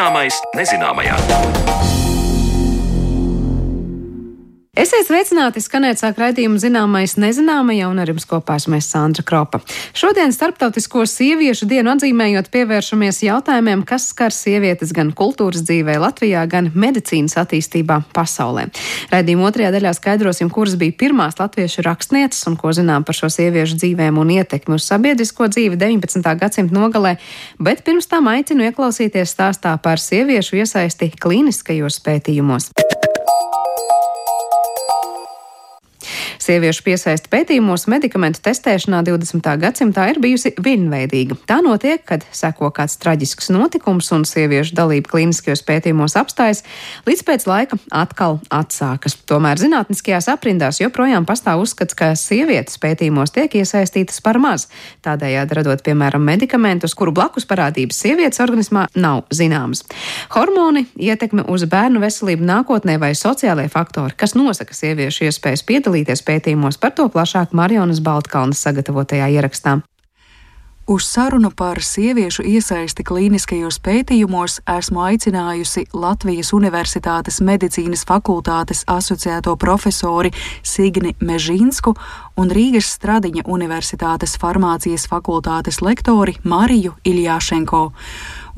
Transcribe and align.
Zināmais 0.00 0.38
nezināmajā. 0.56 1.99
Esiet 4.90 5.06
sveicināti, 5.06 5.60
skanēt 5.62 6.00
sāk 6.00 6.16
raidījumu 6.18 6.58
zināmais 6.58 7.12
nezināmajā 7.14 7.86
un 7.92 8.00
ar 8.02 8.10
jums 8.10 8.24
kopā 8.26 8.56
esmu 8.58 8.80
Sandra 8.82 9.22
Kropa. 9.22 9.60
Šodien 9.94 10.32
starptautisko 10.34 11.04
sieviešu 11.06 11.68
dienu 11.70 11.92
atzīmējot 11.92 12.48
pievēršamies 12.50 13.20
jautājumiem, 13.22 13.84
kas 13.86 14.08
skar 14.10 14.34
sievietes 14.34 14.90
gan 14.90 15.12
kultūras 15.14 15.62
dzīvē 15.68 15.94
Latvijā, 16.02 16.42
gan 16.50 16.72
medicīnas 16.74 17.38
attīstībā 17.38 18.00
pasaulē. 18.16 18.66
Raidījuma 19.14 19.46
otrajā 19.52 19.70
daļā 19.76 19.94
skaidrosim, 19.94 20.50
kuras 20.50 20.74
bija 20.80 20.98
pirmās 21.04 21.38
latviešu 21.38 21.86
rakstnieces 21.86 22.50
un 22.50 22.58
ko 22.58 22.74
zinām 22.74 23.06
par 23.06 23.14
šo 23.14 23.30
sieviešu 23.30 23.78
dzīvēm 23.84 24.18
un 24.18 24.34
ietekmi 24.40 24.74
uz 24.74 24.90
sabiedrisko 24.90 25.52
dzīvi 25.54 25.78
19. 25.78 26.34
gadsimta 26.42 26.74
nogalē, 26.74 27.14
bet 27.62 27.86
pirms 27.86 28.10
tam 28.10 28.26
aicinu 28.34 28.66
ieklausīties 28.66 29.38
stāstā 29.38 29.78
par 29.78 30.02
sieviešu 30.02 30.64
iesaisti 30.64 31.12
klīniskajos 31.14 32.02
pētījumos. 32.02 32.72
Sieviešu 36.40 36.86
piesaista 36.86 37.28
pētījumos 37.28 37.82
medikamentu 37.92 38.40
testēšanā 38.40 39.02
20. 39.04 39.44
gadsimtā 39.60 40.06
ir 40.08 40.20
bijusi 40.24 40.54
vienveidīga. 40.56 41.36
Tā 41.44 41.58
notiek, 41.60 42.00
kad 42.08 42.22
seko 42.32 42.70
kāds 42.72 42.94
traģisks 43.02 43.50
notikums 43.52 44.08
un 44.16 44.24
sieviešu 44.24 44.72
dalība 44.78 45.12
klīniskajos 45.12 45.60
pētījumos 45.68 46.16
apstājas, 46.16 46.62
līdz 47.04 47.22
pēc 47.28 47.44
laika 47.44 47.76
atkal 47.92 48.38
atsākas. 48.56 49.18
Tomēr 49.28 49.60
zinātniskajās 49.60 50.30
aprindās 50.32 50.80
joprojām 50.80 51.26
pastāv 51.28 51.60
uzskats, 51.60 51.98
ka 51.98 52.14
sievietes 52.16 52.80
pētījumos 52.80 53.36
tiek 53.36 53.58
iesaistītas 53.60 54.24
par 54.24 54.40
maz, 54.40 54.70
tādējādi 55.04 55.60
radot, 55.60 55.84
piemēram, 55.84 56.24
medikamentus, 56.24 56.96
kuru 56.96 57.12
blakus 57.20 57.44
parādības 57.52 58.00
sievietes 58.00 58.40
organismā 58.40 58.86
nav 58.96 59.26
zināmas. 59.28 59.84
Hormoni, 60.32 60.86
ietekme 60.96 61.44
uz 61.52 61.68
bērnu 61.68 62.00
veselību 62.00 62.48
nākotnē 62.48 62.96
vai 62.96 63.12
sociālai 63.12 63.68
faktori, 63.68 64.16
kas 64.16 64.32
nosaka 64.40 64.72
sieviešu 64.72 65.28
iespējas 65.28 65.68
piedalīties 65.68 66.24
pētījumos, 66.30 66.78
par 66.80 66.94
to 66.94 67.10
plašāk 67.10 67.54
Marjonas 67.56 68.02
Baltkalnas 68.06 68.62
sagatavotajā 68.66 69.30
ierakstā. 69.34 69.80
Uz 70.90 71.04
sarunu 71.06 71.50
par 71.54 71.78
sieviešu 71.78 72.42
iesaisti 72.50 73.04
klīniskajos 73.06 73.76
pētījumos 73.78 74.56
esmu 74.72 75.04
aicinājusi 75.04 75.84
Latvijas 75.94 76.48
Universitātes 76.56 77.36
medicīnas 77.46 78.00
fakultātes 78.08 78.80
asociēto 78.90 79.52
profesori 79.54 80.32
Signi 80.66 81.12
Mežīnsku 81.20 81.92
un 82.42 82.50
Rīgas 82.50 82.88
Stradiņa 82.96 83.44
Universitātes 83.46 84.34
farmācijas 84.42 85.04
fakultātes 85.12 85.78
lektori 85.78 86.34
Mariju 86.42 86.96
Iljāšenko. 87.06 87.84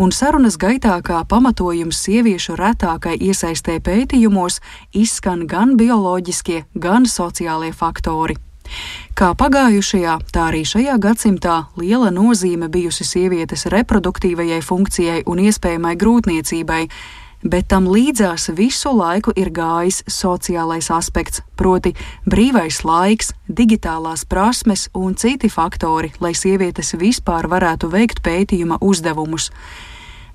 Un 0.00 0.14
sarunas 0.16 0.56
gaitā 0.56 0.94
kā 1.04 1.18
pamatojums 1.28 2.00
sieviešu 2.06 2.56
retākai 2.56 3.18
iesaistē 3.28 3.76
pētījumos 3.84 4.62
izskan 4.96 5.44
gan 5.44 5.76
bioloģiskie, 5.76 6.64
gan 6.72 7.04
sociālie 7.04 7.74
faktori. 7.76 8.38
Kā 9.18 9.32
pagājušajā, 9.36 10.14
tā 10.32 10.46
arī 10.50 10.62
šajā 10.64 10.94
gadsimtā 11.02 11.56
liela 11.76 12.10
nozīme 12.14 12.70
bijusi 12.72 13.04
sievietes 13.04 13.66
reproduktīvajai 13.72 14.62
funkcijai 14.64 15.18
un 15.28 15.42
iespējamai 15.44 15.92
grūtniecībai, 16.00 16.80
bet 17.42 17.68
tam 17.68 17.90
līdzās 17.90 18.48
visu 18.56 18.94
laiku 18.96 19.34
ir 19.36 19.52
gājis 19.52 20.02
sociālais 20.08 20.88
aspekts, 20.94 21.42
proti, 21.58 21.92
brīvais 22.24 22.82
laiks, 22.88 23.34
digitālās 23.48 24.24
prasmes 24.24 24.88
un 24.94 25.14
citi 25.18 25.50
faktori, 25.52 26.12
lai 26.20 26.32
sievietes 26.38 26.94
vispār 26.98 27.50
varētu 27.52 27.92
veikt 27.92 28.22
pētījuma 28.24 28.80
uzdevumus 28.80 29.50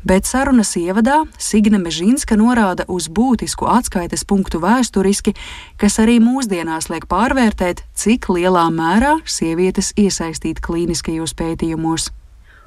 bet 0.08 0.28
sarunas 0.28 0.72
ievadā 0.80 1.24
Signe 1.42 1.80
Mežinska 1.82 2.38
norāda 2.40 2.86
uz 2.88 3.10
būtisku 3.12 3.68
atskaites 3.68 4.24
punktu 4.28 4.62
vēsturiski, 4.64 5.34
kas 5.82 6.00
arī 6.04 6.20
mūsdienās 6.24 6.88
liek 6.94 7.10
pārvērtēt, 7.12 7.84
cik 7.98 8.30
lielā 8.32 8.68
mērā 8.74 9.18
sievietes 9.28 9.92
iesaistīt 10.00 10.64
klīniskajos 10.64 11.36
pētījumos. 11.38 12.12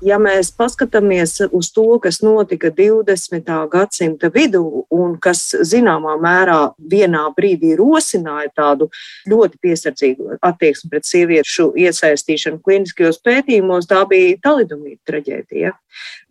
Ja 0.00 0.16
mēs 0.16 0.48
paskatāmies 0.56 1.34
uz 1.52 1.68
to, 1.76 1.98
kas 2.00 2.22
notika 2.24 2.70
20. 2.72 3.50
gadsimta 3.72 4.30
vidū 4.32 4.86
un 4.96 5.18
kas 5.20 5.42
zināmā 5.60 6.14
mērā 6.20 6.60
vienā 6.92 7.26
brīdī 7.36 7.74
rosināja 7.76 8.48
tādu 8.56 8.88
ļoti 9.28 9.60
piesardzīgu 9.60 10.38
attieksmi 10.40 10.88
pret 10.94 11.08
sieviešu 11.08 11.74
iesaistīšanu 11.84 12.62
kliniskajos 12.64 13.20
pētījumos, 13.20 13.90
tā 13.92 14.06
bija 14.08 14.40
talidomīta 14.48 15.12
traģēdija. 15.12 15.76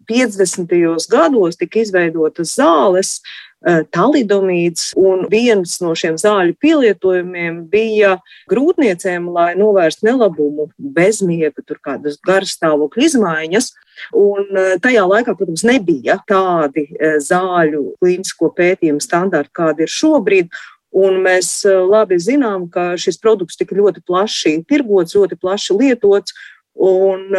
50. 0.10 1.08
gados 1.10 1.58
tika 1.58 1.80
izveidotas 1.84 2.56
zāles, 2.58 3.20
eh, 3.66 3.84
talidomīds, 3.94 4.94
un 4.98 5.28
viens 5.30 5.78
no 5.84 5.94
šiem 5.94 6.18
zāļu 6.18 6.56
pielietojumiem 6.64 7.62
bija 7.70 8.18
grūtniecēm, 8.50 9.30
lai 9.34 9.54
novērstu 9.60 10.10
nelabumu, 10.10 10.70
bezmiega, 10.80 11.62
tur 11.66 11.78
kādas 11.86 12.18
garas 12.26 12.56
stāvokļa 12.58 13.06
izmaiņas. 13.06 13.72
Un 14.16 14.58
eh, 14.58 14.76
tajā 14.82 15.06
laikā, 15.06 15.38
protams, 15.38 15.64
nebija 15.68 16.20
tādi 16.28 16.88
eh, 16.96 17.20
zāļu 17.22 17.96
klīnisko 18.02 18.54
pētījumu 18.58 19.04
standarti, 19.04 19.56
kādi 19.62 19.86
ir 19.86 19.98
šobrīd. 20.00 20.52
Un 20.90 21.20
mēs 21.22 21.70
labi 21.70 22.18
zinām, 22.18 22.64
ka 22.74 22.96
šis 22.98 23.20
produkts 23.22 23.60
tika 23.60 23.76
ļoti 23.78 24.02
plaši 24.02 24.56
tirgots, 24.66 25.14
ļoti 25.14 25.36
plaši 25.38 25.76
lietots, 25.78 26.34
Un, 26.80 27.34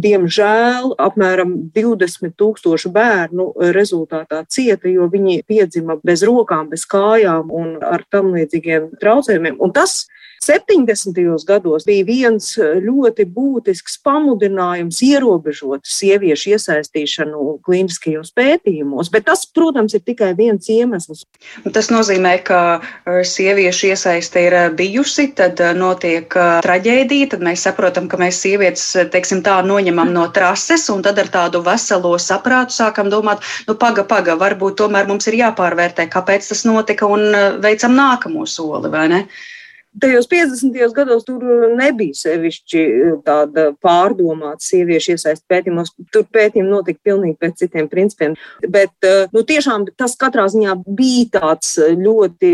diemžēl 0.00 0.94
apmēram 1.04 1.50
20 1.74 2.32
tūkstoši 2.40 2.90
bērnu 2.94 3.50
rezultātā 3.76 4.44
cieta, 4.48 4.88
jo 4.88 5.10
viņi 5.12 5.42
piedzima 5.44 5.98
bez 6.00 6.22
rokām, 6.24 6.70
bez 6.70 6.86
kājām 6.88 7.50
un 7.52 7.74
ar 7.84 8.06
tam 8.08 8.30
līdzīgiem 8.32 8.94
traucējumiem. 9.02 9.58
Un 9.60 9.74
tas 9.76 10.06
70. 10.44 11.44
gados 11.46 11.86
bija 11.86 12.04
viens 12.06 12.52
ļoti 12.58 13.26
būtisks 13.32 13.98
pamudinājums 14.04 15.00
ierobežot 15.02 15.86
sieviešu 15.88 16.52
iesaistīšanu 16.56 17.58
klīniskajos 17.66 18.32
pētījumos, 18.36 19.10
bet 19.12 19.26
tas, 19.30 19.46
protams, 19.46 19.96
ir 19.96 20.04
tikai 20.06 20.32
viens 20.38 20.68
iemesls. 20.72 21.24
Tas 21.72 21.90
nozīmē, 21.92 22.36
ka 22.46 22.60
sieviešu 23.06 23.90
iesaiste 23.92 24.44
ir 24.46 24.58
bijusi, 24.76 25.28
tad 25.36 25.60
notiek 25.78 26.30
traģēdija, 26.66 27.32
tad 27.34 27.44
mēs 27.46 27.66
saprotam, 27.66 28.10
ka 28.10 28.20
mēs 28.20 28.40
sievietes 28.44 28.84
teiksim, 29.12 29.42
tā, 29.46 29.58
noņemam 29.66 30.12
no 30.14 30.28
trases, 30.36 30.86
un 30.92 31.02
tad 31.06 31.18
ar 31.22 31.32
tādu 31.32 31.64
veselo 31.66 32.14
saprātu 32.22 32.76
sākam 32.76 33.10
domāt, 33.12 33.44
nu, 33.68 33.76
paga, 33.80 34.06
paga, 34.06 34.36
varbūt 34.38 34.78
tomēr 34.82 35.08
mums 35.10 35.26
ir 35.30 35.40
jāpārvērtē, 35.40 36.08
kāpēc 36.12 36.52
tas 36.52 36.64
notika, 36.68 37.08
un 37.10 37.60
veicam 37.64 37.96
nākamo 37.96 38.46
soli, 38.46 38.92
vai 38.92 39.08
ne? 39.12 39.26
Tajos 40.00 40.28
50. 40.28 40.92
gados 40.94 41.24
tur 41.26 41.42
nebija 41.76 42.14
sevišķi 42.16 42.80
eh, 42.82 43.12
tāda 43.26 43.70
pārdomāta 43.82 44.62
sieviešu 44.64 45.14
iesaist 45.14 45.44
pētījumos. 45.50 45.92
Tur 46.12 46.26
pētījumi 46.32 46.70
notika 46.70 47.00
pilnīgi 47.06 47.38
pēc 47.40 47.62
citiem 47.62 47.88
principiem. 47.92 48.36
Bet 48.62 49.06
eh, 49.06 49.26
nu, 49.34 49.44
tiešām 49.46 49.88
tas 49.96 50.16
katrā 50.20 50.46
ziņā 50.52 50.76
bija 50.86 51.40
tāds 51.40 51.76
ļoti, 51.78 52.52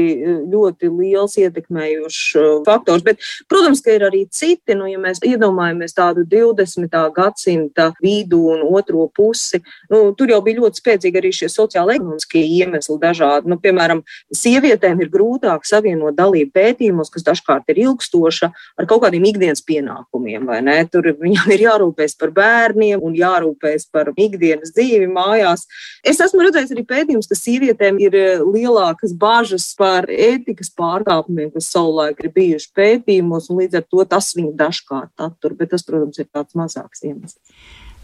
ļoti 0.53 0.91
liels 0.93 1.37
ietekmējošs 1.43 2.23
faktors. 2.67 3.05
Bet, 3.07 3.23
protams, 3.51 3.83
ka 3.85 3.97
ir 3.97 4.07
arī 4.09 4.25
citi, 4.31 4.77
nu, 4.79 4.87
ja 4.91 5.01
mēs 5.03 5.23
iedomājamies 5.27 5.97
tādu 5.97 6.27
20. 6.29 6.99
gadsimta 7.17 7.91
vidu 8.03 8.43
un 8.53 8.65
otro 8.71 9.09
pusi, 9.15 9.63
nu, 9.93 10.05
tur 10.19 10.33
jau 10.33 10.41
bija 10.45 10.63
ļoti 10.63 10.83
spēcīgi 10.83 11.21
arī 11.21 11.33
šie 11.35 11.51
sociāli 11.53 11.99
ekonomiskie 11.99 12.45
iemesli 12.61 12.99
dažādi. 13.03 13.51
Nu, 13.51 13.59
piemēram, 13.63 14.03
sievietēm 14.35 15.03
ir 15.03 15.11
grūtāk 15.12 15.67
savienot 15.69 16.17
dalību 16.19 16.53
pētījumos, 16.56 17.11
kas 17.12 17.27
dažkārt 17.32 17.73
ir 17.73 17.82
ilgstoša 17.87 18.52
ar 18.52 18.88
kaut 18.90 19.02
kādiem 19.06 19.26
ikdienas 19.32 19.64
pienākumiem. 19.67 20.49
Tur 20.93 21.08
viņam 21.19 21.52
ir 21.55 21.67
jārūpēs 21.67 22.17
par 22.20 22.32
bērniem 22.37 23.02
un 23.02 23.17
jārūpēs 23.17 23.88
par 23.93 24.12
ikdienas 24.12 24.75
dzīvi 24.76 25.08
mājās. 25.12 25.67
Es 26.05 26.20
esmu 26.23 26.46
redzējis 26.46 26.75
arī 26.75 26.84
pētījumus, 26.88 27.31
ka 27.31 27.38
sievietēm 27.38 28.00
ir 28.02 28.17
eh, 28.19 28.43
lielākas 28.43 29.14
bažas 29.19 29.70
par 29.79 30.08
ētikas 30.11 30.73
pārkāpumiem, 30.79 31.52
kas 31.55 31.70
savulaik 31.73 32.20
ir 32.23 32.32
bijuši 32.34 32.73
pētījumos, 32.76 33.50
un 33.50 33.62
līdz 33.62 33.81
ar 33.81 33.88
to 33.88 34.08
tas 34.14 34.32
viņu 34.38 34.55
dažkārt 34.58 35.26
attur, 35.28 35.56
bet 35.58 35.73
tas, 35.75 35.87
protams, 35.87 36.20
ir 36.20 36.28
tāds 36.32 36.58
mazāks 36.58 37.06
iemesls. 37.08 37.40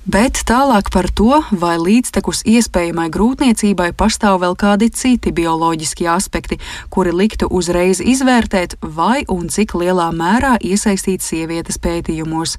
Bet 0.09 0.39
tālāk 0.49 0.87
par 0.89 1.05
to, 1.13 1.43
vai 1.53 1.75
līdztekus 1.77 2.39
iespējamai 2.49 3.11
grūtniecībai 3.13 3.91
pastāv 3.93 4.39
vēl 4.41 4.57
kādi 4.57 4.89
citi 4.89 5.35
bioloģiski 5.37 6.09
aspekti, 6.09 6.57
kuri 6.89 7.13
liktu 7.13 7.51
uzreiz 7.53 8.01
izvērtēt, 8.01 8.79
vai 8.81 9.27
un 9.29 9.53
cik 9.53 9.77
lielā 9.77 10.09
mērā 10.17 10.57
iesaistīt 10.65 11.21
sievietes 11.21 11.77
pētījumos. 11.77 12.57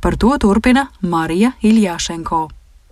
Par 0.00 0.16
to 0.16 0.38
turpina 0.40 0.88
Marija 1.04 1.52
Iljāšenko. 1.60 2.46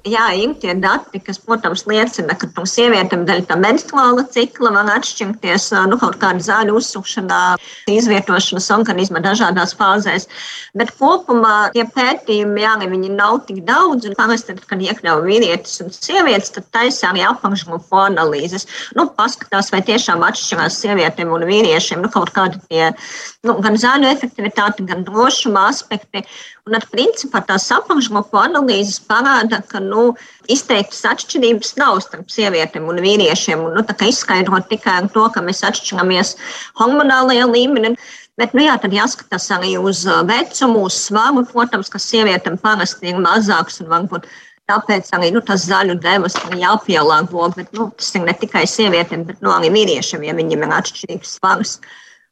Jā, 0.05 0.27
ir 0.37 0.51
tie 0.61 0.75
dati, 0.77 1.17
kas, 1.25 1.39
protams, 1.41 1.87
liecina, 1.89 2.35
ka 2.37 2.51
no 2.51 2.67
sievietēm 2.69 3.23
dēļ 3.25 3.39
tā 3.49 3.57
menstruāla 3.57 4.27
cikla 4.35 4.75
var 4.75 4.91
atšķirties 4.99 5.71
nu, 5.89 5.97
kaut 6.03 6.19
kāda 6.21 6.45
zāļu 6.45 6.75
uzsukšanā, 6.77 7.39
izvietošanas 7.89 8.69
organisma 8.77 9.23
dažādās 9.25 9.73
fāzēs. 9.79 10.29
Bet 10.77 10.93
kopumā 10.99 11.71
tie 11.73 11.87
pētījumi, 11.89 12.67
jā, 12.67 12.75
viņi 12.83 13.15
nav 13.17 13.39
tik 13.49 13.63
daudz. 13.65 14.11
Parasti, 14.19 14.53
tad, 14.53 14.67
kad 14.69 14.85
iekļauj 14.85 15.25
vīrietis 15.25 15.81
un 15.87 15.89
sievietes, 15.97 16.53
tad 16.53 16.69
taisa 16.77 17.09
arī 17.09 17.25
apakšgrupu 17.25 18.03
analīzes. 18.05 18.69
Nu, 18.99 19.07
paskatās, 19.09 19.73
vai 19.73 19.81
tiešām 19.89 20.21
atšķirās 20.29 20.83
sievietēm 20.85 21.33
un 21.33 21.49
vīriešiem 21.49 22.05
nu, 22.05 22.13
kaut 22.13 22.35
kādi 22.37 22.61
tie 22.69 22.91
nu, 23.49 23.57
gan 23.65 23.81
zāļu 23.81 24.13
efektivitāte, 24.13 24.85
gan 24.85 25.09
drošuma 25.09 25.71
aspekti. 25.73 26.27
Un, 26.65 26.79
at, 26.79 26.87
principā, 26.89 27.43
tās 27.45 27.67
apakšgrupu 27.77 28.39
analīzes 28.41 28.97
parāda, 29.05 29.59
ka 29.69 29.83
nu, 29.85 30.05
izteiktas 30.49 31.03
atšķirības 31.11 31.75
nav 31.77 31.99
starp 32.01 32.31
sievietēm 32.33 32.87
un 32.89 33.03
vīriešiem. 33.05 33.67
Un, 33.67 33.75
nu, 33.77 33.83
izskaidrot 34.09 34.71
tikai 34.71 35.03
to, 35.13 35.27
ka 35.35 35.43
mēs 35.45 35.61
atšķiramies 35.69 36.31
hormonālajā 36.81 37.51
līmenī. 37.51 37.91
Bet, 38.41 38.57
nu, 38.57 38.65
jā, 38.65 38.79
tad 38.81 38.97
jāskatās 38.97 39.51
arī 39.53 39.75
uz 39.77 40.07
uh, 40.09 40.23
vecumu, 40.25 40.87
uz 40.89 40.97
svaru. 41.05 41.45
Protams, 41.53 41.93
ka 41.93 42.01
sievietēm 42.01 42.57
parasti 42.63 43.13
ir 43.13 43.21
mazāks 43.21 43.83
un 43.85 43.93
varbūt 43.93 44.25
tāpēc 44.73 45.13
arī 45.19 45.35
nu, 45.37 45.45
tas 45.45 45.67
zaļu 45.69 45.99
devas 46.01 46.39
ir 46.47 46.57
jāpielāgo. 46.65 47.51
Bet, 47.59 47.77
nu, 47.77 47.91
tas 47.93 48.09
ir 48.17 48.25
ne 48.25 48.33
tikai 48.41 48.65
sievietēm, 48.65 49.29
bet 49.29 49.45
nu, 49.45 49.53
arī 49.53 49.69
vīriešiem, 49.77 50.25
ja 50.25 50.41
viņiem 50.41 50.65
ir 50.65 50.75
atšķirīgs 50.81 51.37
svars. 51.37 51.77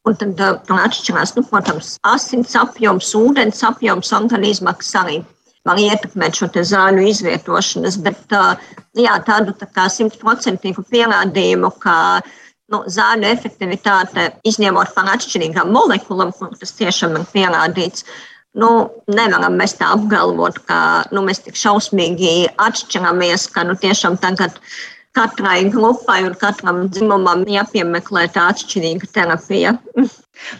Un 0.09 0.17
tad 0.19 0.41
uh, 0.43 0.57
atšķirās, 0.83 1.37
nu, 1.37 1.45
protams, 1.47 1.95
asins 2.11 2.57
apjoms, 2.59 3.13
ūdens 3.15 3.63
apjoms 3.69 4.11
organismā, 4.17 4.75
kas 4.81 4.91
arī 4.99 5.21
var 5.69 5.79
ietekmēt 5.79 6.41
šo 6.41 6.49
zāļu 6.51 7.05
izvietošanas. 7.13 8.01
Bet 8.03 8.35
uh, 8.35 8.57
jā, 8.99 9.15
tādu 9.27 9.55
tā 9.63 9.87
simtprocentīgu 9.95 10.83
pierādījumu, 10.91 11.71
ka 11.85 11.97
nu, 12.73 12.83
zāļu 12.91 13.29
efektivitāte, 13.31 14.33
izņemot 14.49 14.91
par 14.97 15.13
atšķirīgām 15.15 15.71
molekulām, 15.71 16.35
kur 16.35 16.51
tas 16.59 16.75
tiešām 16.81 17.19
ir 17.21 17.29
pierādīts, 17.31 18.07
nu, 18.59 18.73
nevaram 19.07 19.55
mēs 19.61 19.77
tā 19.79 19.93
apgalvot, 19.95 20.59
ka 20.67 20.81
nu, 21.15 21.23
mēs 21.29 21.45
tik 21.47 21.59
šausmīgi 21.59 22.51
atšķiramies, 22.61 23.47
ka 23.55 23.65
nu, 23.69 23.79
tiešām 23.79 24.19
tagad 24.23 24.59
katrai 25.17 25.71
grupai 25.71 26.23
un 26.27 26.35
katram 26.41 26.87
dzimumam 26.89 27.45
jāpiemeklē 27.55 28.27
tā 28.37 28.49
atšķirīga 28.53 29.11
terapija. 29.17 29.77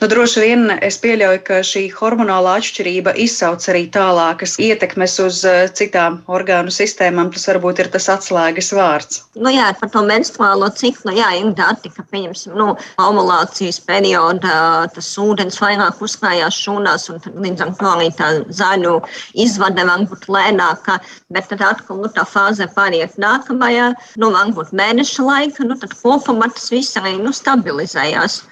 Nu, 0.01 0.09
droši 0.09 0.41
vien 0.43 0.71
es 0.85 0.97
pieļauju, 1.03 1.41
ka 1.47 1.59
šī 1.67 1.83
hormonālā 1.95 2.55
atšķirība 2.61 3.13
izsauc 3.23 3.65
arī 3.71 3.83
tālākas 3.93 4.55
ietekmes 4.63 5.19
uz 5.25 5.43
eh, 5.49 5.67
citām 5.79 6.21
orgānu 6.33 6.73
sistēmām. 6.73 7.33
Tas 7.35 7.45
varbūt 7.51 7.83
ir 7.83 7.91
tas 7.93 8.09
atslēgas 8.13 8.73
vārds. 8.77 9.21
Nu, 9.37 9.53
jā, 9.53 9.69
par 9.81 9.93
to 9.93 10.03
menstruālo 10.09 10.71
ciklu 10.79 11.15
jā, 11.17 11.29
ir 11.41 11.51
dati, 11.59 11.93
ka 11.93 12.05
pieņemsim, 12.13 12.55
nu, 12.59 12.73
ovulācijas 13.03 13.81
periodā 13.89 14.61
tas 14.95 15.11
ūdens 15.21 15.61
vairāk 15.63 16.01
uzkrājās 16.05 16.61
šūnās, 16.65 17.09
un 17.13 17.43
līdz 17.45 17.67
ar 17.67 17.75
to 17.81 17.91
arī 17.93 18.09
tā 18.19 18.31
zaļu 18.63 18.99
izvade 19.45 19.89
var 19.89 20.07
būt 20.09 20.29
lēnāka, 20.33 21.01
bet 21.33 21.51
tad 21.53 21.67
atkal 21.69 22.01
nu, 22.05 22.13
tā 22.13 22.25
fāze 22.29 22.69
pāriet 22.77 23.19
nākamajā, 23.21 23.93
nu, 24.23 24.33
varbūt 24.37 24.73
mēneša 24.79 25.29
laika, 25.29 25.69
nu, 25.69 25.79
tad 25.81 25.95
kopumā 26.01 26.53
tas 26.55 26.73
viss 26.73 26.99
arī 27.01 27.19
nu, 27.21 27.35
stabilizējās 27.37 28.43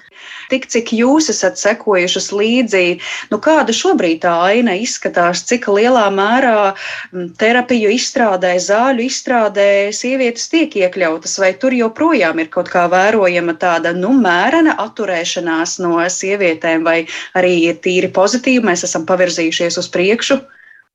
tik 0.51 0.67
cik 0.71 0.93
jūs 0.97 1.29
esat 1.33 1.59
sekojušas 1.61 2.31
līdzi, 2.35 2.83
nu, 3.31 3.39
kāda 3.43 3.75
šobrīd 3.75 4.21
tā 4.25 4.33
aina 4.51 4.75
izskatās, 4.79 5.43
cik 5.49 5.67
lielā 5.71 6.07
mērā 6.13 6.71
mm, 6.71 7.31
terapiju 7.41 7.91
izstrādē, 7.95 8.53
zāļu 8.61 9.07
izstrādē 9.07 9.67
sievietes 9.95 10.49
tiek 10.51 10.75
iekļautas, 10.83 11.37
vai 11.41 11.53
tur 11.61 11.75
joprojām 11.75 12.43
ir 12.43 12.51
kaut 12.53 12.71
kā 12.73 12.87
vērojama 12.91 13.57
tāda 13.61 13.95
nu, 13.97 14.13
mērena 14.17 14.77
atturēšanās 14.85 15.79
no 15.83 15.99
sievietēm, 16.19 16.87
vai 16.87 16.99
arī 17.37 17.57
ir 17.69 17.79
tīri 17.83 18.11
pozitīvi, 18.13 18.65
mēs 18.71 18.85
esam 18.87 19.07
pavirzījušies 19.09 19.79
uz 19.81 19.91
priekšu. 19.91 20.41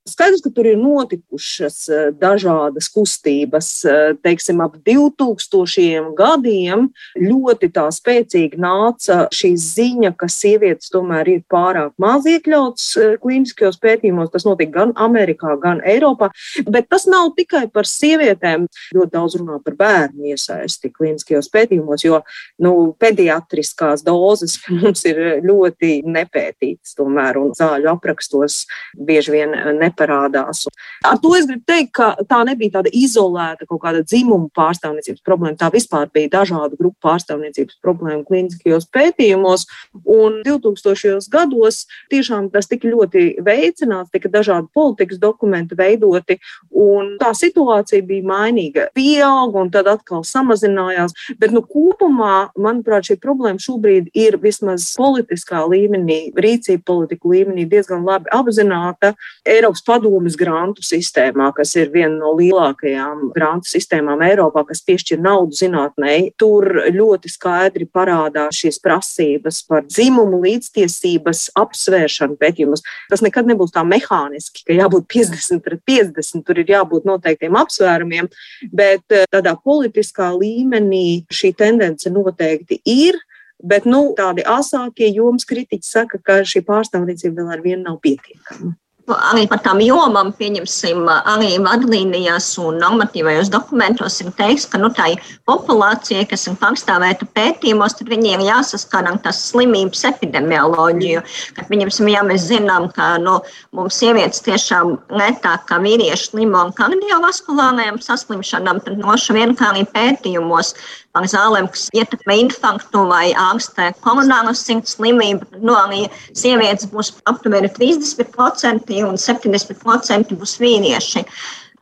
Skaidrs, 0.07 0.43
ka 0.45 0.51
tur 0.55 0.69
ir 0.71 0.77
notikušas 0.79 1.77
eh, 1.91 2.03
dažādas 2.15 2.87
kustības. 2.95 3.71
Eh, 3.83 4.13
teiksim, 4.23 4.61
ap 4.63 4.77
2000 4.87 6.13
gadiem 6.15 6.85
ļoti 7.19 7.71
tā 7.75 7.89
spēcīgi 7.91 8.61
nāca 8.63 9.25
šī 9.35 9.51
ziņa, 9.59 10.13
ka 10.15 10.29
sievietes 10.31 10.93
tomēr 10.95 11.31
ir 11.33 11.41
pārāk 11.51 11.97
maz 12.03 12.29
iekļautas 12.31 12.85
eh, 13.03 13.17
klīniskajos 13.23 13.81
pētījumos. 13.83 14.31
Tas 14.31 14.47
notika 14.47 14.77
gan 14.79 14.95
Amerikā, 14.95 15.57
gan 15.63 15.83
Eiropā. 15.83 16.31
Bet 16.71 16.87
tas 16.93 17.09
nav 17.11 17.33
tikai 17.35 17.65
par 17.75 17.91
sievietēm. 17.91 18.69
Ļoti 18.95 19.15
daudz 19.17 19.39
runā 19.41 19.59
par 19.67 19.75
bērnu 19.81 20.31
iesaisti 20.31 20.93
klīniskajos 20.95 21.51
pētījumos, 21.51 22.07
jo 22.07 22.23
nu, 22.63 22.77
pediatriskās 23.03 24.07
dozes 24.07 24.61
mums 24.79 25.03
ir 25.11 25.43
ļoti 25.43 25.99
nepētītas 26.07 26.95
tomēr 26.95 27.43
un 27.43 27.53
zāļu 27.59 27.91
aprakstos 27.97 28.63
bieži 28.95 29.35
vien 29.35 29.51
nepētītas 29.57 29.96
neparādās. 29.97 30.67
Ar 31.05 31.19
to 31.19 31.35
es 31.37 31.47
gribu 31.47 31.65
teikt, 31.67 31.93
ka 31.97 32.17
tā 32.29 32.45
nebija 32.45 32.79
tāda 32.79 32.91
izolēta 32.93 33.67
kaut 33.67 33.83
kāda 33.83 34.03
dzimuma 34.05 34.49
pārstāvniecības 34.55 35.23
problēma. 35.25 35.57
Tā 35.57 35.71
vispār 35.73 36.11
bija 36.13 36.29
dažādu 36.41 36.77
grupu 36.77 36.97
pārstāvniecības 37.03 37.79
problēma 37.83 38.25
kliniskajos 38.27 38.89
pētījumos. 38.93 39.67
Un 40.05 40.43
2000. 40.45 41.29
gados 41.31 41.87
tiešām 42.11 42.51
tas 42.53 42.69
tika 42.69 42.89
ļoti 42.89 43.43
veicināts, 43.45 44.13
tika 44.13 44.29
dažādi 44.29 44.69
politikas 44.75 45.19
dokumenti 45.19 45.77
veidoti, 45.77 46.39
un 46.71 47.17
tā 47.21 47.33
situācija 47.35 48.05
bija 48.07 48.27
mainīga. 48.27 48.89
Pieauga 48.95 49.63
un 49.65 49.71
tad 49.71 49.89
atkal 49.91 50.25
samazinājās. 50.27 51.15
Bet 51.41 51.55
nu, 51.55 51.63
kopumā, 51.63 52.51
manuprāt, 52.59 53.09
šī 53.11 53.19
problēma 53.23 53.63
šobrīd 53.63 54.11
ir 54.17 54.39
vismaz 54.43 54.93
politiskā 54.99 55.65
līmenī, 55.69 56.33
rīcība 56.37 56.85
politiku 56.87 57.33
līmenī 57.35 57.67
diezgan 57.71 58.05
labi 58.07 58.31
apzināta. 58.35 59.15
Eiropas 59.47 59.85
padomas 59.87 60.37
grantu 60.39 60.85
sistēmā, 60.85 61.49
kas 61.57 61.75
ir 61.79 61.91
viena 61.95 62.15
no 62.19 62.33
lielākajām 62.37 63.31
grantu 63.35 63.71
sistēmām 63.71 64.23
Eiropā, 64.27 64.65
kas 64.69 64.83
piešķir 64.87 65.21
naudu 65.23 65.57
zinātnē. 65.57 66.17
Tur 66.41 66.67
ļoti 66.95 67.31
skaidri 67.33 67.87
parādās 67.87 68.59
šīs 68.61 68.81
prasības 68.85 69.63
par 69.69 69.87
dzimumu 69.87 70.41
līdztiesības 70.45 71.47
apsvēršanu 71.59 72.39
pētījumus. 72.41 72.85
Tas 73.13 73.23
nekad 73.25 73.49
nebūs 73.51 73.75
tā 73.75 73.85
mehāniski, 73.87 74.67
ka 74.67 74.77
jābūt 74.77 75.09
50 75.13 75.63
pret 75.65 75.85
50, 75.89 76.45
tur 76.47 76.63
ir 76.63 76.75
jābūt 76.77 77.07
noteiktiem 77.09 77.57
apsvērumiem, 77.63 78.31
bet 78.75 79.15
eh, 79.15 79.29
tādā 79.33 79.57
politiskā 79.63 80.33
līmenī 80.37 81.23
šī 81.33 81.55
tendence 81.59 82.11
noteikti 82.13 82.83
ir. 82.85 83.19
Bet 83.57 83.87
nu, 83.89 84.11
tādi 84.13 84.45
asākie 84.45 85.09
jomas 85.15 85.47
kritiķi 85.49 85.89
saka, 85.89 86.21
ka 86.21 86.43
šī 86.45 86.61
pārstāvniecība 86.67 87.41
vēl 87.41 87.55
ar 87.55 87.63
vienu 87.65 87.87
nav 87.87 88.03
pietiekama 88.05 88.75
arī 89.15 89.47
par 89.51 89.61
tām 89.63 89.81
jomām, 89.85 90.33
pieņemsim, 90.37 91.05
arī 91.31 91.57
vadlīnijās 91.63 92.49
un 92.63 92.81
normatīvajos 92.83 93.51
dokumentos 93.53 94.19
ir 94.23 94.33
teikts, 94.39 94.67
ka 94.71 94.81
nu, 94.83 94.91
tā 94.95 95.13
populācija, 95.47 96.25
kas 96.31 96.47
ir 96.51 96.57
pārstāvēta 96.61 97.29
pētījumos, 97.37 97.99
tad 97.99 98.11
viņiem 98.11 98.43
ir 98.43 98.51
jāsaskana 98.51 99.15
ar 99.15 99.21
tās 99.23 99.45
slimības 99.53 100.05
epidemioloģiju. 100.11 101.23
Kad, 101.57 101.69
pieņemsim, 101.71 102.11
ja 102.11 102.25
mēs 102.27 102.49
zinām, 102.51 102.91
ka 102.97 103.15
nu, 103.23 103.39
mums 103.77 104.01
sievietes 104.01 104.43
tiešām 104.47 104.97
retāk 105.15 105.69
kā 105.71 105.81
vīrieši 105.83 106.33
slimo 106.33 106.65
ar 106.65 106.75
kardiovaskulārajām 106.77 108.03
saslimšanām, 108.03 108.83
tad 108.87 109.01
droši 109.03 109.39
vien 109.39 109.55
kā 109.59 109.71
arī 109.73 109.87
pētījumos 109.95 110.75
par 111.17 111.27
zālēm, 111.33 111.71
kas 111.73 111.89
ietekmē 111.97 112.37
infarktu 112.45 113.07
vai 113.09 113.31
ārstē 113.41 113.93
koronāro 114.05 114.53
sirds 114.57 114.99
slimību. 114.99 115.63
Nu, 115.65 115.73
arī 115.79 116.05
sievietes 116.37 116.91
būs 116.93 117.15
aptuveni 117.31 117.73
30% 117.73 118.93
un 119.07 119.17
70% 119.23 120.37
būs 120.37 120.59
vīrieši. 120.61 121.25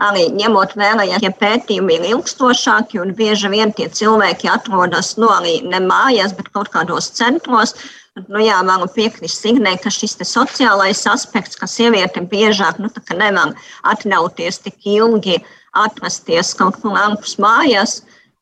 Arī 0.05 0.25
ņemot 0.35 0.73
vērā, 0.79 1.05
ja 1.07 1.33
pētījumi 1.39 1.99
ir 1.99 2.07
ilgstošāki 2.13 2.99
un 3.03 3.13
bieži 3.19 3.51
vien 3.51 3.71
tie 3.75 3.87
cilvēki 3.87 4.51
atrodas 4.51 5.13
nu, 5.23 5.29
arī 5.31 5.61
ne 5.67 5.79
mājās, 5.83 6.35
bet 6.35 6.51
kaut 6.55 6.73
kādos 6.75 7.13
centros, 7.15 7.77
Nu, 8.15 8.39
jā, 8.39 8.61
varu 8.63 8.87
piekrist 8.95 9.41
Signē, 9.43 9.73
ka 9.83 9.91
šis 9.91 10.13
sociālais 10.23 11.01
aspekts, 11.11 11.59
ka 11.59 11.67
sieviete 11.67 12.21
biežāk 12.31 12.79
nu, 12.79 12.87
nevar 13.19 13.57
atļauties 13.91 14.61
tik 14.63 14.87
ilgi 14.87 15.41
atrasties 15.75 16.53
kaut 16.55 16.79
kur 16.79 16.95
ārpus 16.95 17.35
mājās, 17.43 17.97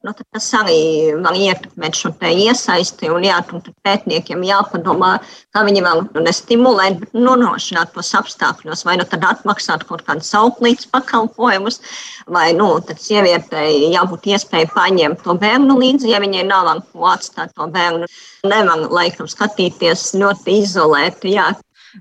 nu, 0.06 0.12
tas 0.18 0.48
arī 0.58 0.78
var 1.22 1.36
ietekmēt 1.38 1.98
šo 1.98 2.12
iesaisti. 2.28 3.10
Un, 3.12 3.24
jā, 3.26 3.38
pētniekiem 3.86 4.42
jāpadomā, 4.46 5.12
kā 5.54 5.64
viņi 5.66 5.84
vēl 5.84 6.04
nu, 6.08 6.24
nestimulēt, 6.26 6.98
bet 7.02 7.16
nodrošināt 7.16 7.94
tos 7.94 8.12
apstākļos, 8.18 8.84
vai 8.88 8.98
nu 9.00 9.06
tad 9.08 9.24
atmaksāt 9.28 9.86
kaut 9.88 10.04
kādus 10.06 10.32
auklītes 10.38 10.90
pakalpojumus, 10.92 11.80
vai 12.26 12.50
nu, 12.58 12.68
tad 12.86 13.02
sievietei 13.02 13.92
jābūt 13.94 14.30
iespēja 14.34 14.70
paņemt 14.74 15.24
to 15.26 15.36
bērnu 15.38 15.78
līdzi, 15.80 16.12
ja 16.12 16.22
viņai 16.22 16.46
nav 16.50 16.72
ko 16.92 17.10
atstāt 17.10 17.54
to 17.56 17.66
bērnu. 17.72 18.08
Nevar 18.48 18.88
laikam 18.90 19.28
skatīties 19.30 20.12
ļoti 20.18 20.62
izolēti. 20.62 21.36
Jā. 21.36 21.52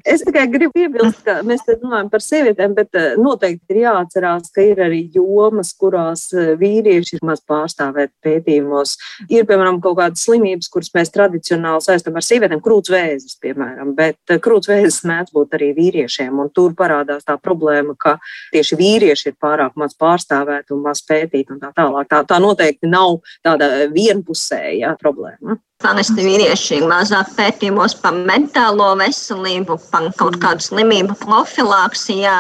Es 0.05 0.24
tikai 0.24 0.45
gribu 0.51 0.71
piebilst, 0.75 1.19
ka 1.25 1.39
mēs 1.45 1.65
te 1.65 1.75
runājam 1.75 2.10
par 2.12 2.24
sievietēm, 2.24 2.74
bet 2.77 2.95
eh, 2.95 3.13
noteikti 3.19 3.75
ir 3.75 3.81
jāatcerās, 3.83 4.51
ka 4.55 4.63
ir 4.63 4.79
arī 4.86 5.01
jomas, 5.15 5.74
kurās 5.77 6.27
eh, 6.31 6.53
vīrieši 6.60 7.17
ir 7.17 7.25
maz 7.27 7.41
pārstāvēti 7.48 8.13
pētījumos. 8.24 8.95
Ir, 9.27 9.43
piemēram, 9.50 9.81
kaut 9.83 9.98
kādas 10.00 10.24
slimības, 10.27 10.69
kuras 10.71 10.91
mēs 10.95 11.12
tradicionāli 11.12 11.83
saistām 11.83 12.19
ar 12.19 12.25
sievietēm, 12.25 12.62
krūtsvēzis, 12.63 13.36
piemēram, 13.43 13.91
bet 13.98 14.31
eh, 14.31 14.39
krūtsvēzis 14.43 15.01
mēdz 15.10 15.36
būt 15.36 15.57
arī 15.60 15.71
vīriešiem, 15.77 16.39
un 16.39 16.53
tur 16.55 16.75
parādās 16.77 17.27
tā 17.27 17.36
problēma, 17.41 17.98
ka 18.00 18.15
tieši 18.55 18.79
vīrieši 18.79 19.33
ir 19.33 19.39
pārāk 19.43 19.75
maz 19.81 19.98
pārstāvēti 20.00 20.75
un 20.75 20.86
maz 20.88 21.03
pētīti 21.07 21.57
un 21.57 21.60
tā 21.65 21.74
tālāk. 21.75 22.07
Tā, 22.12 22.24
tā 22.29 22.39
noteikti 22.43 22.88
nav 22.91 23.19
tāda 23.43 23.89
vienpusēja 23.91 24.95
problēma. 25.01 25.60
Parasti 25.81 26.21
vīrieši 26.21 26.77
mazāk 26.86 27.31
pētījumos 27.33 27.95
par 28.03 28.13
mentālo 28.13 28.91
veselību, 29.00 29.79
par 29.91 30.09
kaut 30.19 30.38
kādu 30.41 30.65
slimību 30.65 31.17
profilaksijā, 31.23 32.35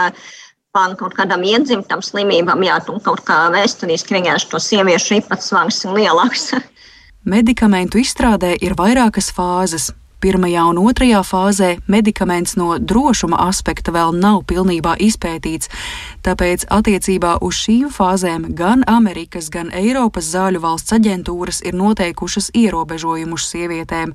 par 0.71 0.95
kaut 0.99 1.15
kādām 1.17 1.43
iedzimtām 1.47 2.03
slimībām, 2.05 2.63
jā, 2.63 2.77
un 2.93 3.01
kaut 3.03 3.23
kā 3.27 3.43
vēsturiski 3.53 4.17
vienkārši 4.17 4.51
to 4.51 4.61
sieviešu 4.61 5.17
īpatsvars 5.19 5.83
ir 5.85 5.97
lielāks. 5.99 6.51
Medikamentu 7.33 7.99
izstrādē 8.01 8.55
ir 8.61 8.77
vairākas 8.79 9.29
fāzes. 9.35 9.91
Pirmajā 10.21 10.63
un 10.69 10.77
otrajā 10.77 11.23
fāzē 11.25 11.67
medikaments 11.89 12.53
no 12.53 12.75
drošuma 12.77 13.39
aspekta 13.47 13.89
vēl 13.95 14.13
nav 14.21 14.43
pilnībā 14.49 14.93
izpētīts, 15.01 15.71
tāpēc 16.21 16.67
attiecībā 16.69 17.39
uz 17.41 17.57
šīm 17.57 17.89
fāzēm 17.89 18.45
gan 18.57 18.85
Amerikas, 18.85 19.49
gan 19.49 19.73
Eiropas 19.73 20.29
zāļu 20.29 20.61
valsts 20.61 20.93
aģentūras 20.93 21.63
ir 21.65 21.77
noteikušas 21.79 22.51
ierobežojumus 22.53 23.47
sievietēm. 23.49 24.13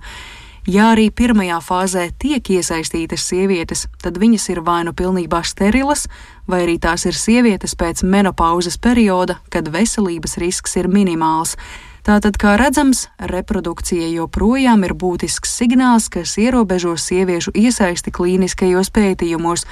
Ja 0.67 0.89
arī 0.91 1.13
pirmajā 1.15 1.61
fāzē 1.63 2.09
tiek 2.19 2.49
iesaistītas 2.51 3.23
sievietes, 3.23 3.85
tad 4.03 4.17
viņas 4.19 4.49
ir 4.51 4.61
vai 4.67 4.81
nu 4.83 4.91
pilnībā 4.99 5.45
sterilas, 5.47 6.09
vai 6.51 6.65
arī 6.65 6.75
tās 6.83 7.05
ir 7.07 7.15
sievietes 7.15 7.77
pēc 7.79 8.03
menopauzes 8.03 8.75
perioda, 8.83 9.39
kad 9.55 9.71
veselības 9.71 10.35
risks 10.43 10.75
ir 10.81 10.91
minimāls. 10.91 11.55
Tātad, 12.03 12.35
kā 12.39 12.57
redzams, 12.59 13.05
reprodukcija 13.31 14.11
joprojām 14.11 14.83
ir 14.87 14.97
būtisks 14.99 15.55
signāls, 15.55 16.11
kas 16.11 16.35
ierobežo 16.39 16.97
sieviešu 16.99 17.55
iesaisti 17.55 18.11
klīniskajos 18.11 18.91
pētījumos, 18.91 19.69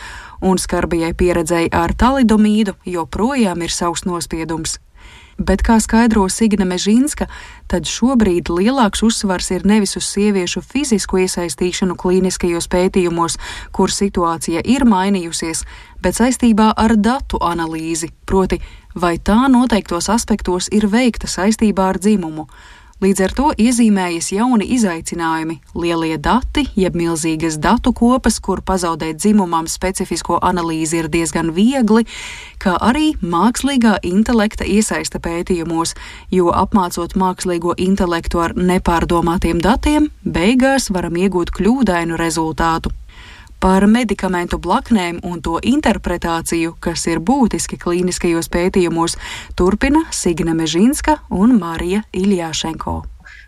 un 0.47 0.63
skarbajai 0.63 1.11
pieredzēji 1.19 1.75
ar 1.75 1.95
talidomīdu 1.99 2.79
joprojām 2.87 3.67
ir 3.67 3.75
savs 3.75 4.07
nospiedums. 4.07 4.79
Bet, 5.39 5.65
kā 5.67 5.81
skaidro 5.83 6.29
Signe 6.31 6.67
Mežīnska, 6.69 7.27
tad 7.67 7.89
šobrīd 7.91 8.53
lielāks 8.55 9.03
uzsvars 9.03 9.51
ir 9.51 9.67
nevis 9.67 9.97
uz 9.99 10.07
sieviešu 10.13 10.63
fizisko 10.63 11.19
iesaistīšanu 11.25 11.97
klīniskajos 11.99 12.71
pētījumos, 12.71 13.39
kur 13.75 13.91
situācija 13.91 14.63
ir 14.63 14.87
mainījusies, 14.87 15.65
bet 16.03 16.21
saistībā 16.21 16.71
ar 16.77 16.95
datu 16.97 17.43
analīzi, 17.43 18.13
proti 18.27 18.61
vai 18.95 19.17
tā 19.19 19.49
noteiktos 19.51 20.09
aspektos 20.13 20.71
ir 20.71 20.87
veikta 20.87 21.27
saistībā 21.27 21.91
ar 21.91 21.99
dzimumu. 21.99 22.47
Līdz 23.03 23.21
ar 23.27 23.33
to 23.35 23.49
iezīmējas 23.59 24.29
jauni 24.37 24.69
izaicinājumi- 24.77 25.57
lielie 25.83 26.15
dati, 26.15 26.63
jeb 26.79 26.95
milzīgas 26.95 27.59
datu 27.59 27.91
kopas, 27.93 28.39
kur 28.39 28.63
pazaudēt 28.63 29.19
dzimumam 29.19 29.67
specifisko 29.67 30.39
analīzi 30.39 31.03
ir 31.03 31.09
diezgan 31.09 31.51
viegli, 31.51 32.07
kā 32.63 32.79
arī 32.79 33.17
mākslīgā 33.19 33.99
intelekta 34.03 34.65
iesaista 34.65 35.19
pētījumos, 35.19 35.95
jo 36.31 36.53
apmācot 36.55 37.19
mākslīgo 37.19 37.75
intelektu 37.77 38.39
ar 38.39 38.55
nepārdomātiem 38.55 39.59
datiem, 39.61 40.11
beigās 40.25 40.91
varam 40.91 41.15
iegūt 41.19 41.51
kļūdainu 41.51 42.17
rezultātu 42.17 42.95
par 43.65 43.87
medikamentu 43.89 44.59
blaknēm 44.61 45.23
un 45.25 45.39
to 45.41 45.55
interpretāciju, 45.65 46.75
kas 46.85 47.07
ir 47.09 47.23
būtiski 47.25 47.79
klīniskajos 47.81 48.51
pētījumos, 48.53 49.17
turpina 49.57 50.03
Signe 50.13 50.53
Mežinska 50.53 51.23
un 51.33 51.57
Marija 51.57 52.03
Iljāšenko. 52.13 52.99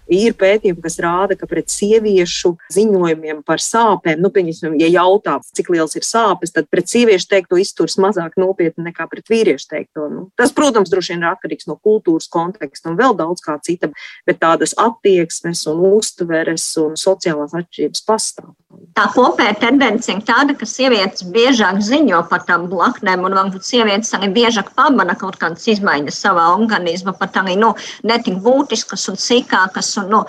Ir 0.08 0.36
pētījumi, 0.38 0.80
kas 0.80 0.96
rāda, 1.02 1.36
ka 1.36 1.48
pret 1.50 1.68
sieviešu 1.68 2.54
ziņojumiem 2.72 3.42
par 3.44 3.60
sāpēm, 3.60 4.22
nu, 4.22 4.30
pieņemsim, 4.32 4.78
ja 4.80 4.88
jautā, 4.94 5.36
cik 5.58 5.68
liels 5.74 5.98
ir 5.98 6.06
sāpes, 6.06 6.54
tad 6.54 6.70
pret 6.72 6.88
sieviešu 6.88 7.28
teikto 7.34 7.58
izturs 7.60 7.98
mazāk 8.00 8.38
nopietni 8.40 8.86
nekā 8.86 9.10
pret 9.10 9.28
vīriešu 9.28 9.68
teikto. 9.74 10.06
Nu, 10.08 10.28
tas, 10.38 10.54
protams, 10.56 10.94
droši 10.94 11.12
vien 11.12 11.26
ir 11.26 11.32
atkarīgs 11.34 11.68
no 11.68 11.76
kultūras 11.76 12.30
konteksta 12.32 12.94
un 12.94 12.96
vēl 13.02 13.18
daudz 13.18 13.44
kā 13.44 13.58
cita, 13.66 13.90
bet 14.24 14.40
tādas 14.40 14.72
attieksmes 14.80 15.66
un 15.74 15.82
uztveres 15.90 16.70
un 16.80 16.96
sociālās 16.96 17.58
atšķirības 17.58 18.06
pastāv. 18.06 18.54
Tā 18.96 19.06
kopējā 19.12 19.52
tendence 19.60 20.08
ir 20.12 20.22
tāda, 20.24 20.54
ka 20.56 20.66
sievietes 20.68 21.24
biežāk 21.32 21.82
ziņo 21.84 22.22
par 22.30 22.46
tām 22.48 22.66
blaknēm, 22.70 23.24
un 23.28 23.36
varbūt 23.36 23.68
sievietes 23.68 24.14
arī 24.16 24.30
biežāk 24.32 24.72
pamana 24.78 25.16
kaut 25.20 25.36
kādas 25.40 25.66
izmaiņas 25.68 26.20
savā 26.24 26.46
organismā, 26.54 27.12
pat 27.18 27.36
arī 27.42 27.58
nu, 27.60 27.74
netik 28.08 28.40
būtiskas 28.44 29.08
un 29.12 29.20
sīkākas 29.20 29.92
un 30.02 30.12
nu, 30.14 30.22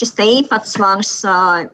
šis 0.00 0.14
īpatsvars 0.24 1.12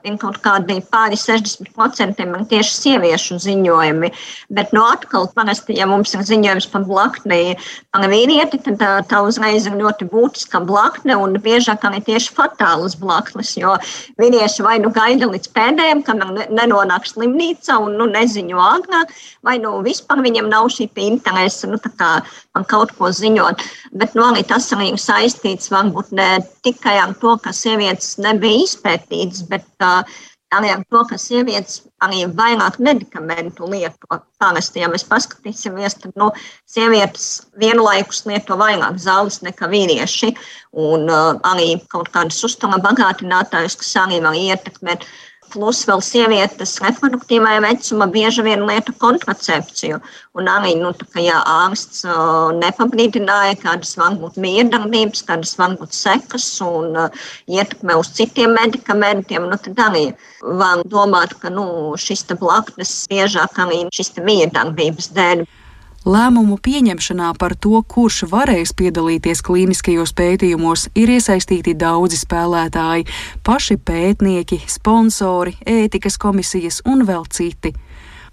ir 0.06 0.18
kaut 0.22 0.40
kādi 0.44 0.80
pāri 0.90 1.18
60% 1.20 2.24
ir 2.26 2.46
tieši 2.50 2.74
sieviešu 2.74 3.38
ziņojumi. 3.42 4.10
Bet 4.56 4.74
no 4.74 4.82
nu, 4.82 4.86
atkal, 4.94 5.28
parasti, 5.34 5.76
ja 5.78 5.86
mums 5.88 6.14
ir 6.14 6.24
ziņojums 6.26 6.68
par 6.72 6.86
blakni 6.88 7.56
par 7.94 8.06
vīrieti, 8.10 8.60
tad 8.66 8.78
tā, 8.82 8.90
tā 9.08 9.22
uzreiz 9.26 9.68
ir 9.68 9.78
ļoti 9.78 10.08
būtiska 10.10 10.60
blakne 10.66 11.16
un 11.20 11.38
biežāk 11.42 11.86
arī 11.86 12.02
tieši 12.06 12.34
fatālas 12.36 12.96
blaknes, 12.98 13.54
jo 13.58 13.76
vīrieši 14.20 14.66
vai 14.66 14.76
nu 14.82 14.92
gaida 14.94 15.30
līdz 15.30 15.52
pēdējiem, 15.56 16.02
kamēr 16.06 16.50
nenonāk 16.54 17.08
slimnīcā 17.08 17.78
un 17.86 17.96
nu, 18.00 18.08
neziņo 18.10 18.60
agrāk, 18.66 19.14
vai 19.46 19.58
nu 19.62 19.78
vispār 19.86 20.22
viņam 20.24 20.50
nav 20.52 20.70
šī 20.74 20.90
interese 21.06 21.70
nu, 21.70 21.78
man 22.56 22.64
kaut 22.68 22.92
ko 22.98 23.10
ziņot. 23.12 23.62
Bet 23.96 24.14
nu, 24.16 24.24
arī 24.26 24.44
tas 24.48 24.68
arī 24.74 24.92
ir 24.92 25.00
saistīts 25.00 25.70
varbūt 25.72 26.12
ne 26.16 26.28
tikai 26.66 26.98
ar 27.00 27.14
to, 27.20 27.36
ka 27.42 27.54
sievietes 27.54 28.16
nebija 28.22 28.66
izpētītas, 28.66 29.46
bet 29.50 29.86
arī 30.54 30.70
ar 30.74 30.82
to, 30.90 31.02
ka 31.08 31.18
sievietes 31.20 31.80
arī 32.04 32.24
vairāk 32.38 32.78
medikamentu 32.82 33.68
lieto. 33.70 34.20
Parasti, 34.40 34.82
ja 34.82 34.90
mēs 34.92 35.06
paskatīsimies, 35.08 35.96
tad 36.02 36.16
nu, 36.20 36.28
sievietes 36.68 37.46
vienlaikus 37.60 38.24
lieto 38.28 38.58
vairāk 38.60 38.98
zāles 39.00 39.40
nekā 39.46 39.70
vīrieši. 39.72 40.34
Un 40.76 41.08
uh, 41.08 41.38
arī 41.48 41.78
kaut 41.92 42.10
kādas 42.14 42.42
uzturu 42.46 42.80
bagātinātājas, 42.84 43.78
kas 43.80 43.94
arī 44.04 44.20
var 44.24 44.36
ietekmēt 44.36 45.08
Plus 45.52 45.82
vēl 45.88 46.02
sievietes 46.04 46.74
reproduktīvajā 46.82 47.60
vecumā 47.64 48.06
bieži 48.12 48.44
vien 48.46 48.64
lieta 48.68 48.94
kontracepciju. 49.00 49.98
Un 50.36 50.50
arī, 50.52 50.74
nu, 50.80 50.90
kā, 51.00 51.22
ja 51.24 51.40
ārsts 51.48 52.02
uh, 52.04 52.52
nepabrīdināja, 52.56 53.58
kādas 53.62 53.94
var 54.00 54.18
būt 54.20 54.40
miedarbības, 54.42 55.24
kādas 55.28 55.54
var 55.60 55.76
būt 55.80 55.96
sekas 55.96 56.48
un 56.66 56.98
uh, 57.06 57.28
ietekme 57.48 57.96
uz 58.00 58.10
citiem 58.18 58.56
medikamentiem, 58.58 59.46
nu, 59.50 59.60
tad 59.62 59.80
arī 59.86 60.06
var 60.42 60.82
domāt, 60.90 61.36
ka 61.40 61.52
nu, 61.52 61.68
šis 62.00 62.26
blaknes 62.40 62.98
biežāk 63.10 63.62
arī 63.66 63.86
šis 63.94 64.16
miedarbības 64.18 65.12
dēļ. 65.16 65.46
Lēmumu 66.06 66.54
pieņemšanā 66.62 67.32
par 67.34 67.56
to, 67.58 67.80
kurš 67.82 68.28
varēs 68.30 68.70
piedalīties 68.78 69.40
klīniskajos 69.42 70.12
pētījumos, 70.14 70.84
ir 70.94 71.10
iesaistīti 71.16 71.74
daudzi 71.74 72.20
spēlētāji- 72.20 73.08
paši 73.46 73.76
pētnieki, 73.76 74.60
sponsori, 74.70 75.56
ētikas 75.66 76.16
komisijas 76.16 76.80
un 76.86 77.02
vēl 77.02 77.26
citi. 77.26 77.74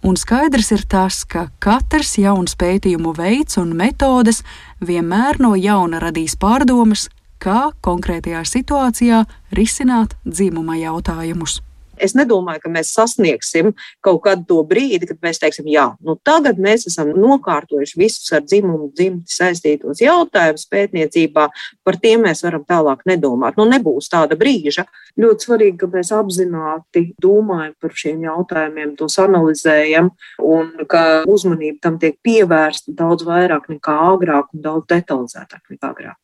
Un 0.03 0.13
skaidrs 0.15 0.71
ir 0.71 0.85
tas, 0.87 1.23
ka 1.25 1.49
katrs 1.59 2.17
jauns 2.17 2.53
pētījumu 2.55 3.15
veids 3.17 3.57
un 3.57 3.73
metodes 3.73 4.43
vienmēr 4.79 5.39
no 5.39 5.55
jauna 5.55 5.99
radīs 5.99 6.35
pārdomas, 6.37 7.09
kā 7.39 7.71
konkrētajā 7.81 8.45
situācijā 8.45 9.25
risināt 9.51 10.13
dzimuma 10.25 10.77
jautājumus. 10.77 11.61
Es 12.03 12.15
nedomāju, 12.17 12.63
ka 12.65 12.71
mēs 12.73 12.91
sasniegsim 12.95 13.71
kaut 14.03 14.21
kādu 14.25 14.45
to 14.49 14.59
brīdi, 14.67 15.07
kad 15.09 15.21
mēs 15.23 15.39
teiksim, 15.41 15.69
jā, 15.71 15.85
nu 16.03 16.17
tagad 16.27 16.59
mēs 16.61 16.87
esam 16.89 17.13
nokārtojuši 17.15 17.99
visus 17.99 18.33
ar 18.35 18.43
dzimumu 18.45 18.89
dzimti 18.95 19.31
saistītos 19.33 20.01
jautājumus 20.03 20.67
pētniecībā, 20.71 21.47
par 21.87 21.99
tiem 22.03 22.25
mēs 22.27 22.43
varam 22.45 22.65
tālāk 22.67 23.05
nedomāt. 23.09 23.57
Nu, 23.59 23.67
nebūs 23.69 24.11
tāda 24.11 24.37
brīža. 24.39 24.85
Ļoti 25.19 25.47
svarīgi, 25.47 25.77
ka 25.83 25.91
mēs 25.93 26.11
apzināti 26.15 27.05
domājam 27.21 27.75
par 27.81 27.95
šiem 28.03 28.25
jautājumiem, 28.25 28.95
tos 28.99 29.19
analizējam 29.21 30.11
un 30.43 30.73
ka 30.89 31.23
uzmanība 31.29 31.83
tam 31.87 32.01
tiek 32.01 32.19
pievērsta 32.25 32.95
daudz 32.97 33.27
vairāk 33.27 33.69
nekā 33.71 33.99
agrāk 34.13 34.51
un 34.53 34.65
daudz 34.65 34.89
detalizētāk 34.91 35.63
nekā 35.69 35.93
agrāk. 35.93 36.22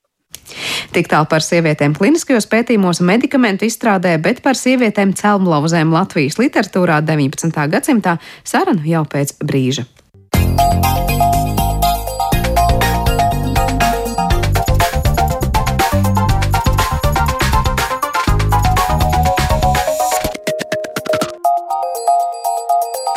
Tik 0.95 1.11
tālu 1.11 1.29
par 1.29 1.45
sievietēm 1.45 1.95
kliniskajos 1.97 2.49
pētījumos 2.49 3.03
un 3.03 3.11
medikamentu 3.11 3.67
izstrādē, 3.67 4.15
bet 4.23 4.43
par 4.45 4.59
sievietēm 4.59 5.13
celmlauzēm 5.19 5.93
Latvijas 5.93 6.39
literatūrā 6.41 7.01
19. 7.05 7.69
gadsimtā 7.75 8.17
saruna 8.43 8.85
jau 8.87 9.05
pēc 9.09 9.37
brīža. 9.43 9.87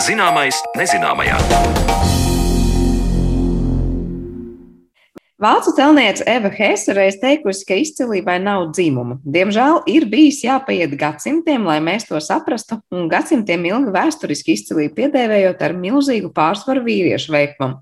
Zināmais 0.02 0.59
nezināmajā. 0.76 2.01
Vācu 5.42 5.72
celniece 5.75 6.22
Eva 6.30 6.50
Hesse 6.54 6.94
reiz 6.94 7.16
teikusi, 7.18 7.64
ka 7.66 7.75
izcilībai 7.75 8.37
nav 8.38 8.68
dzimuma. 8.76 9.16
Diemžēl 9.26 9.80
ir 9.90 10.04
bijis 10.06 10.38
jāpaiet 10.44 10.92
gadsimtiem, 11.00 11.64
lai 11.66 11.80
mēs 11.82 12.06
to 12.06 12.20
saprastu, 12.22 12.78
un 12.94 13.08
gadsimtiem 13.11 13.66
ilgi 13.66 13.90
vēsturiski 13.96 14.54
izcilību 14.54 14.94
piedēvējot 15.00 15.64
ar 15.66 15.75
milzīgu 15.75 16.30
pārsvaru 16.37 16.84
vīriešu 16.87 17.34
veikumam. 17.34 17.80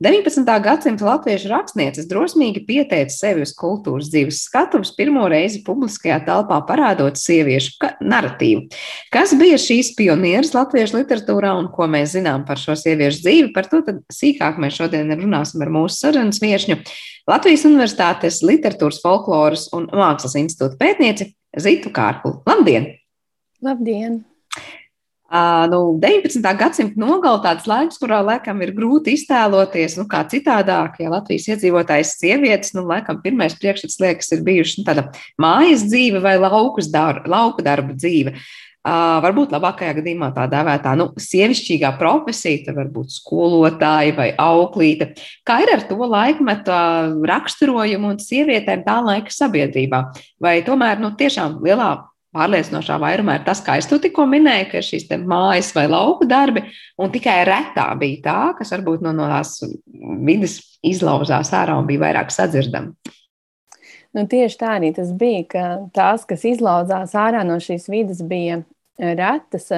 19. 0.00 0.46
gadsimta 0.62 1.02
latviešu 1.08 1.48
rakstnieces 1.50 2.06
drosmīgi 2.06 2.60
pieteica 2.68 3.10
sevi 3.10 3.42
uz 3.42 3.50
kultūras 3.58 4.06
dzīves 4.12 4.44
skatuves, 4.46 4.92
pirmo 4.94 5.24
reizi 5.26 5.64
publiskajā 5.66 6.20
telpā 6.28 6.60
parādot 6.68 7.18
sieviešu 7.18 7.90
narratīvu. 8.06 8.68
Kas 9.10 9.34
bija 9.40 9.58
šīs 9.58 9.90
pionieres 9.98 10.54
latviešu 10.54 11.00
literatūrā 11.00 11.50
un 11.58 11.66
ko 11.74 11.90
mēs 11.90 12.14
zinām 12.14 12.46
par 12.46 12.62
šo 12.62 12.78
sieviešu 12.78 13.24
dzīvi? 13.26 13.50
Par 13.56 13.66
to 13.72 13.82
sīkāk 14.14 14.62
mēs 14.62 14.78
šodien 14.78 15.10
runāsim 15.18 15.66
ar 15.66 15.74
mūsu 15.80 15.98
sarunas 15.98 16.38
viešņu. 16.46 16.78
Latvijas 17.26 17.66
Universitātes 17.66 18.38
literatūras, 18.46 19.02
folkloras 19.02 19.66
un 19.74 19.90
mākslas 19.90 20.38
institūta 20.38 20.78
pētnieci 20.78 21.32
Zitu 21.58 21.90
Kārklu. 21.90 22.38
Labdien! 22.46 22.92
Labdien! 23.66 24.22
Nu, 25.28 25.98
19. 26.00 26.40
gadsimta 26.56 26.96
nogala 26.96 27.42
tāds 27.44 27.66
laiks, 27.68 27.98
kurā 28.00 28.22
laikam 28.24 28.62
ir 28.64 28.72
grūti 28.72 29.12
iztēloties, 29.12 29.98
nu, 30.00 30.06
kā 30.08 30.22
citādāk, 30.24 30.96
ja 31.02 31.12
Latvijas 31.12 31.50
iedzīvotājs 31.52 32.14
sievietes, 32.16 32.72
nu, 32.72 32.86
laikam 32.88 33.20
pirmais 33.20 33.52
priekšstats 33.60 34.00
liekas 34.00 34.32
ir 34.32 34.40
bijuši 34.46 34.80
nu, 34.80 34.86
tāda 34.88 35.04
mājas 35.36 35.84
dzīve 35.84 36.24
vai 36.24 36.38
laukas 36.40 36.88
dar, 36.88 37.20
lauku 37.28 37.66
darba 37.66 37.92
dzīve. 37.98 38.38
Uh, 38.88 39.18
varbūt 39.20 39.52
labākajā 39.52 39.98
gadījumā 39.98 40.30
tā 40.32 40.46
dēvētā 40.48 40.94
nu, 40.96 41.10
sievišķīgā 41.20 41.90
profesija, 42.00 42.62
tā 42.64 42.74
var 42.76 42.88
būt 42.94 43.12
skolotāja 43.12 44.14
vai 44.16 44.28
auklīte. 44.40 45.10
Kā 45.44 45.58
ir 45.64 45.74
ar 45.74 45.82
to 45.90 45.98
laikmetu 45.98 46.76
raksturojumu 47.28 48.14
un 48.14 48.22
sievietēm 48.22 48.86
tā 48.86 49.00
laika 49.04 49.34
sabiedrībā? 49.34 50.06
Vai 50.40 50.60
tomēr 50.64 51.02
nu, 51.02 51.12
tiešām 51.18 51.58
lielā 51.66 51.90
pārliecinošā 52.36 52.98
vairumā 53.00 53.38
ir 53.38 53.44
tas, 53.46 53.60
kā 53.64 53.78
es 53.80 53.88
to 53.88 53.98
tikko 54.02 54.26
minēju, 54.28 54.68
ka 54.70 54.80
ir 54.80 54.86
šīs 54.86 55.06
mājas 55.24 55.70
vai 55.76 55.86
lauku 55.88 56.28
darbi, 56.28 56.64
un 57.00 57.12
tikai 57.14 57.40
retā 57.48 57.88
bija 58.00 58.22
tā, 58.24 58.40
kas 58.58 58.72
varbūt 58.76 59.04
no, 59.04 59.14
no 59.16 59.28
tās 59.30 59.58
vidas 60.26 60.58
izlauzās 60.84 61.52
ārā 61.56 61.78
un 61.80 61.88
bija 61.88 62.06
vairāk 62.06 62.34
sadzirdama. 62.34 63.16
Nu, 64.16 64.24
tieši 64.28 64.56
tā 64.60 64.72
arī 64.78 64.90
tas 64.96 65.12
bija, 65.16 65.44
ka 65.52 65.64
tās, 65.94 66.24
kas 66.28 66.44
izlauzās 66.48 67.12
ārā 67.18 67.44
no 67.46 67.58
šīs 67.62 67.88
vidas, 67.92 68.22
bija 68.24 68.62
retas 68.98 69.68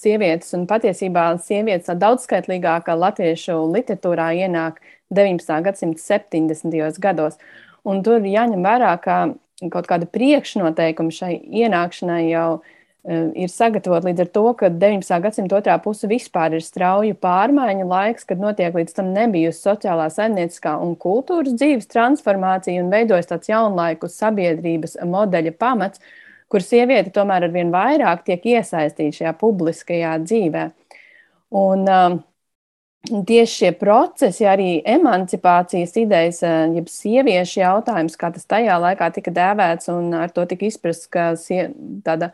sievietes, 0.00 0.54
un 0.56 0.64
patiesībā 0.70 1.26
sievietes 1.44 1.90
daudzskaitlīgākā 2.00 2.94
latviešu 2.96 3.58
literatūrā 3.74 4.30
ienāk 4.46 4.80
19. 5.14 5.60
gadsimta 5.66 6.00
70. 6.00 7.00
gados. 7.02 7.36
Un 7.84 8.00
tur 8.06 8.24
jāņem 8.24 8.64
vērā, 8.64 8.94
ka 9.02 9.18
kaut 9.72 9.86
kāda 9.90 10.08
priekšnoteikuma 10.10 11.14
šai 11.14 11.36
ienākšanai 11.62 12.22
jau 12.28 12.48
uh, 12.58 12.72
ir 13.04 13.52
sagatavot 13.52 14.06
līdz 14.06 14.24
ar 14.24 14.30
to, 14.32 14.44
ka 14.58 14.70
19. 14.72 15.20
gadsimta 15.26 15.58
otrā 15.58 15.76
puse 15.82 16.08
vispār 16.08 16.56
ir 16.56 16.64
strauju 16.64 17.16
pārmaiņu 17.20 17.86
laiks, 17.90 18.24
kad 18.28 18.40
notiek 18.40 18.74
līdz 18.74 18.96
tam 18.96 19.12
nebijusi 19.14 19.60
sociālā, 19.60 20.08
saimnieciskā 20.12 20.74
un 20.80 20.94
kultūras 21.00 21.56
dzīves 21.58 21.90
transformācija 21.92 22.82
un 22.82 22.92
veidojas 22.92 23.28
tāds 23.30 23.52
jaunlaiku 23.52 24.08
sabiedrības 24.08 24.96
modeļa 25.04 25.52
pamats, 25.60 26.00
kur 26.48 26.64
sieviete 26.64 27.12
tomēr 27.12 27.48
ar 27.48 27.52
vien 27.52 27.72
vairāk 27.74 28.24
tiek 28.24 28.46
iesaistīta 28.56 29.20
šajā 29.20 29.34
publiskajā 29.40 30.16
dzīvē. 30.24 30.68
Un, 31.54 31.84
uh, 31.84 32.16
Tieši 33.04 33.52
šie 33.52 33.70
procesi, 33.76 34.46
arī 34.48 34.78
emancipācijas 34.88 35.92
idejas, 36.00 36.38
eh, 36.42 36.70
jeb 36.78 36.86
sieviešu 36.88 37.58
jautājums, 37.60 38.16
kā 38.16 38.30
tas 38.32 38.46
tajā 38.48 38.78
laikā 38.80 39.10
tika 39.12 39.30
dēvēts, 39.30 39.90
un 39.92 40.14
ar 40.14 40.30
to 40.32 40.46
tika 40.48 40.64
izprasts, 40.64 41.10
ka 41.12 41.34
tāda 41.36 42.30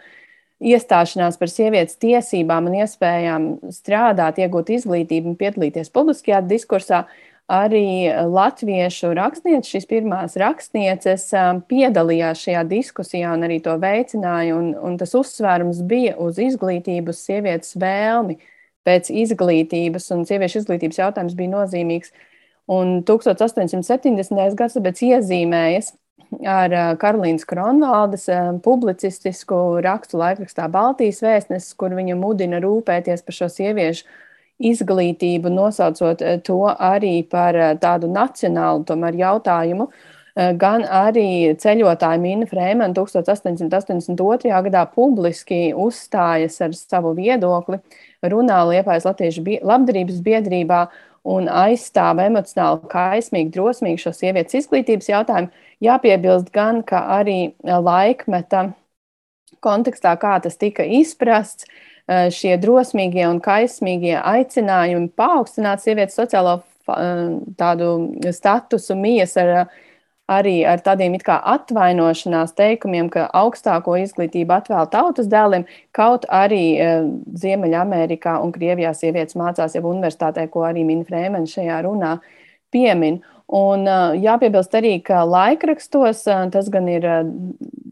iestāšanās 0.63 1.39
par 1.41 1.51
sievietes 1.51 1.99
tiesībām 1.99 2.69
un 2.71 2.77
iespējām 2.85 3.49
strādāt, 3.75 4.39
iegūt 4.39 4.71
izglītību 4.77 5.33
un 5.33 5.37
piedalīties 5.41 5.91
publiskajā 5.91 6.39
diskursā, 6.47 7.07
arī 7.51 8.07
latviešu 8.31 9.11
rakstnieces, 9.19 9.73
šīs 9.75 9.91
pirmās 9.91 10.39
rakstnieces, 10.39 11.33
eh, 11.35 11.61
piedalījās 11.67 12.47
šajā 12.47 12.63
diskusijā 12.71 13.35
un 13.35 13.43
arī 13.43 13.59
to 13.61 13.75
veicināja, 13.75 14.55
un, 14.55 14.77
un 14.79 14.97
tas 14.97 15.19
uzsvērums 15.19 15.83
bija 15.83 16.15
uz 16.15 16.39
izglītību, 16.39 17.09
uz 17.11 17.27
sievietes 17.27 17.75
vēlmi 17.75 18.39
pēc 18.91 19.13
izglītības, 19.23 20.11
un 20.17 20.27
sieviešu 20.27 20.65
izglītības 20.65 21.01
jautājums 21.05 21.39
bija 21.39 21.55
nozīmīgs. 21.55 22.13
Un 22.71 23.01
1870. 23.07 24.55
gads 24.59 24.77
tāpēc 24.79 25.03
iezīmējas 25.07 25.95
ar 26.47 26.75
Karolīnas 27.01 27.47
Kronvaldes 27.49 28.29
publicistisku 28.63 29.81
rakstu 29.83 30.21
laikrakstā 30.21 30.69
Baltijas 30.71 31.23
vēstnesis, 31.25 31.75
kur 31.79 31.95
viņa 31.97 32.19
mudina 32.19 32.61
rūpēties 32.63 33.25
par 33.27 33.37
šo 33.37 33.51
sieviešu 33.51 34.07
izglītību, 34.71 35.51
nosaucot 35.51 36.23
to 36.45 36.61
arī 36.71 37.23
par 37.29 37.57
tādu 37.81 38.11
nacionālu 38.13 38.85
tomēr, 38.87 39.17
jautājumu. 39.23 39.89
Gan 40.41 40.87
arī 40.89 41.53
ceļotāja 41.61 42.17
Mina 42.23 42.47
Frēmana 42.49 42.95
1882. 42.97 44.49
gadā 44.65 44.87
publiski 44.89 45.75
uzstājas 45.77 46.57
ar 46.65 46.73
savu 46.77 47.13
viedokli, 47.19 47.77
runā 48.25 48.63
Liepājas 48.71 49.05
Latviešu 49.11 49.45
labdarības 49.69 50.23
biedrībā 50.25 50.79
un 51.29 51.51
aizstāv 51.53 52.23
emocionāli 52.25 52.89
kaismīgi, 52.89 53.53
drosmīgi 53.53 54.01
šo 54.01 54.15
sievietes 54.17 54.57
izglītības 54.63 55.11
jautājumu. 55.11 55.53
Jāpiebilst 55.85 56.49
gan, 56.55 56.81
ka 56.89 57.03
arī 57.19 57.53
laikmeta 57.61 58.71
kontekstā, 59.61 60.15
kā 60.17 60.39
tas 60.41 60.57
tika 60.57 60.85
izprasts, 60.85 61.69
eh, 62.09 62.31
šie 62.33 62.57
drosmīgie 62.57 63.29
un 63.29 63.41
kaismīgie 63.45 64.17
aicinājumi 64.17 65.13
paaugstināt 65.13 65.85
sievietes 65.85 66.17
sociālo 66.17 66.63
eh, 66.89 67.39
tādu 67.61 67.93
statusu, 68.33 68.97
mijas 68.97 69.37
ar 69.37 69.69
arī 70.31 70.61
ar 70.69 70.83
tādiem 70.85 71.17
it 71.19 71.25
kā 71.27 71.39
atvainošanās 71.55 72.55
teikumiem, 72.59 73.11
ka 73.13 73.27
augstāko 73.37 73.97
izglītību 74.01 74.57
atvēl 74.57 74.91
tautas 74.93 75.29
dēliem, 75.31 75.67
kaut 75.97 76.27
arī 76.31 76.65
e, 76.77 76.91
Ziemeļamerikā 77.43 78.37
un 78.45 78.55
Krievijā 78.55 78.95
sievietes 78.97 79.39
mācās 79.39 79.75
jau 79.77 79.85
universitātē, 79.91 80.47
ko 80.53 80.65
arī 80.69 80.87
Mina 80.87 81.07
Frēmena 81.09 81.51
šajā 81.51 81.83
runā 81.89 82.17
piemin. 82.75 83.21
Un 83.51 83.83
uh, 83.83 84.13
jāpiebilst 84.15 84.77
arī, 84.79 84.93
ka 85.03 85.25
laikrakstos, 85.27 86.21
uh, 86.31 86.45
tas 86.55 86.69
gan 86.71 86.87
ir 86.87 87.03
uh, 87.03 87.25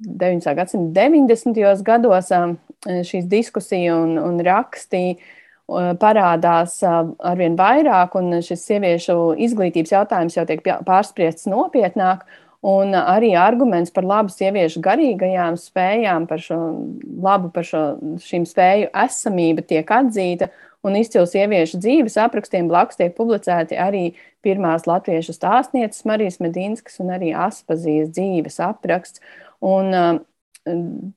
19. 0.06 0.52
gadsimta 0.54 1.08
90. 1.08 1.82
gados, 1.82 2.30
šīs 2.86 3.26
diskusija 3.26 3.96
un, 3.98 4.14
un 4.22 4.38
raksti 4.46 5.16
parādās 5.68 6.78
arvien 6.82 7.56
vairāk, 7.58 8.16
un 8.16 8.40
šis 8.44 8.64
sieviešu 8.64 9.34
izglītības 9.36 9.92
jautājums 9.92 10.36
jau 10.38 10.46
tiek 10.48 10.62
pārspriests 10.86 11.48
nopietnāk. 11.50 12.24
Un 12.66 12.90
arī 12.98 13.36
arguments 13.38 13.92
par 13.94 14.02
labu 14.02 14.32
sieviešu 14.34 14.80
garīgajām 14.82 15.54
spējām, 15.60 16.24
par 16.26 16.40
šo 16.42 16.56
labu, 17.22 17.52
par 17.54 17.66
šo, 17.68 17.82
šīm 18.18 18.48
spēju 18.48 18.88
esamību 19.04 19.62
tiek 19.68 19.92
atzīta. 19.94 20.48
Un 20.82 20.96
izcilu 20.98 21.26
sieviešu 21.26 21.78
dzīves 21.82 22.16
aprakstiem 22.22 22.66
blakus 22.70 22.98
tiek 22.98 23.14
publicēti 23.14 23.78
arī 23.78 24.02
pirmās 24.42 24.88
latviešu 24.90 25.34
stāstnieces 25.36 26.06
Marijas 26.06 26.40
Medīnskas 26.42 26.98
un 27.02 27.12
arī 27.14 27.30
Aspazijas 27.34 28.10
dzīves 28.16 28.58
apraksts. 28.62 29.22
Un 29.62 29.94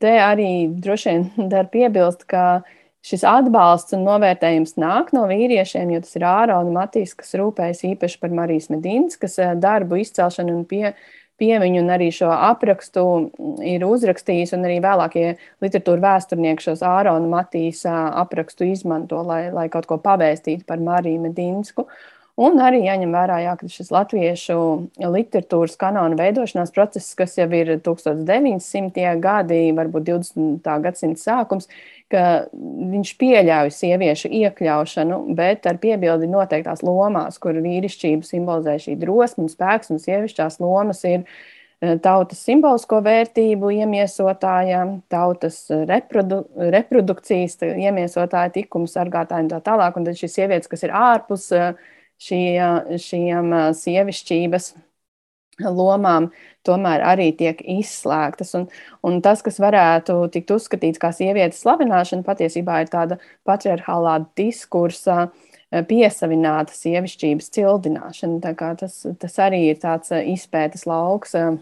te 0.02 0.14
arī 0.22 0.52
droši 0.78 1.10
vien 1.10 1.50
dar 1.54 1.70
piebilst, 1.74 2.28
ka 2.30 2.46
uh, 2.60 2.78
šis 3.06 3.24
atbalsts 3.28 3.96
un 3.98 4.06
novērtējums 4.06 4.76
nāk 4.82 5.10
no 5.16 5.26
vīriešiem, 5.30 5.96
jo 5.96 6.04
tas 6.04 6.14
ir 6.18 6.28
Ārona 6.30 6.74
Matīs, 6.76 7.16
kas 7.18 7.34
rūpējas 7.40 7.84
īpaši 7.94 8.22
par 8.22 8.36
Marijas 8.38 8.70
Medīnas, 8.74 9.18
kas 9.22 9.40
eh, 9.42 9.56
darbu 9.58 10.00
izcelšanu 10.04 10.54
un 10.60 10.68
pie, 10.70 10.94
piemiņu 11.42 11.82
un 11.82 11.90
arī 11.96 12.12
šo 12.14 12.30
aprakstu 12.30 13.04
ir 13.66 13.86
uzrakstījis, 13.88 14.54
un 14.58 14.68
arī 14.70 14.78
vēlākie 14.84 15.26
literatūra 15.64 16.06
vēsturnieki 16.06 16.68
šos 16.70 16.86
Ārona 16.86 17.30
Matīs 17.32 17.84
eh, 17.90 18.00
aprakstu 18.24 18.70
izmanto, 18.70 19.24
lai, 19.26 19.48
lai 19.54 19.68
kaut 19.74 19.90
ko 19.90 19.98
pavēstītu 20.02 20.68
par 20.70 20.84
Mariju 20.86 21.26
Medīnsku. 21.26 21.88
Un 22.40 22.62
arī 22.64 22.80
jāņem 22.86 23.12
vērā, 23.12 23.42
jā, 23.44 23.54
ka 23.60 23.68
šis 23.70 23.90
latviešu 23.92 24.58
literatūras 25.04 25.76
kanāla 25.80 26.16
veidošanās 26.16 26.72
process, 26.74 27.16
kas 27.18 27.36
jau 27.38 27.50
ir 27.58 27.74
1900. 27.84 29.10
gadi, 29.22 29.60
varbūt 29.76 30.08
20. 30.08 30.70
gadsimta 30.86 31.20
sākums, 31.20 31.68
ka 32.12 32.48
viņš 32.52 33.14
pieļauj 33.20 33.74
sieviešu 33.76 34.32
iekļaušanu, 34.42 35.22
bet 35.36 35.68
ar 35.68 35.80
piebildi 35.84 36.32
noteiktās 36.32 36.84
lomās, 36.88 37.40
kur 37.42 37.60
vīrišķību 37.60 38.28
simbolizē 38.28 38.78
šī 38.80 38.98
drosme 39.04 39.46
un 39.46 39.52
spēks, 39.52 39.92
un 39.92 40.00
sievišķās 40.02 40.60
lomas 40.64 41.04
ir 41.08 41.28
tautas 42.04 42.42
simbolisko 42.46 43.00
vērtību 43.06 43.72
iemiesotājiem, 43.82 45.00
tautas 45.12 45.64
reprodu, 45.90 46.44
reprodukcijas 46.56 47.58
iemiesotāju, 47.66 48.54
tikumu 48.60 48.90
sargātājiem 48.92 49.48
un 49.48 49.56
tā 49.56 49.64
tālāk. 49.66 49.98
Un 49.98 50.06
tad 50.06 50.20
šīs 50.20 50.38
sievietes, 50.38 50.70
kas 50.70 50.86
ir 50.86 50.94
ārpus 50.94 51.50
šī, 52.22 52.42
šiem 53.02 53.54
sievišķības 53.78 54.72
lomām, 55.62 56.30
tomēr 56.66 57.04
arī 57.06 57.30
tiek 57.38 57.62
izslēgtas. 57.62 58.54
Un, 58.58 58.68
un 59.06 59.20
tas, 59.22 59.44
kas 59.46 59.60
varētu 59.62 60.18
tikt 60.34 60.54
uzskatīts 60.56 61.02
kā 61.02 61.12
sievietes 61.16 61.62
slavināšana, 61.66 62.26
patiesībā 62.26 62.82
ir 62.84 62.92
tāda 62.94 63.20
patriarchālā 63.48 64.20
diskursa 64.38 65.32
piesavināta 65.88 66.74
sievišķības 66.76 67.52
cildināšana. 67.58 68.56
Tas, 68.80 69.04
tas 69.22 69.38
arī 69.44 69.68
ir 69.72 69.84
tāds 69.84 70.14
izpētes 70.22 70.88
lauks 70.90 71.38
Tad, 71.38 71.62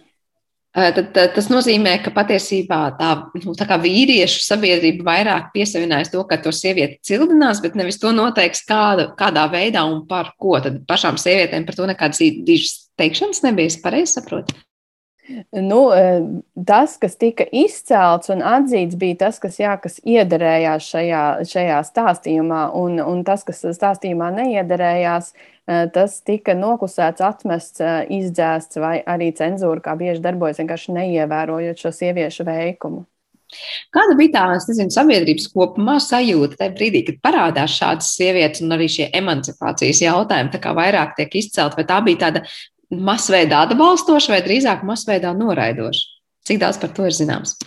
tad 0.74 1.18
tas 1.36 1.50
nozīmē, 1.50 1.96
ka 2.04 2.14
patiesībā 2.14 2.80
tā, 3.00 3.10
nu, 3.42 3.56
tā 3.58 3.78
vīriešu 3.82 4.44
sabiedrība 4.46 5.08
vairāk 5.08 5.50
piesavinājas 5.56 6.14
to, 6.14 6.22
ka 6.30 6.38
to 6.44 6.54
sievieti 6.54 7.00
cildinās, 7.10 7.62
bet 7.64 7.78
nevis 7.80 7.98
to 8.02 8.14
noteiks, 8.14 8.62
kāda, 8.70 9.10
kādā 9.20 9.48
veidā 9.52 9.84
un 9.90 10.04
par 10.10 10.34
ko. 10.38 10.60
Tad 10.64 10.84
pašām 10.90 11.18
sievietēm 11.22 11.66
par 11.66 11.80
to 11.80 11.90
nekādas 11.90 12.22
dižas 12.22 12.92
teikšanas 13.00 13.44
nebija. 13.48 13.74
Es 13.74 13.80
pareizi 13.82 14.20
saprotu. 14.20 14.58
Nu, 15.54 15.80
tas, 16.65 16.96
kas 16.98 17.20
tika 17.22 17.46
izcelts 17.54 18.32
un 18.34 18.42
atzīts, 18.42 18.98
bija 18.98 19.20
tas, 19.28 19.38
kas, 19.42 19.60
jā, 19.62 19.76
kas 19.82 20.00
iederējās 20.02 20.88
šajā, 20.89 21.24
šajā 21.52 21.78
stāstījumā, 21.86 22.63
un, 22.80 22.98
un 23.04 23.22
tas, 23.28 23.46
kas 23.46 23.62
stāstījumā 23.78 24.32
neiederējās, 24.39 25.34
Eh, 25.70 25.86
tas 25.94 26.15
tika 26.26 26.56
noklusēts, 26.58 27.22
atmests, 27.22 27.82
eh, 27.84 28.08
izdzēsts, 28.18 28.80
vai 28.82 28.96
arī 29.06 29.30
cenzūra, 29.38 29.84
kā 29.86 29.94
bieži 30.00 30.24
darbojas, 30.24 30.58
vienkārši 30.58 30.96
neievērojot 30.96 31.84
šo 31.84 31.92
sieviešu 31.94 32.46
veikumu. 32.48 33.04
Kāda 33.94 34.15
bija 34.18 34.32
tā 34.34 34.46
nezinu, 34.50 34.94
sabiedrības 34.94 35.48
kopumā 35.54 35.98
sajūta 36.02 36.58
tajā 36.58 36.74
brīdī, 36.74 37.04
kad 37.06 37.22
parādās 37.26 37.78
šādas 37.78 38.10
sievietes 38.18 38.63
un 38.65 38.74
arī 38.78 38.88
šie 38.89 39.10
emancipācijas 39.22 40.02
jautājumi, 40.06 40.54
tā 40.54 40.62
kā 40.63 40.74
vairāk 40.78 41.15
tiek 41.18 41.38
izcelt, 41.42 41.78
vai 41.78 41.86
tā 41.89 41.98
bija 42.06 42.22
tāda 42.26 42.44
masveidā 42.89 43.63
atbalstoša 43.67 44.36
vai 44.36 44.39
drīzāk 44.45 44.86
masveidā 44.88 45.34
noraidoša? 45.38 46.08
Cik 46.49 46.62
daudz 46.62 46.80
par 46.82 46.93
to 46.95 47.06
ir 47.06 47.15
zināms? 47.15 47.58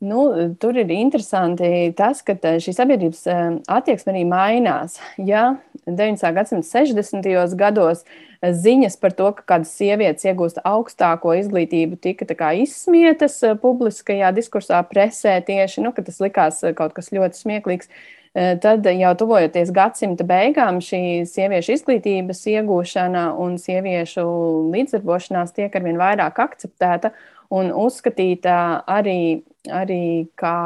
Nu, 0.00 0.22
tur 0.56 0.78
ir 0.80 0.88
interesanti 0.94 1.90
tas, 1.96 2.22
ka 2.24 2.32
eh, 2.32 2.56
šī 2.62 2.72
sabiedrības 2.72 3.26
attieksme 3.68 4.14
arī 4.14 4.24
mainās. 4.26 4.96
Ja 5.20 5.60
19. 5.86 6.32
gadsimta 6.34 6.66
60. 6.66 7.54
gados 7.60 8.04
ziņas 8.40 8.96
par 9.00 9.12
to, 9.16 9.28
ka 9.36 9.44
kādas 9.54 9.72
sievietes 9.76 10.24
iegūst 10.24 10.62
augstāko 10.64 11.34
izglītību, 11.40 11.98
tika 12.00 12.52
izsmietas 12.56 13.40
eh, 13.44 13.56
publiskajā 13.60 14.32
diskursā, 14.36 14.80
presē 14.88 15.38
tieši, 15.44 15.84
nu, 15.84 15.92
tas 15.92 16.20
likās 16.22 16.62
eh, 16.64 16.74
kaut 16.76 16.96
kas 16.96 17.12
ļoti 17.12 17.40
smieklīgs. 17.42 17.90
Eh, 17.90 18.19
tad 18.34 18.86
jau 18.86 19.10
tuvojoties 19.18 19.72
gadsimta 19.74 20.24
beigām, 20.26 20.78
šī 20.84 21.26
sieviešu 21.26 21.74
izglītības 21.74 22.44
iegūšana 22.52 23.24
un 23.42 23.56
sieviešu 23.58 24.24
līdzdarbošanās 24.70 25.54
tiek 25.56 25.74
arvien 25.74 25.98
vairāk 25.98 26.38
akceptēta 26.44 27.10
un 27.50 27.72
uzskatīta 27.74 28.56
arī, 28.86 29.42
arī 29.66 30.30
kā, 30.38 30.56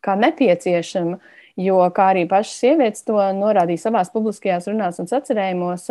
kā 0.00 0.16
nepieciešama. 0.24 1.20
Jo, 1.60 1.82
kā 1.92 2.06
arī 2.14 2.22
pašas 2.24 2.62
sievietes 2.62 3.04
to 3.04 3.18
norādīja 3.36 3.82
savās 3.82 4.08
publiskajās 4.14 4.70
runās 4.70 4.96
un 5.02 5.10
sacerējumos, 5.10 5.82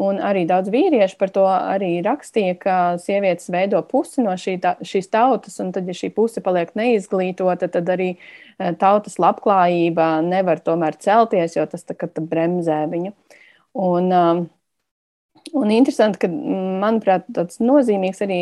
un 0.00 0.20
arī 0.24 0.44
daudz 0.48 0.70
vīriešu 0.72 1.18
par 1.20 1.32
to 1.34 1.44
arī 1.48 1.90
rakstīja, 2.04 2.56
ka 2.60 2.76
sievietes 3.02 3.50
veido 3.52 3.82
pusi 3.86 4.24
no 4.24 4.34
šī, 4.38 4.56
ta, 4.62 4.74
šīs 4.86 5.10
tautas, 5.12 5.58
un 5.62 5.72
tad, 5.76 5.88
ja 5.90 5.96
šī 5.96 6.12
puse 6.16 6.42
paliek 6.44 6.72
neizglītota, 6.78 7.68
tad 7.72 7.90
arī 7.92 8.14
tautas 8.80 9.18
labklājība 9.20 10.12
nevar 10.26 10.62
tomēr 10.64 10.96
celties, 11.00 11.56
jo 11.58 11.66
tas 11.68 11.84
tā 11.88 11.96
kā 11.98 12.08
bremzē 12.16 12.82
viņu. 12.92 13.12
Un, 13.80 14.10
un 15.54 15.74
interesanti, 15.74 16.24
ka, 16.24 16.30
manuprāt, 16.30 17.28
tāds 17.36 17.60
nozīmīgs 17.62 18.24
arī 18.26 18.40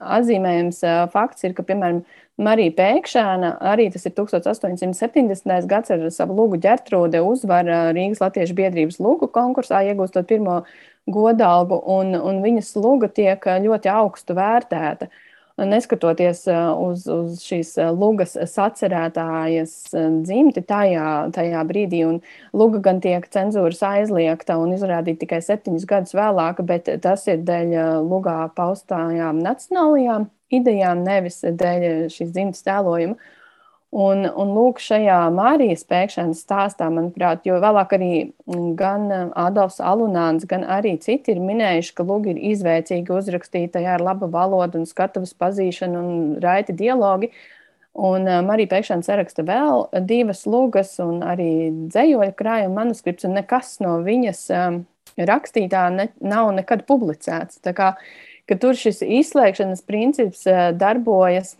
atzīmējams 0.00 0.80
fakts 1.12 1.46
ir, 1.46 1.54
ka, 1.56 1.64
piemēram, 1.66 2.04
Marija 2.36 2.74
Pēkšēna, 2.76 3.54
arī 3.72 3.86
tas 3.92 4.04
ir 4.04 4.12
1870. 4.18 5.68
gads 5.70 5.92
ar 5.94 6.02
savu 6.12 6.36
lūgu 6.36 6.58
ģertrūde 6.60 7.22
uzvar 7.24 7.68
Rīgas 7.96 8.20
Latviešu 8.20 8.58
biedrības 8.58 9.00
lūgu 9.00 9.30
konkursā, 9.32 9.80
iegūstot 9.88 10.28
pirmo 10.28 10.60
godalgu, 11.08 11.78
un, 11.96 12.12
un 12.18 12.42
viņas 12.44 12.74
lūga 12.76 13.08
tiek 13.08 13.48
ļoti 13.64 13.92
augstu 13.92 14.36
vērtēta. 14.36 15.08
Uh, 15.08 15.25
neskatoties 15.56 16.42
uz, 16.48 17.06
uz 17.08 17.40
šīs 17.40 17.72
lugas 17.96 18.36
sacerētājas 18.52 19.74
dzimti 20.26 20.62
tajā, 20.68 21.08
tajā 21.32 21.62
brīdī. 21.68 22.02
Un 22.08 22.20
luga 22.56 22.82
gan 22.84 23.00
tiek 23.04 23.24
cenzūras 23.32 23.80
aizliegta 23.86 24.58
un 24.60 24.74
izrādīta 24.76 25.24
tikai 25.24 25.40
septiņus 25.44 25.88
gadus 25.88 26.16
vēlāk, 26.18 26.60
bet 26.68 26.90
tas 27.04 27.26
ir 27.30 27.44
dēļ 27.48 27.76
lugā 28.04 28.38
paustājām 28.56 29.40
nacionālajām 29.44 30.28
idejām, 30.52 31.02
nevis 31.06 31.40
dēļ 31.42 32.06
šīs 32.12 32.34
dzimtas 32.34 32.66
tēlojuma. 32.66 33.16
Un, 33.94 34.26
un 34.26 34.48
lūk, 34.50 34.80
šajā 34.82 35.18
Mārijas 35.32 35.84
pēkšanas 35.86 36.40
stāstā, 36.42 36.88
manuprāt, 36.90 37.44
jo 37.46 37.56
vēlāk 37.62 37.94
arī 37.94 38.10
gan 38.76 39.30
Adolfs 39.38 39.78
Alunāns, 39.78 40.44
gan 40.50 40.66
arī 40.66 40.96
citi 41.00 41.32
ir 41.32 41.40
minējuši, 41.40 41.94
ka 41.94 42.04
lūgi 42.04 42.34
ir 42.34 42.40
izvēcīgi 42.50 43.14
uzrakstīti 43.14 43.84
ar 43.86 44.02
labu 44.02 44.28
valodu 44.32 44.82
un 44.82 44.90
skatuves 44.90 45.32
pazīšanu 45.38 46.02
un 46.02 46.18
raiti 46.42 46.74
dialogi. 46.76 47.30
Un 47.96 48.26
Marija 48.44 48.74
pēkšņi 48.74 49.06
saraksta 49.06 49.46
vēl 49.46 49.86
divas 50.04 50.42
lūgas 50.50 50.98
un 51.00 51.22
arī 51.24 51.70
dzējoļa 51.86 52.34
krājuma 52.36 52.82
manuskripts, 52.82 53.24
un 53.24 53.38
nekas 53.38 53.78
no 53.80 54.00
viņas 54.04 54.42
rakstītā 55.16 55.86
ne, 55.94 56.10
nav 56.20 56.50
nekad 56.58 56.84
publicēts. 56.90 57.62
Tā 57.64 57.72
kā, 57.72 57.94
tur 58.60 58.76
šis 58.76 59.00
izslēgšanas 59.06 59.86
princips 59.86 60.44
darbojas 60.76 61.54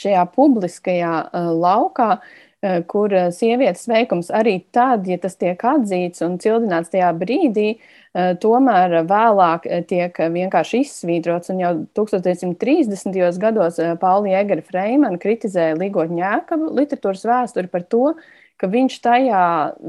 šajā 0.00 0.24
publiskajā 0.34 1.12
uh, 1.24 1.50
laukā, 1.54 2.08
uh, 2.18 2.80
kur 2.90 3.12
uh, 3.14 3.28
sievietes 3.34 3.86
veikums 3.90 4.30
arī 4.34 4.58
tad, 4.74 5.08
ja 5.10 5.18
tas 5.20 5.38
tiek 5.40 5.60
atzīts 5.60 6.24
un 6.26 6.38
cildināts 6.42 6.92
tajā 6.94 7.12
brīdī, 7.20 7.74
tomēr 8.14 9.00
vēlāk 9.10 9.64
tiek 9.90 10.18
vienkārši 10.36 10.84
izsvītrots. 10.84 11.50
Un 11.50 11.62
jau 11.64 11.72
1930. 11.98 13.16
gados 13.42 13.80
Pauli 13.98 14.30
Jēgara 14.30 14.62
Freimana 14.62 15.18
kritizēja 15.18 15.74
Ligotņu 15.80 16.22
ēkavu 16.22 16.70
literatūras 16.78 17.26
vēsturi 17.26 17.72
par 17.72 17.82
to, 17.90 18.12
ka 18.60 18.70
viņš 18.70 18.98
tajā 19.04 19.46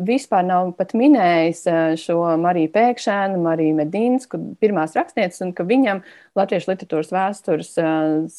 vispār 0.08 0.48
nav 0.48 0.72
pat 0.80 0.96
minējis 0.98 1.64
šo 2.02 2.18
Mariju 2.42 2.72
Pēkšēnu, 2.74 3.38
Mariju 3.44 3.78
Medīnsku, 3.82 4.42
pirmās 4.62 4.98
rakstnieces, 4.98 5.44
un 5.46 5.54
ka 5.58 5.68
viņam 5.68 6.02
latviešu 6.38 6.74
literatūras 6.74 7.14
vēstures 7.16 7.72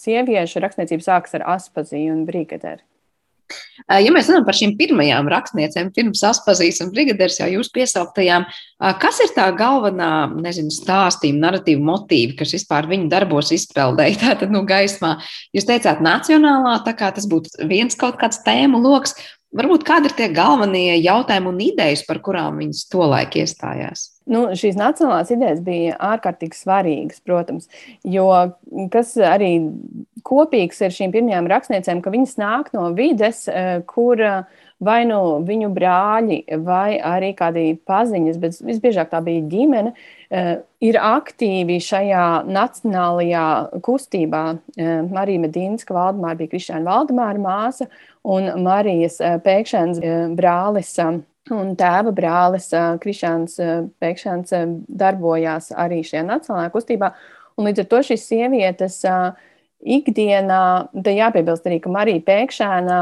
sieviešu 0.01 0.65
rakstniecība 0.65 1.07
sākas 1.07 1.39
ar 1.39 1.49
Aspaziju 1.57 2.19
un 2.19 2.27
Brigaderi. 2.29 2.85
Ja 3.87 4.11
mēs 4.11 4.27
runājam 4.27 4.47
par 4.49 4.57
šīm 4.59 4.73
pirmajām 4.79 5.29
rakstniecēm, 5.31 5.93
pirms 5.95 6.23
Aspazijas 6.27 6.81
un 6.83 6.89
Brigaders 6.95 7.37
jau 7.39 7.47
jūs 7.53 7.69
piesauktajām, 7.75 8.47
kas 9.03 9.21
ir 9.23 9.31
tā 9.37 9.45
galvenā, 9.55 10.09
nezinu, 10.43 10.73
stāstījuma, 10.75 11.45
narratīva 11.45 11.85
motīva, 11.93 12.35
kas 12.41 12.57
vispār 12.57 12.89
viņu 12.91 13.07
darbos 13.13 13.53
izpeldēja 13.55 14.19
tātad, 14.25 14.51
nu, 14.51 14.65
gaismā? 14.67 15.17
Jūs 15.55 15.69
teicāt 15.69 16.03
nacionālā, 16.03 16.81
tā 16.89 16.97
kā 16.99 17.13
tas 17.15 17.29
būtu 17.31 17.69
viens 17.71 17.95
kaut 18.01 18.19
kāds 18.19 18.43
tēmu 18.47 18.83
loks, 18.83 19.15
Varbūt 19.57 19.87
kādi 19.89 20.11
ir 20.11 20.17
tie 20.19 20.27
galvenie 20.37 20.99
jautājumi 21.01 21.49
un 21.49 21.63
idejas, 21.65 22.03
par 22.05 22.21
kurām 22.25 22.61
viņas 22.61 22.85
tolaik 22.93 23.39
iestājās? 23.41 24.16
Nu, 24.27 24.43
šīs 24.59 24.75
nacionālās 24.79 25.31
idejas 25.31 25.61
bija 25.63 25.97
ārkārtīgi 26.03 26.59
svarīgas, 26.59 27.23
protams, 27.23 27.69
jo 28.03 28.27
kas 28.91 29.15
arī 29.23 29.53
kopīgs 30.27 30.83
ir 30.83 30.95
šīm 30.95 31.15
pirmajām 31.15 31.47
rakstniecēm, 31.53 32.03
ka 32.03 32.11
viņas 32.11 32.35
nāk 32.43 32.73
no 32.75 32.89
vides, 32.97 33.45
eh, 33.47 33.83
kur 33.87 34.23
vai 34.81 35.05
nu 35.09 35.41
viņu 35.47 35.71
brāļi, 35.73 36.43
vai 36.65 36.99
arī 37.01 37.31
kādi 37.37 37.79
paziņas, 37.89 38.41
bet 38.41 38.59
visbiežāk 38.67 39.09
tā 39.13 39.23
bija 39.25 39.47
ģimene, 39.49 39.95
eh, 40.31 40.59
ir 40.81 40.95
aktīvi 40.95 41.79
šajā 41.81 42.45
nacionālajā 42.45 43.81
kustībā. 43.81 44.59
Eh, 44.77 45.03
Marija 45.03 45.41
Medīnska 45.47 45.97
Valdemāra 45.97 46.37
bija 46.37 46.53
Krišāna 46.53 46.85
Valdemāra 46.85 47.41
māsa, 47.41 47.89
un 48.27 48.51
Marijas 48.63 49.21
eh, 49.21 49.39
pēkšanas 49.43 50.03
eh, 50.03 50.29
brālis 50.37 50.93
eh, 50.99 51.21
un 51.55 51.75
tēva 51.79 52.13
brālis 52.15 52.71
Krišāns 53.03 53.59
Pēkšāns 54.03 54.55
darbojās 54.89 55.71
arī 55.77 56.03
šajā 56.07 56.25
nacionālajā 56.27 56.73
kustībā. 56.75 57.13
Un 57.57 57.69
līdz 57.69 57.85
ar 57.85 57.89
to 57.93 58.03
šīs 58.11 58.27
sievietes 58.29 59.01
ikdienā, 59.87 60.63
te 61.05 61.15
jāpiebilst 61.17 61.67
arī, 61.69 61.81
ka 61.85 61.93
Marija 61.93 62.25
Pēkšāna, 62.27 63.01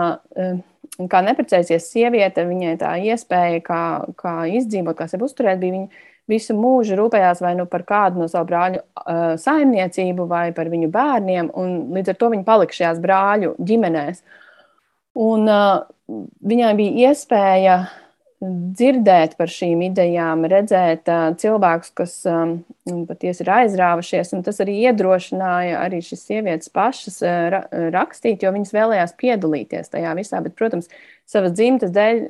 kā 1.10 1.22
neprecējusies 1.26 1.88
sieviete, 1.90 2.44
viņai 2.46 2.74
tā 2.82 2.94
iespēja, 3.02 3.62
kā, 3.64 3.84
kā 4.20 4.34
izdzīvot, 4.60 4.98
kā 4.98 5.08
sevi 5.10 5.26
uzturēt, 5.26 5.62
bija 5.62 5.78
viņa 5.78 6.04
visu 6.30 6.56
mūžu 6.56 6.96
rūpējās 6.98 7.42
vai 7.44 7.52
nu 7.58 7.66
par 7.70 7.84
kādu 7.88 8.22
no 8.22 8.28
savu 8.30 8.48
brāļu 8.48 8.80
uh, 8.80 9.34
saimniecību 9.40 10.26
vai 10.30 10.46
par 10.56 10.70
viņu 10.72 10.88
bērniem, 10.92 11.50
un 11.60 11.74
līdz 11.96 12.14
ar 12.14 12.20
to 12.20 12.30
viņi 12.32 12.46
palika 12.46 12.78
šajās 12.78 13.02
brāļu 13.04 13.52
ģimenēs. 13.60 14.22
Un 15.24 15.50
uh, 15.50 15.84
viņai 16.48 16.72
bija 16.78 17.10
iespēja 17.10 17.76
dzirdēt 18.76 19.36
par 19.38 19.50
šīm 19.50 19.82
idejām, 19.88 20.44
redzēt 20.50 21.08
uh, 21.10 21.32
cilvēkus, 21.40 21.90
kas 21.98 22.14
um, 22.30 22.54
patiesi 23.08 23.44
ir 23.44 23.50
aizrāvušies, 23.54 24.32
tas 24.46 24.60
arī 24.64 24.76
iedrošināja 24.88 25.80
arī 25.82 26.00
šīs 26.04 26.24
sievietes 26.28 26.72
pašas 26.74 27.20
uh, 27.24 27.34
ra 27.54 27.62
rakstīt, 27.94 28.44
jo 28.44 28.52
viņas 28.54 28.74
vēlējās 28.76 29.16
piedalīties 29.20 29.92
tajā 29.92 30.14
visā, 30.18 30.42
bet, 30.44 30.56
protams, 30.58 30.90
savas 31.30 31.56
dzimtas 31.56 31.94
dēļ 31.94 32.22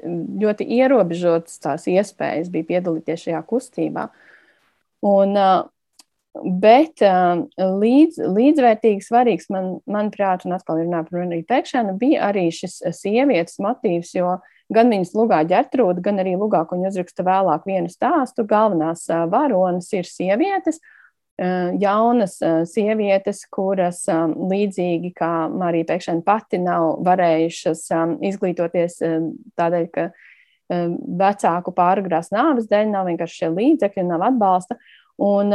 ļoti 0.44 0.68
ierobežotas 0.79 1.61
tās 1.64 1.87
iespējas 1.90 2.50
bija 2.55 2.74
piedalīties 2.74 3.29
šajā 3.29 3.44
kustībā. 3.50 4.09
Un, 5.05 5.38
uh, 5.38 5.62
Bet 6.35 6.98
līdz, 6.98 8.16
līdzvērtīgi 8.18 9.05
svarīgs, 9.07 9.44
man, 9.55 9.68
manuprāt, 9.87 10.42
un 10.42 10.57
atkal 10.57 10.81
ir 10.81 10.88
runājot 10.88 11.12
par 11.12 11.20
Reniju 11.20 11.44
Pekšanu, 11.46 11.92
bija 12.00 12.24
arī 12.27 12.48
šis 12.50 12.81
sievietes 12.98 13.61
motīvs, 13.62 14.11
jo 14.16 14.33
uh, 14.33 14.48
Gan 14.72 14.88
viņas 14.88 15.12
lugā 15.12 15.42
ģertrūda, 15.44 16.00
gan 16.05 16.22
arī 16.22 16.35
lugā, 16.40 16.62
ko 16.64 16.79
viņa 16.79 16.92
uzraksta 16.94 17.24
vēlāk 17.27 17.66
vienu 17.68 17.90
stāstu. 17.92 18.46
Galvenās 18.48 19.05
varonas 19.29 19.90
ir 19.92 20.09
sievietes, 20.09 20.81
jaunas 21.83 22.38
sievietes, 22.70 23.42
kuras 23.53 24.05
līdzīgi 24.09 25.12
kā 25.18 25.33
Marija 25.53 25.90
Pekšana 25.92 26.24
pati 26.24 26.62
nav 26.62 27.03
varējušas 27.05 27.85
izglītoties 28.31 29.03
tādēļ, 29.59 29.90
ka 29.92 30.09
vecāku 30.72 31.74
pārgrās 31.77 32.33
nāves 32.33 32.70
dēļ 32.70 32.88
nav 32.88 33.11
vienkārši 33.11 33.42
šie 33.42 33.53
līdzekļi, 33.59 34.09
nav 34.14 34.31
atbalsta. 34.31 34.81
Un, 35.22 35.53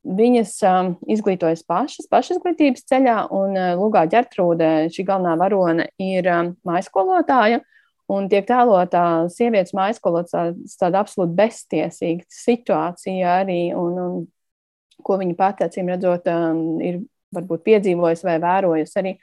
Viņas 0.00 0.54
um, 0.64 0.86
izglītojas 1.12 1.60
pašas, 1.68 2.06
pašizglītības 2.08 2.86
ceļā, 2.88 3.16
un 3.36 3.50
uh, 3.52 3.74
Lugā 3.76 4.06
ģertrūde, 4.08 4.88
šī 4.94 5.04
galvenā 5.04 5.34
varone, 5.36 5.90
ir 6.00 6.24
um, 6.32 6.48
maiskolotāja. 6.64 7.58
Uh, 7.60 7.79
un 8.10 8.28
tiek 8.30 8.46
tēlota 8.48 9.04
sievietes 9.32 9.74
maiskolots 9.76 10.34
tāda 10.80 11.02
absolūti 11.02 11.36
beztiesīga 11.38 12.26
situācija 12.34 13.40
arī, 13.42 13.60
un, 13.76 13.98
un 14.00 15.02
ko 15.06 15.18
viņa 15.20 15.36
pati, 15.38 15.66
acīm 15.66 15.90
redzot, 15.92 16.26
um, 16.30 16.80
ir 16.84 17.02
varbūt 17.34 17.62
piedzīvojusi 17.66 18.26
vai 18.26 18.38
vērojusi 18.42 18.98
arī. 19.00 19.14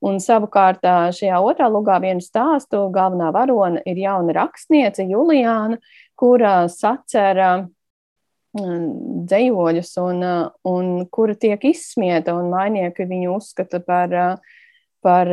Un 0.00 0.16
savukārt 0.24 0.86
šajā 1.12 1.38
otrā 1.44 1.66
lugā 1.68 1.98
vienu 2.00 2.24
stāstu 2.24 2.86
galvenā 2.94 3.28
varone 3.36 3.82
ir 3.84 3.98
jauna 4.00 4.32
rakstniece 4.38 5.04
Juliāna, 5.04 5.76
kura 6.16 6.54
sacera 6.72 7.50
um, 7.60 8.86
dzējoļus 9.28 9.92
un, 10.00 10.24
un 10.72 10.88
kura 11.12 11.36
tiek 11.36 11.68
izsmieta, 11.68 12.32
un 12.32 12.48
mainieki 12.48 13.04
viņu 13.12 13.36
uzskata 13.36 13.82
par 13.84 14.16
uh, 14.16 14.56
par 15.04 15.28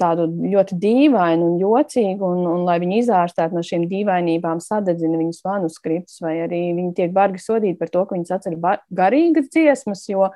tādu 0.00 0.26
ļoti 0.32 0.78
dīvainu 0.80 1.50
un 1.50 1.56
jocīgu, 1.60 2.24
un, 2.24 2.42
un 2.48 2.64
lai 2.66 2.78
viņi 2.82 3.02
izārstētu 3.02 3.56
no 3.56 3.62
šīm 3.66 3.86
dīvainībām, 3.90 4.62
sadedzina 4.64 5.20
viņus 5.20 5.42
manuskriptus, 5.44 6.20
vai 6.24 6.38
arī 6.46 6.66
viņi 6.76 6.94
tiek 6.96 7.14
bargi 7.14 7.42
sodīti 7.44 7.78
par 7.80 7.92
to, 7.92 8.04
ka 8.08 8.16
viņas 8.16 8.34
atcer 8.38 8.58
garīgas 8.94 9.50
dziesmas, 9.52 10.06
jo, 10.08 10.30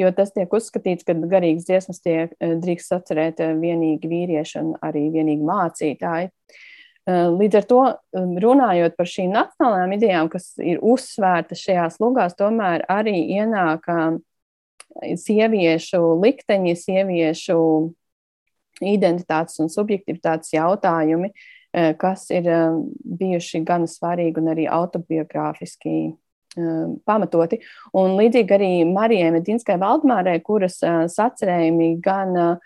jo 0.00 0.12
tas 0.16 0.32
tiek 0.36 0.52
uzskatīts, 0.56 1.06
ka 1.06 1.16
garīgas 1.16 1.68
dziesmas 1.68 2.00
tiek 2.04 2.36
drīkst 2.40 2.96
atcerēt 2.96 3.42
vienīgi 3.60 4.10
vīrieši 4.10 4.60
un 4.62 4.76
arī 4.84 5.08
vienīgi 5.14 5.44
mācītāji. 5.44 6.32
Līdz 7.04 7.58
ar 7.58 7.66
to, 7.68 7.80
runājot 8.40 8.94
par 8.96 9.08
šīm 9.10 9.34
nacionālajām 9.34 9.90
idejām, 9.98 10.30
kas 10.32 10.54
ir 10.56 10.78
uzsvērtas 10.80 11.60
šajās 11.60 12.00
lugās, 12.00 12.32
tomēr 12.38 12.86
arī 12.88 13.18
ienāk 13.36 13.84
sieviešu 15.20 16.00
likteņi, 16.22 16.72
sieviešu 16.80 17.58
identitātes 18.82 19.60
un 19.62 19.70
subjektivitātes 19.70 20.54
jautājumi, 20.54 21.30
eh, 21.72 21.94
kas 21.98 22.28
ir 22.30 22.48
eh, 22.48 22.78
bijuši 23.04 23.64
gan 23.64 23.86
svarīgi 23.86 24.40
un 24.40 24.50
arī 24.54 24.66
autobiogrāfiski 24.70 25.96
eh, 26.10 26.86
pamatoti. 27.06 27.60
Un 27.94 28.16
līdzīgi 28.18 28.56
arī 28.56 28.72
Marijai 28.90 29.32
Medinskai 29.34 29.78
Valdmārai, 29.78 30.40
kuras 30.42 30.80
sacerējumi 30.80 31.98
gan 32.02 32.58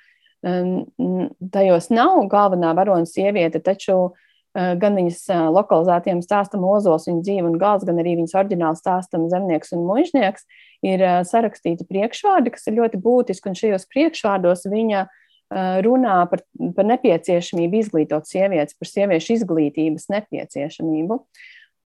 tajos 1.51 1.89
nav 1.91 2.21
galvenā 2.31 2.71
varonas 2.79 3.11
sieviete, 3.11 3.59
taču 3.59 4.13
gan 4.55 4.95
viņas 4.95 5.25
lokalizētiem 5.51 6.21
stāstam 6.23 6.63
ozols, 6.63 7.09
viņa 7.09 7.25
dzīve 7.27 7.49
un 7.51 7.57
gals, 7.59 7.83
gan 7.83 7.99
arī 7.99 8.13
viņas 8.21 8.37
oriģināli 8.39 8.79
stāstam 8.79 9.25
zemnieks 9.33 9.75
un 9.75 9.83
mužnieks, 9.89 10.47
ir 10.87 11.03
sarakstīti 11.27 11.89
priekšvārdi, 11.91 12.55
kas 12.55 12.71
ir 12.71 12.79
ļoti 12.79 13.03
būtiski, 13.03 13.51
un 13.51 13.59
šajos 13.59 13.89
priekšvārdos 13.91 14.63
viņa 14.71 15.03
uh, 15.03 15.19
runā 15.51 16.19
par, 16.31 16.43
par 16.77 16.89
nepieciešamību 16.89 17.81
izglītot 17.81 18.29
sievietes, 18.29 18.77
par 18.77 18.91
sieviešu 18.91 19.39
izglītības 19.39 20.09
nepieciešamību. 20.13 21.19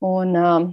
Un, 0.03 0.37
eh, 0.37 0.67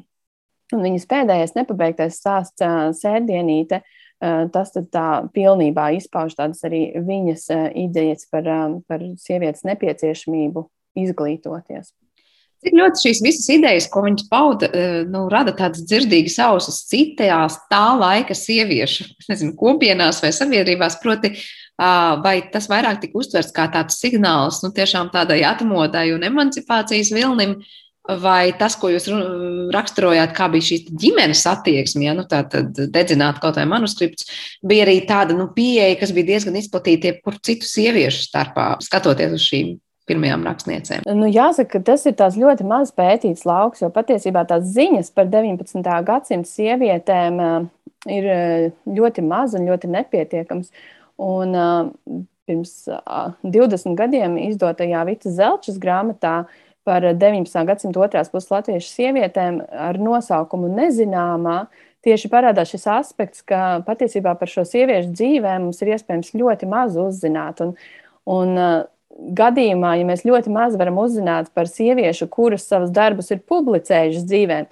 un 0.73 0.85
viņas 0.87 1.07
pēdējais 1.09 1.55
nepabeigtais 1.57 2.17
stāsts 2.17 2.65
eh, 2.65 2.91
sēdienīte, 2.97 3.83
tas 4.19 4.73
tā 4.91 5.29
pilnībā 5.31 5.85
izpauž 5.95 6.33
tādas 6.35 6.59
arī 6.67 6.89
viņas 7.07 7.45
idejas 7.71 8.25
par, 8.27 8.43
par 8.83 9.05
sievietes 9.15 9.63
nepieciešamību 9.63 10.65
izglītoties. 10.99 11.93
Cik 12.59 12.75
ļoti 12.75 12.99
šīs 13.05 13.21
visas 13.23 13.47
idejas, 13.53 13.87
ko 13.87 14.03
viņas 14.03 14.25
pauda, 14.27 14.67
nu, 15.07 15.21
rada 15.31 15.53
tādas 15.55 15.85
dzirdīgas 15.87 16.35
ausis 16.49 16.81
citās 16.89 17.55
tā 17.71 17.85
laika 17.95 18.35
sieviešu, 18.35 19.07
nezinu, 19.31 19.55
kopienās 19.55 20.19
vai 20.25 20.33
sabiedrībās, 20.35 20.99
proti, 20.99 21.31
vai 22.23 22.39
tas 22.51 22.67
vairāk 22.71 23.03
tika 23.03 23.19
uztverts 23.19 23.53
kā 23.55 23.69
tāds 23.71 23.99
signāls 24.01 24.63
nu, 24.63 24.73
tiešām 24.75 25.11
tādai 25.13 25.41
atmodai 25.47 26.09
un 26.15 26.25
emancipācijas 26.27 27.13
vilnim, 27.15 27.59
vai 28.19 28.51
tas, 28.57 28.73
ko 28.79 28.89
jūs 28.89 29.05
raksturojāt, 29.73 30.31
kā 30.33 30.47
bija 30.49 30.65
šī 30.71 30.79
ģimenes 30.97 31.43
attieksme, 31.51 32.07
ja 32.07 32.15
nu, 32.17 32.25
tā 32.29 32.41
tad 32.49 32.73
dedzināt 32.89 33.41
kaut 33.43 33.59
vai 33.59 33.67
manuskripts, 33.69 34.25
bija 34.65 34.87
arī 34.87 34.97
tāda 35.09 35.37
nu, 35.37 35.49
pieeja, 35.53 35.99
kas 35.99 36.13
bija 36.15 36.31
diezgan 36.31 36.57
izplatīta 36.57 37.11
jebkur 37.11 37.37
citu 37.45 37.69
sieviešu 37.69 38.25
starpā, 38.25 38.71
skatoties 38.83 39.37
uz 39.37 39.45
šīm 39.45 39.75
pirmajām 40.09 40.45
rakstniecēm? 40.47 41.05
Nu, 41.13 41.29
jāsaka, 41.29 41.77
ka 41.77 41.91
tas 41.91 42.07
ir 42.09 42.17
ļoti 42.17 42.65
maz 42.67 42.93
pētīts 42.97 43.45
lauks, 43.45 43.83
jo 43.83 43.91
patiesībā 43.93 44.47
tās 44.49 44.71
ziņas 44.73 45.13
par 45.13 45.29
19. 45.29 45.85
gadsimta 46.07 46.49
sievietēm 46.49 47.43
ir 48.09 48.31
ļoti 48.89 49.25
maz 49.27 49.53
un 49.59 49.69
ļoti 49.69 49.91
nepietiekams. 49.93 50.71
Un, 51.19 51.55
pirms 52.49 52.73
uh, 52.89 53.35
20 53.43 53.97
gadiem 53.99 54.37
izdotajā 54.49 55.03
Vita 55.09 55.31
Zelčas 55.33 55.77
grāmatā 55.81 56.47
par 56.87 57.05
19. 57.05 57.53
gadsimta 57.67 58.01
otrās 58.01 58.31
puses 58.31 58.49
latviešu 58.49 58.89
sievietēm 58.89 59.59
ar 59.69 59.99
nosaukumu 60.01 60.71
Nezināmā. 60.73 61.59
Tieši 62.05 62.31
parādās 62.31 62.71
šis 62.71 62.87
aspekts, 62.89 63.43
ka 63.43 63.81
patiesībā 63.85 64.33
par 64.39 64.49
šo 64.49 64.63
sieviešu 64.65 65.11
dzīvēm 65.11 65.67
mums 65.67 65.83
ir 65.83 65.91
iespējams 65.93 66.31
ļoti 66.39 66.69
maz 66.71 66.95
uzzināt. 66.97 67.59
Un, 67.65 67.75
un, 68.23 68.55
gadījumā, 69.19 69.95
ja 69.99 70.07
mēs 70.07 70.23
ļoti 70.27 70.51
maz 70.53 70.77
varam 70.79 70.99
uzzināt 71.01 71.49
par 71.55 71.67
sieviešu, 71.69 72.29
kuras 72.31 72.67
savus 72.69 72.93
darbus 72.95 73.31
ir 73.33 73.41
publicējušas 73.49 74.25
dzīvēm, 74.29 74.69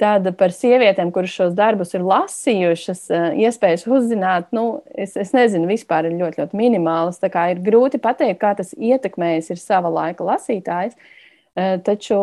Tad 0.00 0.24
par 0.40 0.52
sievietēm, 0.54 1.10
kuras 1.12 1.32
šos 1.34 1.50
darbus 1.56 1.90
ir 1.92 2.04
lasījušas, 2.08 3.02
eh, 3.12 3.24
iespējas 3.44 3.84
uzzināt, 3.84 4.48
nu, 4.56 4.80
es, 4.96 5.12
es 5.20 5.34
nezinu, 5.36 5.68
vispār 5.68 6.08
ir 6.08 6.16
ļoti, 6.16 6.40
ļoti 6.40 6.56
minimālas. 6.56 7.20
Ir 7.20 7.60
grūti 7.60 8.00
pateikt, 8.00 8.40
kā 8.40 8.54
tas 8.56 8.72
ietekmējis 8.72 9.52
ir 9.52 9.60
sava 9.60 9.92
laika 9.92 10.24
lasītājs. 10.24 10.96
Eh, 11.56 11.76
taču 11.84 12.16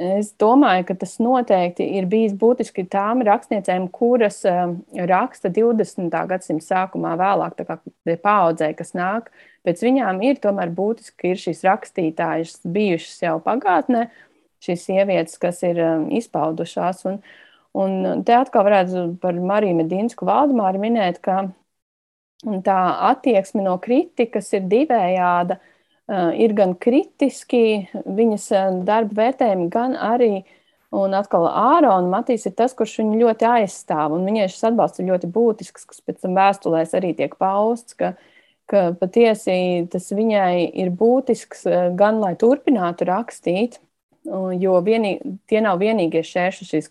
es 0.00 0.32
domāju, 0.40 0.86
ka 0.88 0.94
tas 1.04 1.18
noteikti 1.20 1.84
ir 1.98 2.08
bijis 2.08 2.32
būtiski 2.32 2.86
tām 2.88 3.20
rakstniecēm, 3.20 3.90
kuras 3.92 4.40
eh, 4.48 4.72
raksta 4.96 5.52
20. 5.52 6.08
gadsimta 6.08 6.64
sākumā, 6.64 7.18
vēlāk, 7.20 7.58
tā 7.58 7.68
kā 7.68 8.16
paudzē, 8.24 8.72
kas 8.78 8.96
nāk. 8.96 9.28
Pēc 9.60 9.84
viņām 9.84 10.24
ir 10.24 10.40
tomēr 10.40 10.72
būtiski, 10.72 11.18
ka 11.20 11.34
ir 11.34 11.48
šīs 11.48 11.66
rakstītājas 11.68 12.62
bijušas 12.64 13.26
jau 13.28 13.42
pagātnē 13.44 14.08
šīs 14.64 14.86
sievietes, 14.88 15.38
kas 15.42 15.62
ir 15.66 15.80
um, 15.84 16.08
izpaudušās. 16.14 17.04
Un, 17.10 17.20
un 17.76 18.24
te 18.26 18.36
atkal 18.36 18.66
varētu 18.66 19.06
par 19.22 19.38
Mariju 19.38 19.78
Medinsku 19.82 20.28
Valdemāru 20.28 20.82
minēt, 20.82 21.20
ka 21.24 21.46
tā 22.66 22.80
attieksme 23.10 23.64
no 23.64 23.78
kritikas 23.82 24.52
ir 24.56 24.66
divējāda. 24.72 25.60
Uh, 26.04 26.34
ir 26.36 26.52
gan 26.52 26.74
kritiski 26.76 27.86
viņas 28.04 28.50
uh, 28.52 28.82
darba 28.84 29.22
vērtējumi, 29.22 29.70
gan 29.72 29.96
arī 29.96 30.42
Un 30.94 31.14
atkal 31.16 31.48
Ārona 31.48 32.06
Matīs 32.12 32.44
ir 32.46 32.54
tas, 32.54 32.74
kurš 32.76 33.00
viņu 33.00 33.18
ļoti 33.24 33.48
aizstāv. 33.48 34.14
Un 34.14 34.26
viņai 34.28 34.46
šis 34.52 34.68
atbalsts 34.70 35.02
ir 35.02 35.08
ļoti 35.08 35.30
būtisks, 35.34 35.88
kas 35.90 36.04
pēc 36.06 36.20
tam 36.22 36.36
vēstulēs 36.38 36.94
arī 36.94 37.10
tiek 37.18 37.34
pausts, 37.40 37.96
ka, 37.98 38.12
ka 38.70 38.84
patiesi 39.00 39.56
tas 39.90 40.06
viņai 40.14 40.68
ir 40.84 40.92
būtisks 40.94 41.66
uh, 41.66 41.88
gan, 41.98 42.20
lai 42.22 42.34
turpinātu 42.38 43.08
rakstīt, 43.10 43.80
jo 44.24 44.74
vienī, 44.84 45.16
tie 45.50 45.60
nav 45.64 45.80
vienīgie 45.82 46.22
šķēršļi 46.24 46.68
šīs 46.70 46.90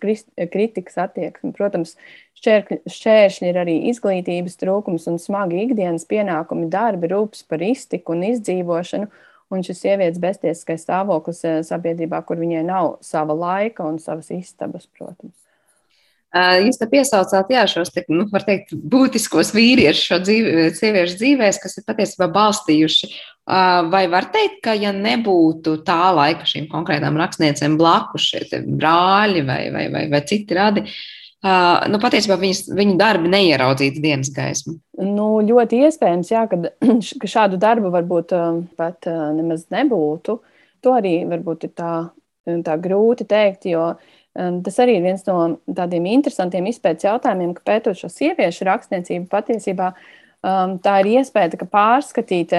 kritikas 0.54 1.00
attieksme. 1.02 1.54
Protams, 1.58 1.96
šķēršļi 2.43 3.50
ir 3.50 3.60
arī 3.63 3.78
izglītības 3.91 4.60
trūkums 4.62 5.08
un 5.12 5.19
smagi 5.22 5.63
ikdienas 5.67 6.08
pienākumi, 6.10 6.69
darbi, 6.74 7.10
rūpes 7.13 7.46
par 7.50 7.63
iztiku 7.65 8.17
un 8.17 8.28
izdzīvošanu. 8.32 9.12
Un 9.54 9.62
šis 9.62 9.84
sievietes 9.84 10.22
beztiesiskais 10.22 10.82
stāvoklis 10.82 11.43
sabiedrībā, 11.67 12.24
kur 12.26 12.41
viņai 12.41 12.63
nav 12.65 12.96
sava 13.06 13.36
laika 13.38 13.86
un 13.86 14.00
savas 14.02 14.32
istabas, 14.34 14.88
protams. 14.98 15.42
Jūs 16.34 16.80
te 16.82 16.88
piesaucāt, 16.89 17.52
jā, 17.54 17.63
šos, 17.69 17.91
te, 17.93 18.02
nu, 18.10 18.26
var 18.34 18.41
teikt, 18.48 18.72
būtiskos 18.74 19.52
vīriešus 19.54 20.08
šo 20.10 20.17
dzīvi, 20.24 20.54
sieviešu 20.74 21.17
dzīvēs, 21.19 21.60
kas 21.62 21.78
ir 21.78 21.86
patiesībā 21.86 22.26
balstījuši. 22.34 23.10
Vai 23.93 24.08
var 24.10 24.32
teikt, 24.34 24.63
ka 24.65 24.74
ja 24.74 24.89
nebūtu 24.96 25.76
tā 25.86 26.08
laika 26.15 26.48
šīm 26.50 26.65
konkrētām 26.72 27.19
rakstniecēm 27.22 27.76
blakus 27.78 28.32
šie 28.32 28.63
brāļi 28.65 29.43
vai, 29.46 29.60
vai, 29.76 29.84
vai, 29.93 30.08
vai 30.10 30.24
citi 30.26 30.58
radi, 30.58 30.86
nu, 31.93 32.02
patiesībā 32.02 32.39
viņas, 32.41 32.63
viņu 32.82 32.98
darbi 32.98 33.30
neieraudzītu 33.36 34.02
dienas 34.02 34.34
gaismu? 34.34 34.80
Nu, 35.06 35.28
ļoti 35.46 35.84
iespējams, 35.86 36.34
jā, 36.34 36.48
kad, 36.50 36.72
ka 37.22 37.32
šādu 37.36 37.62
darbu 37.62 37.93
varbūt 37.93 38.34
pat 38.80 39.12
nemaz 39.38 39.67
nebūtu. 39.76 40.39
To 40.84 40.98
arī 40.98 41.19
varbūt 41.30 41.69
ir 41.69 41.78
tā, 41.78 41.93
tā 42.65 42.82
grūti 42.82 43.30
teikt, 43.30 43.69
jo 43.69 43.86
uh, 43.93 44.19
Tas 44.34 44.80
arī 44.82 44.98
ir 44.98 45.06
viens 45.06 45.22
no 45.28 45.38
tādiem 45.78 46.08
interesantiem 46.10 46.65
izpētes 46.72 47.06
jautājumiem, 47.06 47.54
ka 47.54 47.65
pētot 47.69 48.00
šo 48.00 48.10
sieviešu 48.10 48.65
rakstniecību 48.65 49.30
patiesībā 49.30 49.91
tā 50.84 50.93
ir 51.00 51.10
iespēja 51.13 51.54
tā, 51.54 51.67
pārskatīt 51.72 52.52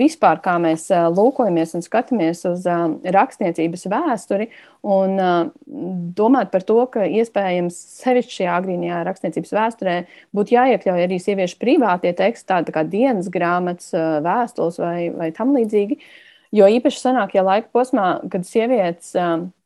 vispār, 0.00 0.40
kā 0.42 0.56
mēs 0.62 0.88
lūkojamies 0.90 1.76
un 1.78 1.84
skatāmies 1.84 2.40
uz 2.48 2.64
rakstniecības 3.04 3.86
vēsturi 3.92 4.48
un 4.82 5.20
domāt 6.16 6.50
par 6.50 6.64
to, 6.66 6.80
ka 6.90 7.04
iespējams 7.06 7.76
sevišķi 8.00 8.40
šajā 8.40 8.56
agrīnajā 8.56 9.04
rakstniecības 9.06 9.54
vēsturē 9.60 9.98
būtu 10.34 10.56
jāiekļauj 10.56 11.04
arī 11.04 11.20
sieviešu 11.22 11.60
privātie 11.60 12.16
teksti, 12.18 12.48
tādi 12.50 12.74
kā 12.74 12.82
dienas 12.88 13.30
grāmatas, 13.30 13.92
vēstules 14.26 14.82
vai, 14.82 14.98
vai 15.14 15.30
tam 15.36 15.54
līdzīgi. 15.54 16.00
Jo 16.50 16.66
īpaši 16.66 16.98
senākajā 16.98 17.42
laika 17.46 17.68
posmā, 17.70 18.06
kad 18.30 18.42
sievietes 18.46 19.12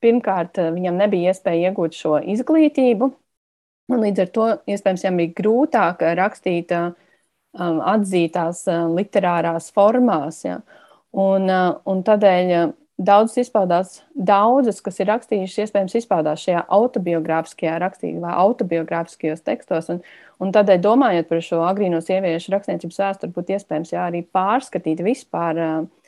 pirmkārt 0.05 0.61
viņam 0.75 0.99
nebija 1.01 1.33
iespēja 1.33 1.70
iegūt 1.70 1.97
šo 1.97 2.18
izglītību, 2.35 3.09
un 3.88 4.05
līdz 4.05 4.25
ar 4.27 4.33
to 4.35 4.49
iespējams 4.68 5.07
viņam 5.07 5.20
bija 5.23 5.35
grūtāk 5.40 6.05
rakstīt 6.20 6.75
atzītās 7.55 8.64
literārās 8.92 9.70
formās. 9.73 10.42
Ja. 10.44 10.59
Un, 11.16 11.49
un 11.49 12.05
tādēļ 12.05 12.53
daudzas 13.01 13.47
izpaudās, 13.47 13.97
daudzas, 14.12 14.83
kas 14.85 15.01
ir 15.01 15.09
rakstījušas, 15.09 15.64
iespējams, 15.64 15.97
izpaudās 16.03 16.44
šajā 16.44 16.66
autobiogrāfiskajā 16.68 17.81
rakstībā, 17.81 18.37
autobiogrāfiskajos 18.44 19.40
tekstos. 19.47 19.88
Un, 19.94 20.05
un 20.37 20.53
tādēļ, 20.53 20.85
domājot 20.85 21.33
par 21.33 21.40
šo 21.49 21.64
agrīno 21.64 22.05
sieviešu 22.05 22.53
rakstniecības 22.59 23.05
vēsturi, 23.07 23.35
būtu 23.40 23.57
iespējams 23.57 23.97
jā, 23.97 24.09
arī 24.11 24.27
pārskatīt 24.37 25.01
vispār 25.07 25.64
Uh, 25.64 26.04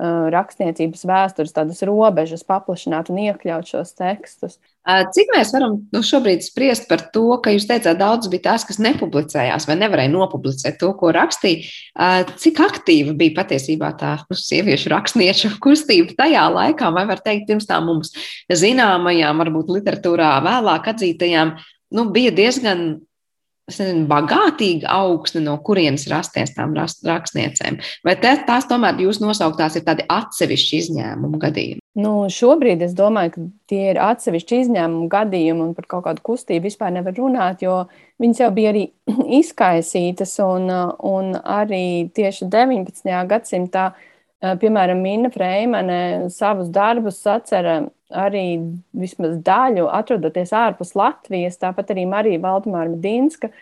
rakstniecības 0.00 1.02
vēstures 1.04 1.52
tādas 1.52 1.82
robežas, 1.84 2.44
paplašināt 2.48 3.10
un 3.12 3.18
iekļaut 3.26 3.68
šos 3.68 3.92
tekstus. 3.98 4.56
Uh, 4.80 5.02
cik 5.12 5.28
mēs 5.34 5.50
varam 5.52 5.74
nu, 5.92 6.00
šobrīd 6.06 6.40
spriest 6.40 6.86
par 6.88 7.02
to, 7.12 7.26
ka 7.44 7.52
jūs 7.52 7.66
teicāt, 7.68 7.98
daudz 8.00 8.30
bija 8.32 8.46
tās, 8.48 8.64
kas 8.64 8.80
nepublicējās 8.80 9.66
vai 9.68 9.76
nevarēja 9.76 10.12
nopublicēt 10.14 10.78
to, 10.80 10.94
ko 10.96 11.12
rakstīja. 11.12 11.66
Uh, 11.92 12.22
cik 12.40 12.62
aktīva 12.64 13.12
bija 13.18 13.36
patiesībā 13.42 13.92
tā 14.00 14.14
nu, 14.22 14.38
sieviešu 14.40 14.94
rakstnieču 14.94 15.52
kustība 15.64 16.16
tajā 16.22 16.46
laikā, 16.56 16.88
vai 16.96 17.04
var 17.10 17.20
teikt, 17.26 17.50
pirms 17.50 17.68
tā 17.68 17.82
mums 17.84 18.14
zināmajām, 18.48 19.44
varbūt 19.44 19.76
literatūrā 19.76 20.32
vēlāk 20.48 20.90
atzītajām, 20.94 21.54
nu, 21.98 22.08
bija 22.14 22.32
diezgan 22.32 23.02
nezinu, 23.78 24.06
bagātīga 24.10 24.90
augsne, 24.90 25.44
no 25.44 25.54
kurienes 25.62 26.08
rasties 26.10 26.56
tām 26.56 26.74
rakstniecēm? 26.74 27.78
Vai 28.06 28.16
te, 28.18 28.32
tās 28.48 28.66
tomēr 28.70 28.98
jūs 29.04 29.20
nosauktās 29.22 29.78
ir 29.78 29.86
tādi 29.86 30.08
atsevišķi 30.10 30.82
izņēmumu 30.82 31.38
gadījumi? 31.44 31.80
Nu, 32.00 32.12
šobrīd 32.30 32.82
es 32.86 32.92
domāju, 32.98 33.32
ka 33.34 33.44
tie 33.70 33.82
ir 33.92 33.98
atsevišķi 34.02 34.60
izņēmumu 34.64 35.08
gadījumi 35.10 35.64
un 35.68 35.72
par 35.76 35.88
kaut 35.90 36.04
kādu 36.06 36.22
kustību 36.26 36.68
vispār 36.68 36.94
nevar 36.94 37.16
runāt, 37.18 37.64
jo 37.66 37.84
viņas 38.22 38.44
jau 38.44 38.50
bija 38.54 38.74
arī 38.74 38.84
izkaisītas 39.40 40.36
un, 40.44 40.70
un 41.06 41.34
arī 41.38 42.10
tieši 42.14 42.50
19. 42.50 43.10
gadsimtā, 43.30 43.90
piemēram, 44.40 45.00
Minna 45.04 45.30
Freimane 45.32 46.30
savus 46.32 46.70
darbus 46.72 47.20
atcera 47.28 47.82
arī 48.10 48.46
vismaz 48.96 49.36
daļu 49.46 49.88
atrodoties 49.94 50.54
ārpus 50.56 50.96
Latvijas, 50.98 51.60
tāpat 51.60 51.92
arī 51.94 52.06
Marija 52.10 52.42
Valdemāra 52.42 52.90
Medinska 52.90 53.52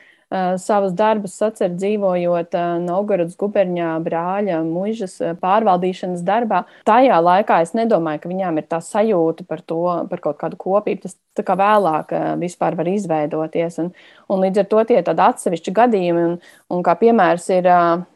savus 0.61 0.93
darbus 0.93 1.33
sacer 1.41 1.71
dzīvojot 1.73 2.53
Novgorodas 2.85 3.37
guberņā 3.41 3.95
brāļa 4.05 4.59
muižas 4.67 5.17
pārvaldīšanas 5.41 6.21
darbā. 6.27 6.67
Tajā 6.89 7.17
laikā 7.25 7.63
es 7.65 7.73
nedomāju, 7.77 8.21
ka 8.23 8.33
viņām 8.35 8.61
ir 8.61 8.67
tā 8.69 8.83
sajūta 8.85 9.47
par 9.49 9.65
to, 9.65 9.81
par 10.11 10.21
kaut 10.21 10.37
kādu 10.43 10.61
kopību. 10.61 11.07
Tas 11.07 11.17
tā 11.39 11.47
kā 11.49 11.57
vēlāk 11.57 12.13
vispār 12.43 12.77
var 12.77 12.93
izveidoties. 12.93 13.81
Un, 13.81 13.93
un 14.29 14.45
līdz 14.45 14.63
ar 14.63 14.69
to 14.71 14.85
tie 14.89 14.99
ir 15.01 15.07
tādi 15.07 15.25
atsevišķi 15.25 15.75
gadījumi. 15.79 16.25
Un, 16.29 16.37
un 16.75 16.85
kā 16.87 16.95
piemērs 17.01 17.49
ir, 17.55 17.69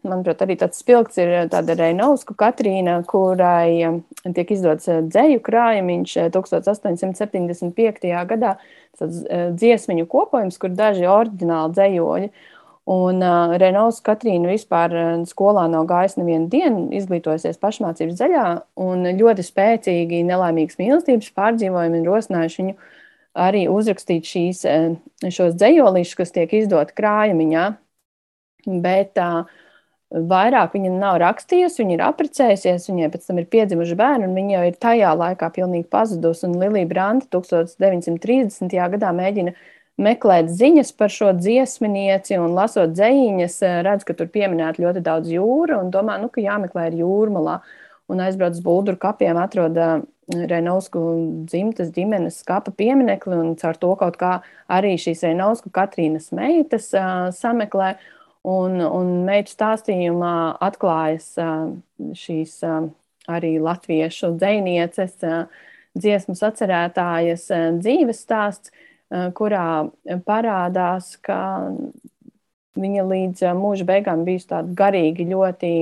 manuprāt, 0.07 0.45
arī 0.45 0.59
tāds 0.61 0.81
spilgts 0.83 1.21
ir 1.23 1.35
tāda 1.53 1.77
Reinausku 1.79 2.37
Katrīna, 2.39 3.01
kurai 3.09 4.03
tiek 4.23 4.55
izdots 4.55 4.91
dzēju 5.09 5.43
krājumiņš 5.45 6.17
1875. 6.37 8.09
gadā 8.33 8.57
tāds 9.01 9.23
dziesmiņu 9.59 10.09
kopojums, 10.11 10.59
kur 10.61 10.75
daži 10.77 11.09
oriģināli 11.11 11.79
dzējoļi. 11.79 12.33
Un 12.93 13.23
uh, 13.23 13.53
Renaults 13.63 14.01
Katrīna 14.03 14.51
vispār 14.51 14.91
skolā 15.31 15.69
nav 15.71 15.85
gājis 15.87 16.17
nevienu 16.19 16.49
dienu, 16.51 16.81
izglītojusies 16.99 17.61
pašmācības 17.63 18.17
zaļā, 18.19 18.47
un 18.83 19.07
ļoti 19.21 19.45
spēcīgi 19.47 20.25
nelaimīgas 20.27 20.81
mīlestības 20.81 21.31
pārdzīvojumi 21.37 22.01
ir 22.01 22.11
rosinājuši 22.11 22.63
viņu 22.63 22.75
arī 23.39 23.67
uzrakstīt 23.73 24.29
šīs, 24.29 24.63
šos 25.33 25.57
dzējolīšus, 25.57 26.19
kas 26.19 26.35
tiek 26.35 26.53
izdoti 26.57 26.97
krājumiņā. 26.99 27.67
Bet 28.83 29.19
uh, 29.19 29.49
vairāk 30.13 30.77
viņa 30.77 30.93
nav 30.95 31.19
rakstījusi, 31.23 31.83
viņa 31.83 31.95
ir 31.97 32.05
apprecējusies, 32.07 32.89
viņai 32.91 33.11
pēc 33.13 33.29
tam 33.29 33.41
ir 33.41 33.49
piedzimuši 33.53 33.99
bērni, 33.99 34.29
un 34.29 34.37
viņa 34.37 34.57
jau 34.57 34.65
ir 34.69 34.81
tajā 34.87 35.13
laikā 35.19 35.49
pilnīgi 35.55 35.89
pazudusi. 35.93 36.47
Un 36.49 36.59
Lilija 36.61 36.89
Branta 36.91 37.29
1930. 37.33 38.77
gadā 38.97 39.13
mēģina 39.17 39.55
meklēt 40.03 40.51
ziņas 40.53 40.93
par 40.97 41.13
šo 41.13 41.33
dziesminieci 41.37 42.39
un 42.41 42.57
lasot 42.57 42.93
dzējiņas, 42.97 43.59
redz, 43.87 44.07
ka 44.09 44.17
tur 44.19 44.29
pieminēta 44.33 44.83
ļoti 44.83 45.05
daudz 45.05 45.33
jūra 45.33 45.81
un 45.83 45.93
domā, 45.95 46.19
nu, 46.21 46.31
ka 46.33 46.45
jāmeklē 46.45 46.91
ir 46.91 47.01
jūrmalā. 47.03 47.61
Un 48.13 48.21
aizbrauc 48.21 48.59
uz 48.59 48.65
Bulduru 48.65 49.01
kapiem, 49.01 49.39
atrod 49.41 49.79
Renausku 50.33 51.01
dzimtas 51.49 51.91
ģimenes 51.93 52.39
skapa 52.45 52.73
pieminekli 52.77 53.37
un 53.37 53.55
caur 53.59 53.79
to 53.81 53.93
kaut 54.01 54.19
kā 54.21 54.33
arī 54.73 54.95
šīs 55.01 55.25
Renausku 55.27 55.73
Katrīnas 55.75 56.31
meitas 56.37 56.91
uh, 56.97 57.31
sameklē. 57.35 57.95
Un, 58.43 58.81
un 58.83 59.11
meitu 59.23 59.53
stāstījumā 59.55 60.59
atklājas 60.67 61.29
šīs 62.19 62.57
arī 63.31 63.53
latviešu 63.63 64.33
dzinieces, 64.35 65.15
dziesmu 65.95 66.35
sacerētājas 66.35 67.45
dzīves 67.79 68.25
stāsts, 68.25 68.73
kurā 69.39 69.67
parādās, 70.27 71.15
ka 71.23 71.39
viņa 72.79 73.05
līdz 73.09 73.43
mūža 73.59 73.87
beigām 73.89 74.25
bijusi 74.27 74.49
tāda 74.53 74.73
garīgi, 74.77 75.29
ļoti 75.29 75.73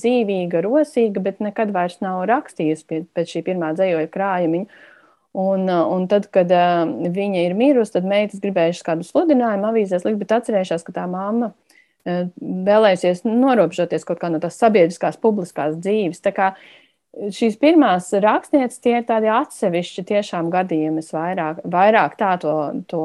dzīvīga, 0.00 0.62
rosīga, 0.64 1.22
bet 1.24 1.42
nekad 1.44 1.72
vairs 1.74 2.00
nav 2.04 2.22
rakstījusi 2.30 3.04
pēc 3.14 3.34
šī 3.34 3.44
pirmā 3.50 3.74
dzējoļa 3.76 4.12
krājuma. 4.14 4.64
Un, 5.40 5.68
un 5.70 6.06
tad, 6.10 6.26
kad 6.34 6.50
viņa 6.50 7.44
ir 7.44 7.52
mirusi, 7.54 7.94
tad 7.94 8.06
meitas 8.08 8.40
gribējušas 8.42 8.86
kādu 8.86 9.06
sludinājumu 9.06 9.68
avīzēs 9.68 10.06
likt, 10.08 10.18
bet 10.24 10.32
atcerējušās, 10.40 10.82
ka 10.86 10.96
tā 10.96 11.04
mamma 11.10 11.52
vēlējusies 12.04 13.22
norobežoties 13.28 14.06
kaut 14.08 14.18
kā 14.22 14.30
no 14.32 14.40
tās 14.42 14.58
sabiedriskās, 14.58 15.20
publiskās 15.20 15.76
dzīves. 15.78 16.22
Tā 16.24 16.32
kā 16.34 16.48
šīs 17.12 17.58
pirmās 17.60 18.08
rakstnieces 18.24 18.82
tie 18.82 18.96
ir 18.98 19.06
tādi 19.06 19.30
atsevišķi 19.30 20.06
tiešām 20.08 20.50
gadījumi, 20.50 21.04
es 21.04 21.12
vairāk, 21.14 21.60
vairāk 21.68 22.16
tā 22.18 22.32
to, 22.42 22.56
to 22.90 23.04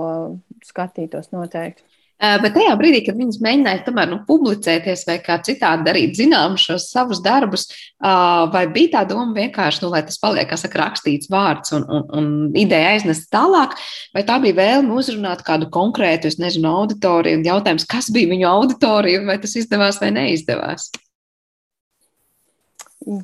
skatītos 0.65 1.29
noteikti. 1.35 1.83
Bet 2.15 2.53
tajā 2.55 2.71
brīdī, 2.79 3.01
kad 3.03 3.17
viņas 3.19 3.41
mēģināja 3.43 3.81
tomēr 3.83 4.07
nu, 4.07 4.21
publicēties 4.27 5.01
vai 5.07 5.17
kā 5.19 5.35
citādi 5.43 5.83
darīt 5.83 6.15
zinām 6.15 6.55
šos 6.59 6.87
savus 6.93 7.19
darbus, 7.23 7.65
vai 7.99 8.61
bija 8.71 8.93
tā 8.93 9.01
doma 9.09 9.35
vienkārši, 9.35 9.83
nu, 9.83 9.89
lai 9.91 10.05
tas 10.07 10.15
paliek, 10.21 10.47
kā 10.47 10.55
saka, 10.59 10.79
rakstīts 10.79 11.27
vārds 11.31 11.75
un, 11.75 11.83
un, 11.91 12.05
un 12.15 12.29
ideja 12.55 12.93
aiznest 12.93 13.27
tālāk, 13.35 13.75
vai 14.15 14.23
tā 14.27 14.39
bija 14.43 14.55
vēlme 14.61 14.95
uzrunāt 14.95 15.43
kādu 15.43 15.67
konkrētu, 15.73 16.31
es 16.31 16.39
nezinu, 16.39 16.71
auditoriju 16.85 17.41
un 17.41 17.49
jautājums, 17.49 17.87
kas 17.91 18.07
bija 18.15 18.31
viņu 18.31 18.47
auditorija, 18.47 19.25
vai 19.27 19.35
tas 19.43 19.57
izdevās 19.59 19.99
vai 19.99 20.13
neizdevās? 20.15 20.93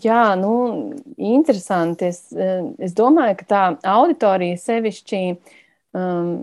Jā, 0.04 0.36
nu, 0.38 0.54
interesanti. 1.18 2.12
Es, 2.12 2.28
es 2.78 2.94
domāju, 2.94 3.40
ka 3.40 3.48
tā 3.50 3.64
auditorija 3.96 4.60
sevišķi 4.62 5.22
um, 5.98 6.34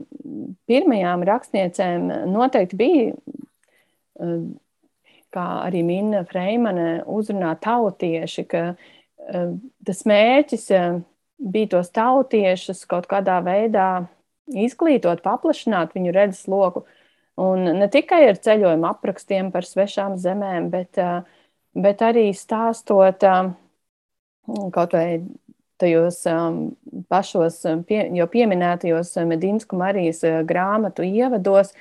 pirmajām 0.69 1.25
rakstniecēm 1.29 2.09
noteikti 2.33 2.79
bija, 2.79 3.13
um, 4.23 4.51
kā 5.35 5.47
arī 5.67 5.83
Minna 5.85 6.25
Freimane 6.29 7.03
uzrunā 7.09 7.55
tautieši, 7.63 8.45
ka 8.49 8.63
um, 8.73 9.59
tas 9.85 10.05
mērķis 10.09 10.69
um, 10.79 11.03
bija 11.39 11.75
tos 11.77 11.93
tautiešus 11.95 12.85
kaut 12.91 13.09
kādā 13.11 13.39
veidā 13.45 13.89
izglītot, 14.49 15.23
paplašināt 15.25 15.93
viņu 15.97 16.15
redzes 16.17 16.49
loku. 16.49 16.87
Un 17.39 17.69
ne 17.79 17.87
tikai 17.93 18.25
ar 18.33 18.39
ceļojuma 18.43 18.97
aprakstiem 18.97 19.53
par 19.55 19.67
svešām 19.67 20.17
zemēm, 20.19 20.73
bet, 20.73 20.99
uh, 20.99 21.23
bet 21.77 22.03
arī 22.03 22.33
stāstot 22.35 23.23
um, 23.29 23.53
kaut 24.75 24.97
vai 24.97 25.21
tajos 25.81 26.23
um, 26.31 26.59
pašos 27.11 27.61
pie, 27.89 28.03
jau 28.19 28.27
pieminētajos 28.31 29.15
Medinsku 29.29 29.79
Marijas 29.79 30.25
grāmatu 30.49 31.07
ievados, 31.07 31.73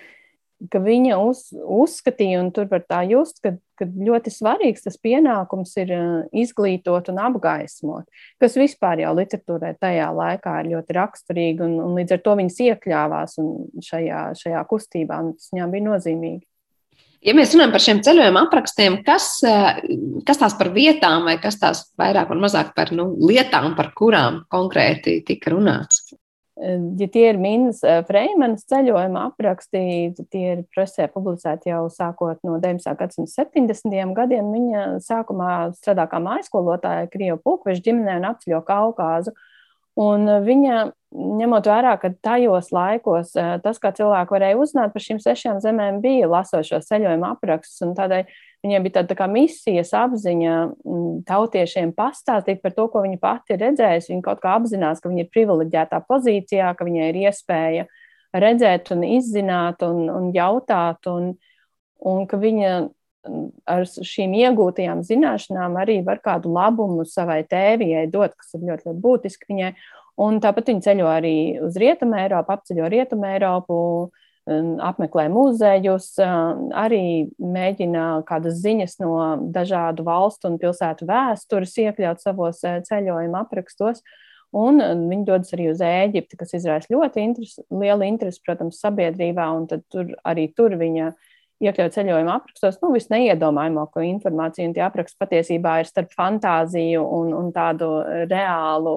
ka 0.72 0.82
viņa 0.82 1.18
uz, 1.22 1.44
uzskatīja, 1.54 2.42
un 2.42 2.50
tur 2.54 2.66
var 2.72 2.82
tā 2.90 3.04
just, 3.10 3.40
ka, 3.44 3.54
ka 3.78 3.86
ļoti 3.86 4.34
svarīgs 4.34 4.88
tas 4.88 4.98
pienākums 5.02 5.76
ir 5.84 5.94
izglītot 6.34 7.12
un 7.14 7.22
apgaismot, 7.28 8.08
kas 8.42 8.58
vispār 8.58 9.04
jau 9.04 9.14
literatūrai 9.20 9.76
tajā 9.82 10.10
laikā 10.18 10.56
ir 10.64 10.72
ļoti 10.74 10.98
raksturīgi, 10.98 11.66
un, 11.68 11.78
un 11.86 11.98
līdz 12.00 12.18
ar 12.18 12.24
to 12.26 12.38
viņas 12.42 12.62
iekļāvās 12.72 13.38
šajā, 13.92 14.24
šajā 14.42 14.68
kustībā, 14.72 15.22
un 15.24 15.36
tas 15.38 15.54
viņām 15.54 15.76
bija 15.76 15.90
nozīmīgi. 15.92 16.46
Ja 17.26 17.34
mēs 17.34 17.56
runājam 17.56 17.74
par 17.74 17.84
šiem 17.84 18.04
ceļojuma 18.06 18.46
aprakstiem, 18.46 19.00
kas, 19.08 19.32
kas 20.28 20.40
tās 20.42 20.54
par 20.60 20.70
vietām, 20.76 21.26
vai 21.26 21.40
kas 21.42 21.58
tās 21.62 21.88
vairāk 22.00 22.30
vai 22.30 22.38
mazāk 22.44 22.76
par 22.78 22.94
nu, 22.96 23.10
lietām, 23.26 23.74
par 23.78 23.92
kurām 23.98 24.44
konkrēti 24.54 25.20
tika 25.26 25.56
runāts? 25.56 26.06
Ja 26.58 27.06
tie 27.14 27.28
ir 27.30 27.38
Minnas 27.38 27.84
Freimanas 28.08 28.64
ceļojuma 28.70 29.28
apraksti, 29.30 29.82
tie 30.34 30.46
ir 30.56 30.64
presē 30.74 31.06
publicēti 31.14 31.70
jau 31.70 31.84
sākot 31.94 32.40
no 32.48 32.56
19. 32.58 32.96
gadsimta 32.98 33.44
70. 33.44 33.94
gadiem. 34.18 34.50
Viņa 34.56 34.86
sākumā 35.06 35.52
strādā 35.78 36.08
kā 36.10 36.22
mājskolotāja 36.24 37.12
Krievu 37.14 37.38
pulkveža 37.44 37.86
ģimenē 37.86 38.18
un 38.18 38.26
apceļo 38.32 38.64
Kaukāzu. 38.66 39.36
Un 40.02 40.26
viņa, 40.46 40.80
ņemot 41.16 41.70
vērā, 41.70 41.94
ka 42.02 42.12
tajos 42.26 42.74
laikos 42.76 43.32
tas, 43.64 43.80
kā 43.80 43.94
cilvēki 43.96 44.36
varēja 44.36 44.60
uzzināt 44.60 44.94
par 44.96 45.04
šīm 45.04 45.22
sešām 45.24 45.62
zemēm, 45.64 46.02
bija 46.04 46.28
lasot 46.32 46.68
šo 46.68 46.82
ceļojuma 46.84 47.36
aprakstus, 47.38 47.96
tādēļ 47.98 48.28
Viņai 48.66 48.80
bija 48.84 48.98
tāda 48.98 49.16
tā 49.16 49.28
misijas 49.30 49.94
apziņa 49.96 50.54
mm, 50.66 51.22
tautiešiem 51.30 51.94
pastāstīt 51.98 52.64
par 52.64 52.74
to, 52.74 52.88
ko 52.90 53.04
viņa 53.06 53.20
pati 53.22 53.54
ir 53.54 53.62
redzējusi. 53.62 54.12
Viņa 54.12 54.26
kaut 54.26 54.42
kā 54.42 54.56
apzinās, 54.58 55.02
ka 55.02 55.12
viņa 55.12 55.24
ir 55.24 55.30
privileģētā 55.34 56.02
pozīcijā, 56.10 56.72
ka 56.76 56.88
viņai 56.88 57.10
ir 57.12 57.20
iespēja 57.28 57.86
redzēt, 58.34 58.90
un 58.96 59.06
izzināt 59.06 59.86
un, 59.86 60.08
un 60.10 60.32
jautāt, 60.36 61.06
un, 61.12 61.36
un 62.02 62.26
ka 62.28 62.42
viņa 62.42 62.72
mm, 62.82 63.46
ar 63.78 63.86
šīm 63.86 64.34
iegūtajām 64.42 65.06
zināšanām 65.06 65.78
arī 65.78 66.02
var 66.08 66.24
kādu 66.26 66.50
labumu 66.58 67.06
savai 67.06 67.44
tēvijai 67.46 68.08
dot, 68.10 68.34
kas 68.42 68.58
ir 68.58 68.66
ļoti, 68.72 68.90
ļoti 68.90 69.04
būtiski 69.06 69.54
viņai. 69.54 69.72
Un 70.18 70.40
tāpat 70.42 70.72
viņa 70.72 70.82
ceļo 70.88 71.10
arī 71.12 71.36
uz 71.62 71.76
Rietumu 71.78 72.18
Eiropu, 72.18 72.56
apceļo 72.56 72.88
Rietumu 72.90 73.28
Eiropu, 73.30 73.76
uh, 74.08 74.28
apmeklē 74.48 75.28
muzejus, 75.32 76.14
arī 76.18 77.28
mēģina 77.42 78.06
kādas 78.28 78.62
ziņas 78.64 78.98
no 79.04 79.18
dažādu 79.54 80.06
valstu 80.08 80.52
un 80.52 80.58
pilsētu 80.62 81.08
vēstures 81.10 81.76
iekļaut 81.84 82.24
savos 82.24 82.64
ceļojuma 82.64 83.44
aprakstos. 83.44 84.04
Un 84.56 84.80
viņi 84.80 85.26
dodas 85.28 85.52
arī 85.52 85.68
uz 85.74 85.82
Ēģipti, 85.84 86.38
kas 86.40 86.54
izraisa 86.56 86.94
ļoti 86.94 87.26
interes, 87.26 87.58
lielu 87.68 88.06
interesi, 88.08 88.40
protams, 88.46 88.80
sabiedrībā, 88.80 89.50
tur 89.92 90.14
arī 90.24 90.48
tur 90.56 90.78
viņa 90.80 91.12
iekļaut 91.64 91.96
ceļojuma 91.96 92.36
aprakstos, 92.38 92.78
nu, 92.84 92.92
visneiedomājamāko 92.94 94.04
informāciju, 94.06 94.70
un 94.70 94.76
tie 94.76 94.84
apraksti 94.86 95.20
patiesībā 95.24 95.80
ir 95.82 95.90
starp 95.90 96.14
fantāziju 96.18 97.04
un, 97.18 97.32
un 97.38 97.52
tādu 97.56 97.90
reālu 98.30 98.96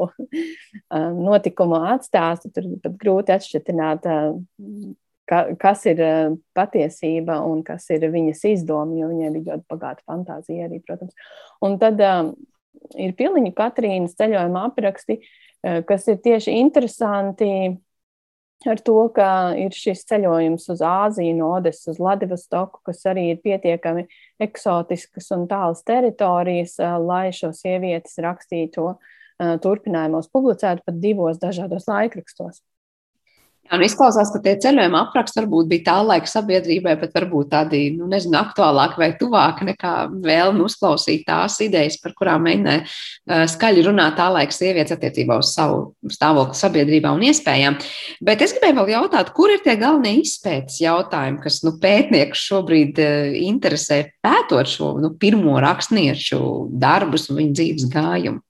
notikumu 1.28 1.80
atstāstu. 1.94 2.52
Tur 2.54 2.68
pat 2.84 2.98
grūti 3.00 3.36
atšķirt 3.36 3.72
ka, 5.30 5.42
kas 5.62 5.84
ir 5.88 6.00
eh, 6.04 6.36
patiesība 6.56 7.40
un 7.46 7.64
kas 7.66 7.86
ir 7.94 8.08
viņas 8.12 8.44
izdoma, 8.52 8.98
jo 8.98 9.10
viņai 9.12 9.34
bija 9.36 9.54
ļoti 9.54 9.68
bagāta 9.70 10.04
fantāzija 10.08 10.68
arī, 10.68 10.80
protams. 10.84 11.14
Un 11.64 11.78
tad 11.80 12.00
ir 12.98 13.14
Piliņa 13.16 13.52
Katrīnas 13.56 14.16
ceļojuma 14.18 14.66
apraksti, 14.70 15.20
kas 15.60 16.06
ir 16.08 16.16
tieši 16.24 16.54
interesanti 16.56 17.50
ar 18.68 18.80
to, 18.84 18.96
ka 19.16 19.28
ir 19.56 19.72
šis 19.76 20.02
ceļojums 20.10 20.66
uz 20.74 20.82
Āziju, 20.84 21.36
no 21.38 21.52
Odesas 21.56 21.94
uz 21.94 22.00
Ladivostoku, 22.02 22.82
kas 22.86 23.04
arī 23.08 23.30
ir 23.32 23.40
pietiekami 23.44 24.06
eksotiskas 24.42 25.30
un 25.36 25.46
tālas 25.50 25.84
teritorijas, 25.86 26.76
uh, 26.82 26.98
lai 27.00 27.30
šo 27.36 27.52
sievietes 27.56 28.18
rakstīto 28.20 28.90
uh, 28.94 29.54
turpinājumos 29.64 30.28
publicētu 30.32 30.84
pat 30.86 31.00
divos 31.00 31.40
dažādos 31.40 31.88
laikrakstos. 31.90 32.60
Jā, 33.70 33.78
nu 33.78 33.86
izklausās, 33.86 34.32
ka 34.34 34.40
tie 34.42 34.56
ceļojuma 34.58 35.04
apraksti 35.06 35.38
varbūt 35.38 35.68
bija 35.70 35.84
tā 35.86 35.92
laika 36.02 36.26
sabiedrībai, 36.26 36.96
bet 36.98 37.12
varbūt 37.14 37.52
tādi, 37.52 37.84
nu, 37.94 38.08
nezinu, 38.10 38.34
aktuālāki 38.40 38.98
vai 38.98 39.08
tuvāki 39.20 39.68
nekā 39.68 39.92
vēlme 40.24 40.64
uzklausīt 40.66 41.22
tās 41.28 41.60
idejas, 41.62 42.00
par 42.02 42.16
kurām 42.18 42.48
mēģināja 42.48 43.46
skaļi 43.52 43.86
runāt 43.86 44.18
tā 44.18 44.26
laika 44.34 44.56
sievietes 44.56 44.96
attiecībā 44.96 45.38
uz 45.38 45.52
savu 45.54 46.10
stāvokli 46.10 46.58
sabiedrībā 46.58 47.14
un 47.14 47.22
iespējām. 47.30 47.78
Bet 48.26 48.42
es 48.42 48.56
gribēju 48.56 48.80
vēl 48.80 48.92
jautāt, 48.96 49.30
kur 49.38 49.54
ir 49.54 49.62
tie 49.62 49.78
galvenie 49.78 50.18
izpētes 50.24 50.82
jautājumi, 50.82 51.38
kas, 51.46 51.62
nu, 51.62 51.76
pētniekus 51.78 52.42
šobrīd 52.50 52.98
interesē 53.44 54.02
pētot 54.18 54.66
šo, 54.66 54.96
nu, 54.98 55.14
pirmo 55.14 55.60
rakstnieku 55.62 56.72
darbus 56.74 57.30
un 57.30 57.44
viņu 57.44 57.58
dzīves 57.60 57.90
gājumu? 57.94 58.42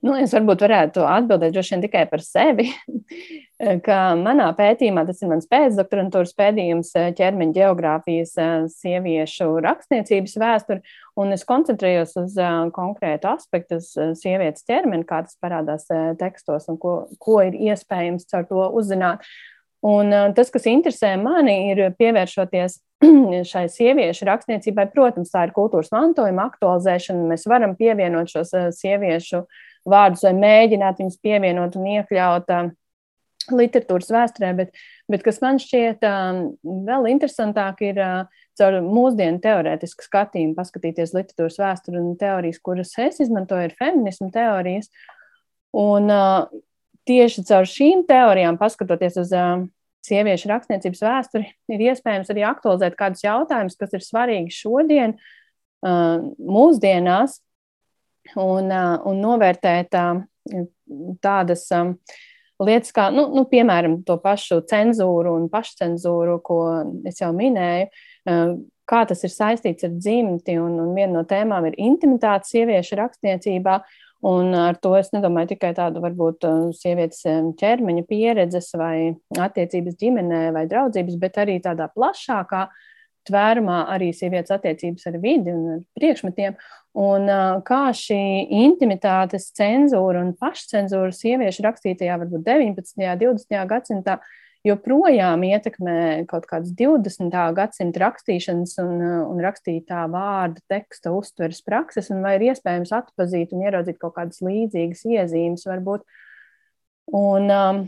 Nu, 0.00 0.14
es 0.16 0.30
varbūt 0.32 0.62
varētu 0.64 1.02
atbildēt 1.04 1.58
tikai 1.82 2.06
par 2.08 2.22
sevi. 2.24 2.70
Ka 3.84 3.98
manā 4.16 4.48
pētījumā, 4.56 5.04
tas 5.08 5.20
ir 5.20 5.30
mans 5.30 5.48
pēcdoktorantūras 5.50 6.32
pētījums 6.38 6.94
eh, 6.96 7.10
ķermeņa 7.16 7.56
geogrāfijas 7.58 8.32
eh, 8.40 8.50
sieviešu 8.72 9.50
rakstniecības 9.66 10.36
vēsture, 10.40 10.80
un 11.20 11.34
es 11.36 11.44
koncentrējos 11.48 12.16
uz 12.22 12.38
eh, 12.40 12.58
konkrētu 12.76 13.30
aspektu, 13.34 13.80
uz 13.82 13.92
sievietes 14.20 14.64
ķermeni, 14.68 15.04
kā 15.08 15.22
tas 15.26 15.36
parādās 15.42 15.88
tekstos 16.20 16.70
un 16.72 16.80
ko, 16.80 16.94
ko 17.20 17.40
ir 17.44 17.58
iespējams 17.70 18.28
ar 18.36 18.48
to 18.48 18.64
uzzināt. 18.80 19.26
Un 19.84 20.12
tas, 20.36 20.50
kas 20.52 20.66
interesē 20.68 21.14
mani, 21.16 21.70
ir 21.72 21.94
pievēršoties 21.96 22.74
šai 23.50 23.62
sieviešu 23.72 24.26
rakstniecībai. 24.28 24.90
Protams, 24.92 25.32
tā 25.32 25.46
ir 25.46 25.54
kultūras 25.56 25.88
mantojuma 25.94 26.50
aktualizēšana. 26.50 27.30
Mēs 27.30 27.46
varam 27.48 27.72
pievienot 27.78 28.28
šos 28.28 28.52
sieviešu 28.76 29.46
vārdus 29.88 30.26
vai 30.26 30.34
mēģināt 30.36 31.00
viņus 31.00 31.16
pievienot 31.24 31.80
un 31.80 31.88
iekļaut 31.94 32.52
literatūras 33.48 34.10
vēsturē, 34.12 34.50
bet, 34.58 34.76
bet 35.10 35.24
kas 35.24 35.40
man 35.42 35.58
šķiet 35.62 36.04
um, 36.06 36.42
vēl 36.86 37.08
interesantāk, 37.14 37.80
ir 37.86 38.00
uh, 38.02 38.42
caur 38.60 38.78
mūsdienu 38.84 39.40
teorētisku 39.42 40.04
skatījumu 40.06 40.56
paskatīties 40.58 41.14
literatūras 41.16 41.58
vēsturi 41.62 42.00
un 42.02 42.14
teorijas, 42.20 42.60
kuras 42.62 42.94
es 43.00 43.20
izmantoju, 43.24 43.70
ir 43.70 43.76
feminismu 43.80 44.30
teorijas. 44.34 44.90
Un 45.76 46.10
uh, 46.12 46.46
tieši 47.08 47.46
caur 47.48 47.68
šīm 47.68 48.04
teorijām, 48.08 48.58
paskatoties 48.60 49.18
uz 49.22 49.34
uh, 49.36 49.66
sieviešu 50.06 50.50
rakstniecības 50.50 51.04
vēsturi, 51.04 51.52
ir 51.72 51.84
iespējams 51.90 52.32
arī 52.32 52.44
aktualizēt 52.48 52.96
kādus 52.98 53.24
jautājumus, 53.24 53.78
kas 53.80 53.94
ir 53.96 54.04
svarīgi 54.04 54.54
šodien, 54.54 55.16
uh, 55.16 56.18
mūsdienās, 56.38 57.40
un, 58.36 58.68
uh, 58.68 58.96
un 59.08 59.22
novērtēt 59.24 59.96
uh, 59.96 60.20
tādas. 61.24 61.68
Um, 61.74 61.96
lietas, 62.66 62.92
kā, 62.96 63.08
nu, 63.14 63.26
nu, 63.34 63.46
piemēram, 63.50 64.00
to 64.06 64.16
pašu 64.20 64.60
cenzūru 64.70 65.36
un 65.38 65.48
pašcensūru, 65.52 66.36
ko 66.44 66.60
es 67.08 67.22
jau 67.22 67.30
minēju, 67.36 67.88
eh, 68.28 68.52
kā 68.90 69.00
tas 69.08 69.24
ir 69.24 69.32
saistīts 69.32 69.86
ar 69.86 69.96
dzimti. 69.96 70.58
Un, 70.60 70.78
un 70.82 70.94
viena 70.96 71.20
no 71.20 71.24
tēmām 71.28 71.70
ir 71.70 71.78
intimitāte 71.80 72.50
sieviešu 72.50 73.00
rakstniecībā. 73.00 73.80
Un 74.30 74.52
ar 74.52 74.76
to 74.76 74.92
es 74.98 75.08
nedomāju 75.14 75.54
tikai 75.54 75.72
tādu, 75.78 76.02
varbūt, 76.04 76.44
eh, 76.44 76.68
sievietes 76.76 77.24
eh, 77.26 77.40
ķermeņa 77.62 78.04
pieredzes 78.08 78.72
vai 78.76 79.14
attiecības 79.32 79.96
ģimenē 80.02 80.42
vai 80.56 80.66
draudzības, 80.68 81.18
bet 81.20 81.40
arī 81.40 81.60
tādā 81.64 81.88
plašākā 81.94 82.66
tvērumā 83.28 83.82
arī 83.92 84.10
sievietes 84.16 84.52
attiecības 84.54 85.08
ar 85.08 85.18
vidi 85.22 85.52
un 85.52 85.64
ar 85.76 85.80
priekšmetiem. 85.98 86.56
Un 86.98 87.30
kā 87.62 87.82
šī 87.94 88.18
intimitātes 88.64 89.52
cenzūra 89.54 90.24
un 90.24 90.32
pašcensūra 90.34 91.12
sieviešu 91.14 91.62
rakstītajā, 91.62 92.16
varbūt 92.18 92.42
19. 92.48 92.98
un 92.98 93.20
20. 93.20 93.60
gadsimtā 93.70 94.16
joprojām 94.66 95.44
ietekmē 95.46 96.26
kaut 96.28 96.48
kādas 96.50 96.74
20. 96.76 97.36
gadsimta 97.56 98.02
rakstīšanas 98.02 98.74
un, 98.82 98.98
un 99.30 99.38
rakstītā 99.40 100.02
vārda 100.12 100.60
teksta 100.68 101.14
uztveres 101.16 101.62
prakses, 101.64 102.10
un 102.12 102.20
vai 102.26 102.34
ir 102.36 102.50
iespējams 102.50 102.92
atpazīt 102.98 103.54
un 103.54 103.64
ieraudzīt 103.64 104.00
kaut 104.02 104.18
kādas 104.18 104.42
līdzīgas 104.44 105.06
iezīmes 105.06 105.64
varbūt. 105.70 106.04
Un, 107.16 107.48
um, 107.50 107.80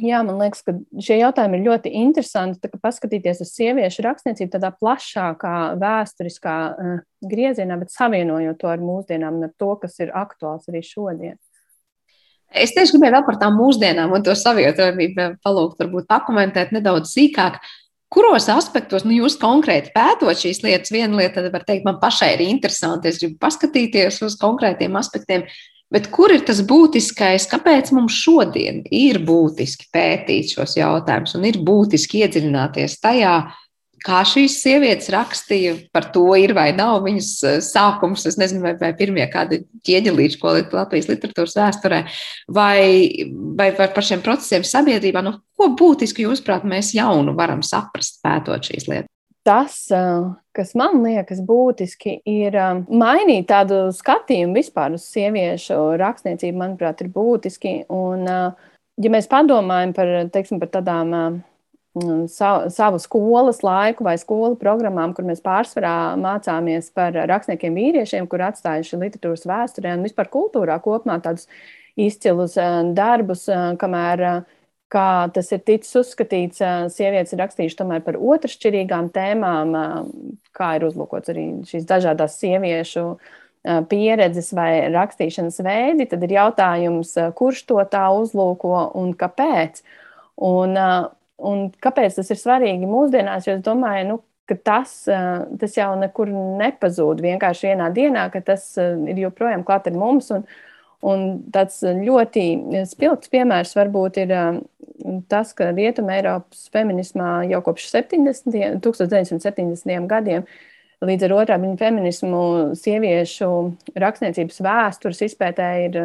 Jā, 0.00 0.22
man 0.24 0.38
liekas, 0.40 0.62
ka 0.64 0.72
šie 1.04 1.18
jautājumi 1.18 1.58
ir 1.58 1.66
ļoti 1.66 1.90
interesanti. 2.00 2.70
Paskatīties 2.80 3.42
uz 3.44 3.50
sieviešu 3.52 4.06
rakstniecību 4.06 4.54
tādā 4.54 4.70
plašākā, 4.72 5.56
vēsturiskā 5.82 6.54
uh, 6.72 6.94
griezienā, 7.28 7.76
bet 7.76 7.92
savienojot 7.92 8.56
to 8.62 8.70
ar 8.72 8.80
mūsdienām 8.80 9.36
un 9.36 9.50
ar 9.50 9.52
to, 9.60 9.74
kas 9.82 9.98
ir 10.00 10.14
aktuāls 10.16 10.70
arī 10.72 10.80
šodien. 10.86 11.36
Es 12.52 12.72
tieši 12.72 12.96
gribēju 12.96 13.16
vēl 13.18 13.26
par 13.26 13.38
tām 13.40 13.54
mūsdienām 13.60 14.12
un 14.16 14.24
to 14.24 14.32
savietojamību 14.36 15.28
palūgt, 15.44 15.78
varbūt 15.80 16.08
pakomentēt 16.08 16.72
nedaudz 16.72 17.12
sīkāk. 17.12 17.60
Kuros 18.12 18.48
aspektos 18.52 19.06
nu, 19.06 19.14
jūs 19.16 19.38
konkrēti 19.40 19.92
pētot 19.94 20.36
šīs 20.36 20.60
lietas? 20.64 20.92
Viena 20.92 21.20
lieta, 21.20 21.44
var 21.52 21.64
teikt, 21.68 21.86
man 21.88 22.00
pašai 22.00 22.34
ir 22.34 22.42
interesanti. 22.44 23.08
Es 23.08 23.20
gribu 23.20 23.38
paskatīties 23.40 24.20
uz 24.24 24.36
konkrētiem 24.40 24.96
aspektiem, 25.00 25.46
Bet 25.92 26.08
kur 26.14 26.32
ir 26.32 26.44
tas 26.48 26.62
būtiskais, 26.64 27.44
kāpēc 27.50 27.90
mums 27.92 28.16
šodien 28.16 28.80
ir 28.88 29.18
būtiski 29.26 29.90
pētīt 29.92 30.54
šos 30.54 30.78
jautājumus 30.78 31.36
un 31.36 31.44
ir 31.50 31.58
būtiski 31.66 32.22
iedziļināties 32.24 32.96
tajā, 33.02 33.34
kā 34.02 34.22
šīs 34.26 34.56
sievietes 34.62 35.10
rakstīja, 35.12 35.74
par 35.94 36.08
to 36.14 36.24
ir 36.38 36.54
vai 36.56 36.70
nav 36.76 37.02
viņas 37.06 37.30
eh, 37.46 37.58
sākums, 37.64 38.24
es 38.28 38.38
nezinu, 38.40 38.64
vai, 38.64 38.74
vai 38.80 38.92
pirmie 38.98 39.26
kādi 39.30 39.62
ķieģelīši, 39.86 40.40
ko 40.42 40.56
Latvijas 40.72 41.10
literatūras 41.10 41.56
vēsturē, 41.60 42.02
vai, 42.56 42.80
vai 43.58 43.70
par 43.78 44.08
šiem 44.08 44.24
procesiem 44.24 44.66
sabiedrībā, 44.66 45.22
nu, 45.24 45.36
ko 45.58 45.72
būtiski 45.78 46.26
jūsuprāt 46.26 46.66
mēs 46.68 46.94
jaunu 46.96 47.36
varam 47.38 47.62
saprast, 47.66 48.22
pētot 48.24 48.72
šīs 48.72 48.88
lietas? 48.90 49.10
Tas, 49.46 49.76
kas 50.56 50.74
man 50.78 51.00
liekas 51.04 51.40
būtiski, 51.46 52.18
ir 52.28 52.56
mainīt 52.88 53.48
tādu 53.50 53.84
skatījumu 53.94 54.58
vispār 54.60 54.96
uz 54.98 55.06
sieviešu 55.12 55.78
rakstniecību, 56.00 56.58
manuprāt, 56.58 57.02
ir 57.02 57.10
būtiski. 57.14 57.74
Un, 57.92 58.28
ja 58.28 59.14
mēs 59.14 59.30
padomājam 59.30 59.94
par, 59.96 60.12
teiksim, 60.34 60.62
par 60.62 60.70
tādām 60.76 61.42
savu 62.32 62.98
skolas 63.02 63.60
laiku 63.62 64.04
vai 64.06 64.16
skolu 64.16 64.56
programmām, 64.56 65.12
kur 65.12 65.26
mēs 65.28 65.42
pārsvarā 65.44 66.14
mācāmies 66.16 66.88
par 66.94 67.12
rakstniekiem 67.28 67.76
vīriešiem, 67.76 68.28
kur 68.30 68.46
atstājuši 68.48 69.00
literatūras 69.02 69.44
vēsturē 69.48 69.98
un 69.98 70.06
vispār 70.06 70.30
kultūrā 70.32 70.78
kopumā 70.80 71.18
tādus 71.20 71.50
izcilus 72.00 72.56
darbus, 72.96 73.44
kamēr 73.78 74.44
kā 74.92 75.28
tas 75.32 75.48
ir 75.54 75.62
ticis 75.64 75.94
uzskatīts, 76.02 76.62
sievietes 76.92 77.32
ir 77.32 77.40
rakstījušas 77.42 77.78
tomēr 77.78 78.02
par 78.04 78.18
otršķirīgām 78.20 79.08
tēmām, 79.14 79.76
kā 80.56 80.74
ir 80.78 80.88
uzlūkots 80.88 81.32
arī 81.32 81.46
šīs 81.68 81.86
dažādas 81.88 82.36
sieviešu 82.42 83.06
pieredzes 83.88 84.50
vai 84.58 84.88
rakstīšanas 84.90 85.60
veidi, 85.62 86.08
tad 86.10 86.24
ir 86.26 86.36
jautājums, 86.36 87.14
kurš 87.38 87.64
to 87.70 87.78
tā 87.90 88.08
uzlūko 88.16 88.88
un 88.98 89.14
kāpēc. 89.18 89.80
Un, 90.42 90.74
un 91.38 91.64
kāpēc 91.84 92.18
tas 92.18 92.32
ir 92.34 92.40
svarīgi 92.40 92.90
mūsdienās, 92.90 93.46
jo 93.46 93.56
es 93.58 93.64
domāju, 93.64 94.08
nu, 94.08 94.18
ka 94.50 94.56
tas, 94.58 94.96
tas 95.60 95.78
jau 95.78 95.92
nekur 96.00 96.32
nepazūd 96.58 97.22
vienkārši 97.22 97.70
vienā 97.70 97.88
dienā, 97.94 98.26
ka 98.34 98.42
tas 98.44 98.66
ir 98.80 99.22
joprojām 99.28 99.62
klāt 99.68 99.86
ar 99.88 99.96
mums. 99.96 100.32
Un, 100.34 100.44
Un 101.02 101.40
tāds 101.50 101.80
ļoti 101.82 102.44
spilgts 102.86 103.30
piemērs 103.32 103.74
varbūt 103.74 104.20
ir 104.22 104.34
um, 104.38 104.60
tas, 105.30 105.50
ka 105.56 105.72
Rietuma 105.72 106.14
Eiropas 106.18 106.68
feminismā 106.74 107.40
jau 107.50 107.58
kopš 107.66 107.88
70, 107.90 108.78
1970. 108.84 110.06
gadiem 110.10 110.46
līdz 111.02 111.26
ar 111.26 111.34
otrā 111.34 111.56
viņa 111.58 111.78
feminismu 111.80 112.42
sieviešu 112.78 113.48
rakstniecības 113.98 114.60
vēstures 114.62 115.24
izpētē 115.26 115.70
ir 115.88 115.98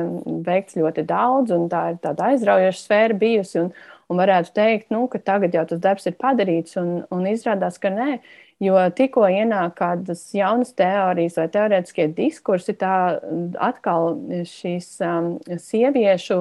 veikts 0.47 0.77
ļoti 0.79 1.05
daudz, 1.07 1.53
un 1.53 1.67
tā 1.71 1.83
ir 1.93 2.01
tāda 2.01 2.31
aizraujoša 2.31 2.81
sfēra 2.81 3.17
bijusi. 3.21 3.61
Un, 3.61 3.71
un 4.07 4.21
varētu 4.21 4.53
teikt, 4.55 4.89
nu, 4.93 5.05
ka 5.11 5.21
tagad 5.21 5.55
jau 5.55 5.65
tas 5.69 5.83
darbs 5.83 6.07
ir 6.09 6.17
padarīts, 6.17 6.77
un, 6.81 7.01
un 7.13 7.29
izrādās, 7.29 7.77
ka 7.81 7.91
nē. 7.93 8.17
Jo 8.57 8.79
tikko 8.97 9.27
ienāk 9.29 9.75
kādas 9.77 10.23
jaunas 10.33 10.71
teorijas 10.73 11.35
vai 11.37 11.45
teorētiskie 11.53 12.07
diskursi, 12.17 12.73
tā 12.73 13.19
atkal 13.61 14.15
šīs 14.49 14.87
um, 15.05 15.27
sieviešu 15.61 16.39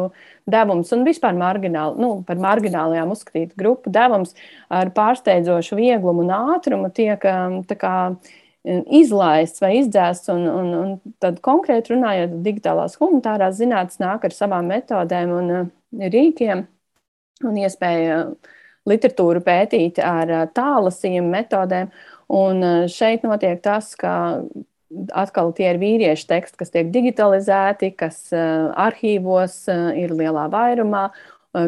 devums 0.48 0.94
un 0.96 1.04
vispār 1.04 1.36
margināli, 1.36 2.00
nu, 2.00 2.14
par 2.24 2.40
marginālajām 2.40 3.12
uzskatīt 3.12 3.52
grupu 3.60 3.92
devums 3.92 4.32
ar 4.72 4.94
pārsteidzošu 4.96 5.76
vieglumu 5.76 6.24
un 6.24 6.32
ātrumu 6.56 6.88
tiek 6.96 7.28
um, 7.28 8.16
izlaists 8.64 9.60
vai 9.60 9.74
izdzēsts. 9.82 10.32
Un, 10.32 10.48
un, 10.48 10.74
un 10.80 11.16
tad 11.20 11.44
konkrēti 11.44 11.92
runājot, 11.92 12.40
digitālās 12.48 12.96
humanitārās 12.96 13.60
zinātnes 13.60 14.00
nāk 14.00 14.24
ar 14.24 14.40
savām 14.40 14.72
metodēm 14.72 15.36
un 15.36 15.56
uh, 15.60 15.72
rīkiem 16.16 16.64
un 17.44 17.60
iespēja 17.60 18.22
uh, 18.24 18.55
literatūru 18.88 19.42
pētīt 19.44 20.00
ar 20.02 20.32
tālasījumu 20.56 21.32
metodēm. 21.32 21.92
Un 22.36 22.62
šeit 22.90 23.22
notiek 23.26 23.60
tas, 23.62 23.92
ka 23.98 24.14
atkal 25.14 25.52
tie 25.56 25.70
ir 25.72 25.80
vīriešu 25.82 26.28
teksti, 26.30 26.58
kas 26.60 26.72
tiek 26.74 26.90
digitalizēti, 26.94 27.92
kas 27.98 28.28
arhīvos 28.34 29.64
ir 29.98 30.14
lielā 30.14 30.46
vairumā, 30.52 31.08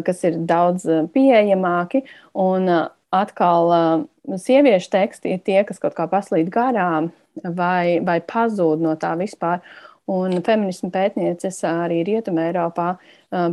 kas 0.07 0.23
ir 0.29 0.39
daudz 0.49 0.87
pieejamāki. 1.15 2.05
Un 2.39 2.71
atkal 3.15 4.07
sieviešu 4.29 4.93
teksti 4.93 5.35
ir 5.35 5.45
tie, 5.47 5.61
kas 5.69 5.81
kaut 5.83 5.97
kā 5.99 6.09
paslīd 6.11 6.51
garām 6.53 7.11
vai, 7.43 7.99
vai 8.05 8.19
pazūd 8.21 8.83
no 8.85 8.95
tā 9.01 9.15
vispār. 9.21 9.63
Un 10.09 10.39
feminismu 10.41 10.89
pētnieces 10.93 11.59
arī 11.69 11.99
Rietumē 12.07 12.47
Eiropā 12.49 12.89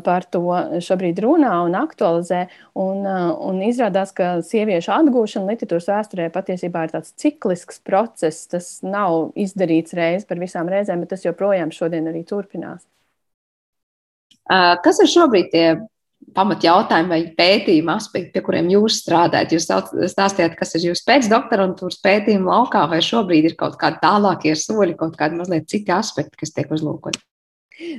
par 0.05 0.23
to 0.31 0.41
šobrīd 0.83 1.19
runā 1.25 1.51
un 1.65 1.75
aktualizē. 1.75 2.45
Un, 2.79 3.03
un 3.03 3.59
izrādās, 3.65 4.13
ka 4.15 4.37
sieviešu 4.45 4.93
atgūšana 4.95 5.51
literatūras 5.51 5.89
vēsturē 5.91 6.29
patiesībā 6.31 6.85
ir 6.85 6.93
tāds 6.95 7.11
ciklisks 7.19 7.81
process. 7.83 8.47
Tas 8.51 8.69
nav 8.87 9.33
izdarīts 9.35 9.97
reiz 9.99 10.23
par 10.29 10.39
visām 10.39 10.71
reizēm, 10.71 11.03
bet 11.03 11.11
tas 11.15 11.27
joprojām 11.27 11.75
šodien 11.75 12.07
arī 12.11 12.23
turpinās. 12.29 12.85
Kas 14.47 15.01
ir 15.01 15.11
šobrīd 15.11 15.51
tie 15.51 15.67
pamatjautājumi 16.35 17.11
vai 17.11 17.19
pētījuma 17.37 17.95
aspekti, 17.99 18.31
pie 18.33 18.43
kuriem 18.45 18.69
jūs 18.73 18.99
strādājat. 19.03 19.53
Jūs 19.55 19.67
stāstījāt, 20.13 20.55
kas 20.59 20.75
ir 20.77 20.89
jūsu 20.89 21.05
pēcdoktorantūras 21.07 22.01
pētījuma 22.03 22.57
laukā, 22.59 22.85
vai 22.91 23.01
šobrīd 23.05 23.51
ir 23.51 23.57
kaut 23.59 23.77
kādi 23.81 24.01
tālākie 24.03 24.55
soļi, 24.59 24.97
kaut 24.99 25.15
kādi 25.19 25.39
mazliet 25.39 25.69
citi 25.71 25.93
aspekti, 25.95 26.39
kas 26.41 26.55
tiek 26.55 26.71
uzlūkoti? 26.75 27.21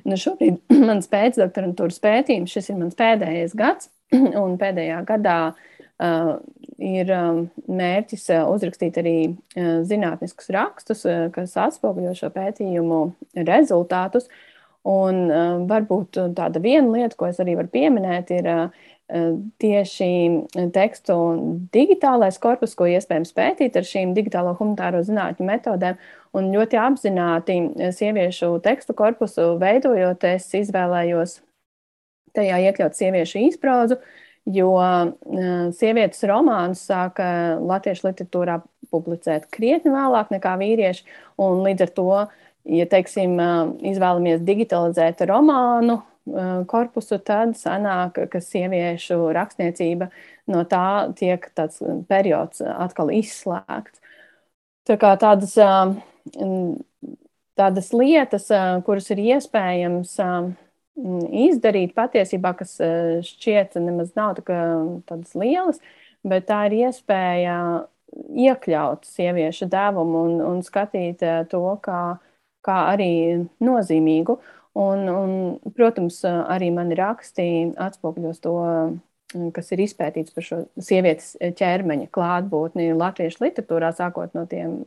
Nu 0.08 0.18
šobrīd 0.20 0.58
mans 0.88 1.08
pēcdoktorantūras 1.12 2.02
pētījums, 2.02 2.52
šis 2.52 2.72
ir 2.72 2.80
mans 2.80 2.98
pēdējais 2.98 3.56
gads, 3.58 3.90
un 4.44 4.58
pēdējā 4.60 4.98
gadā 5.08 5.38
uh, 5.52 6.34
ir 6.82 7.14
um, 7.16 7.46
mērķis 7.68 8.28
uh, 8.34 8.50
uzrakstīt 8.52 8.98
arī 9.02 9.16
uh, 9.30 9.78
zinātniskus 9.86 10.52
rakstus, 10.56 11.06
uh, 11.08 11.28
kas 11.34 11.56
atspoguļo 11.68 12.16
šo 12.18 12.32
pētījumu 12.34 13.00
rezultātus. 13.46 14.28
Uh, 14.28 14.45
Un 14.86 15.24
uh, 15.26 15.64
varbūt 15.66 16.18
tāda 16.36 16.60
viena 16.62 16.92
lieta, 16.92 17.16
ko 17.18 17.26
es 17.26 17.40
arī 17.42 17.56
varu 17.58 17.70
pieminēt, 17.72 18.30
ir 18.36 18.46
uh, 18.52 18.84
tieši 19.62 20.10
tekstu 20.74 21.16
digitālais 21.74 22.38
korpus, 22.42 22.74
ko 22.78 22.86
iespējams 22.90 23.34
pētīt 23.34 23.78
ar 23.78 23.86
šīm 23.86 24.14
digitālo 24.14 24.56
humanitāro 24.58 25.02
zinātņu 25.06 25.46
metodēm. 25.46 25.98
Un 26.36 26.52
ļoti 26.54 26.78
apzināti 26.78 27.58
sieviešu 27.96 28.56
tekstu 28.62 28.94
korpusu 28.98 29.54
veidojot, 29.62 30.26
es 30.26 30.46
izvēlējos 30.58 31.40
tajā 32.36 32.58
iekļaut 32.68 32.98
sieviešu 32.98 33.42
izprozu, 33.46 33.98
jo 34.46 34.72
uh, 34.78 35.12
sievietes 35.74 36.22
romānus 36.30 36.82
sāka 36.86 37.28
latviešu 37.58 38.10
literatūrā 38.10 38.60
publicēt 38.94 39.48
krietni 39.50 39.90
vēlāk 39.94 40.30
nekā 40.34 40.54
vīrieši, 40.60 41.06
un 41.42 41.62
līdz 41.66 41.86
ar 41.86 41.94
to 41.96 42.10
ja 42.66 42.86
teiksim, 42.90 43.38
izvēlamies 43.86 44.44
digitalizēt 44.46 45.22
romānu 45.28 46.00
korpusu, 46.66 47.20
tad 47.22 47.54
sanāk, 47.58 48.18
ka 48.32 48.40
sieviešu 48.42 49.30
rakstniecība 49.36 50.10
no 50.50 50.64
tā 50.66 51.12
tiek 51.18 51.46
tāds 51.54 51.78
periods 52.10 52.62
atkal 52.66 53.12
izslēgts. 53.14 54.02
Tā 54.86 54.96
kā 55.02 55.12
tādas, 55.18 55.54
tādas 57.58 57.90
lietas, 57.94 58.50
kuras 58.86 59.10
ir 59.14 59.22
iespējams 59.22 60.14
izdarīt 61.46 61.94
patiesībā, 61.96 62.54
kas 62.58 62.78
šķiet 63.26 63.76
nemaz 63.82 64.14
nav 64.18 64.38
tā 64.38 64.60
tādas 65.06 65.34
lielas, 65.38 65.82
bet 66.26 66.46
tā 66.50 66.64
ir 66.68 66.78
iespēja 66.86 67.58
iekļaut 68.46 69.04
sieviešu 69.06 69.68
devumu 69.70 70.22
un, 70.28 70.38
un 70.40 70.62
skatīt 70.64 71.22
to, 71.50 71.66
kā 71.84 72.16
kā 72.66 72.82
arī 72.92 73.10
nozīmīgu. 73.64 74.38
Un, 74.76 75.06
un, 75.08 75.30
protams, 75.72 76.20
arī 76.26 76.68
mani 76.74 76.98
raksti 76.98 77.46
atspoguļos 77.80 78.42
to 78.44 78.56
kas 79.56 79.72
ir 79.74 79.82
izpētīts 79.82 80.34
par 80.34 80.44
šo 80.46 80.58
sievietes 80.78 81.34
ķermeņa 81.58 82.10
klātbūtni 82.14 82.92
latviešu 82.96 83.42
literatūrā, 83.44 83.90
sākot 83.96 84.36
no 84.36 84.44
tiem 84.50 84.82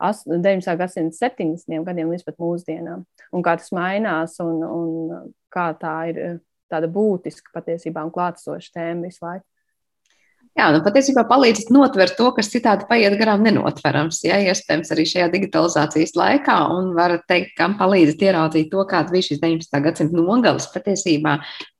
19. 0.00 0.76
gadsimta 0.80 1.16
70. 1.28 1.84
gadiem 1.86 2.10
līdz 2.10 2.24
pat 2.26 2.40
mūsdienām, 2.40 3.04
un 3.36 3.44
kā 3.44 3.56
tas 3.60 3.70
mainās 3.76 4.38
un, 4.42 4.64
un 4.64 5.30
kā 5.52 5.70
tā 5.80 5.96
ir 6.10 6.40
tāda 6.70 6.90
būtiska 6.90 7.52
patiesībā 7.54 8.04
un 8.06 8.12
klātesoša 8.14 8.74
tēma 8.78 9.08
visu 9.08 9.24
laiku. 9.26 9.46
Jā, 10.58 10.66
nu 10.74 10.80
patiesībā 10.82 11.22
palīdzat 11.30 11.68
notvert 11.70 12.16
to, 12.18 12.26
kas 12.34 12.48
citādi 12.50 12.84
paiet 12.88 13.14
garām 13.20 13.44
nenotverams. 13.46 14.18
Jā, 14.26 14.40
iespējams, 14.50 14.90
arī 14.90 15.04
šajā 15.06 15.28
digitalizācijas 15.30 16.16
laikā, 16.18 16.56
un 16.74 16.90
varat 16.96 17.22
teikt, 17.30 17.52
kam 17.58 17.76
palīdzat 17.78 18.24
ieraudzīt 18.26 18.68
to, 18.72 18.82
kāda 18.90 19.14
bija 19.14 19.28
šīs 19.28 19.40
19. 19.44 19.80
gadsimta 19.86 20.18
nogales 20.18 20.66
patiesībā 20.74 21.36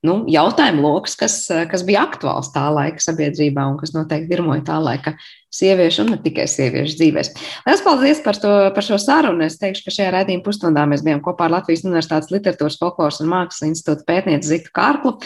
nu, 0.07 0.21
jautājumu 0.31 0.85
lokus, 0.87 1.17
kas, 1.19 1.35
kas 1.71 1.83
bija 1.87 2.05
aktuāls 2.07 2.53
tā 2.55 2.69
laika 2.71 3.03
sabiedrībā 3.03 3.67
un 3.73 3.77
kas 3.81 3.91
noteikti 3.97 4.31
virmoja 4.31 4.63
tā 4.71 4.79
laika 4.79 5.17
sieviešu 5.51 6.05
un 6.05 6.13
ne 6.15 6.17
tikai 6.23 6.47
sieviešu 6.49 6.97
dzīvēs. 6.99 7.31
Lielas 7.65 7.83
paldies 7.85 8.21
par, 8.25 8.39
to, 8.41 8.51
par 8.75 8.85
šo 8.85 8.99
sarunu. 9.01 9.45
Es 9.45 9.59
teikšu, 9.61 9.85
ka 9.87 9.95
šajā 9.95 10.11
raidījuma 10.15 10.45
pusstundā 10.45 10.85
mēs 10.89 11.03
bijām 11.05 11.23
kopā 11.25 11.47
ar 11.47 11.55
Latvijas 11.57 11.85
Universitātes 11.85 12.31
Literatūras, 12.33 12.79
Folkloras 12.81 13.21
un 13.23 13.31
Mākslas 13.31 13.67
institūta 13.69 14.07
pētnieci 14.07 14.51
Zitu 14.53 14.73
Kārklu. 14.75 15.17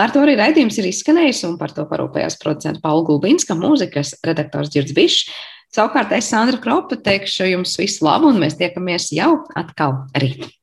Ar 0.00 0.14
to 0.14 0.24
arī 0.24 0.38
raidījums 0.40 0.80
ir 0.80 0.90
izskanējis 0.90 1.44
un 1.50 1.58
par 1.60 1.74
to 1.76 1.86
parūpējās 1.90 2.40
producents 2.42 2.82
Paula 2.84 3.04
Gulbinska, 3.08 3.58
mūzikas 3.58 4.16
redaktors 4.26 4.72
Girds 4.74 4.96
Bišs. 4.96 5.28
Savukārt 5.74 6.12
es, 6.14 6.28
Sandra 6.30 6.60
Kropa, 6.62 6.94
teikšu 7.02 7.48
jums 7.50 7.72
visu 7.80 8.06
labu 8.06 8.30
un 8.30 8.38
mēs 8.38 8.54
tiekamies 8.60 9.08
jau 9.16 9.40
atkal 9.58 10.04
rīt. 10.14 10.46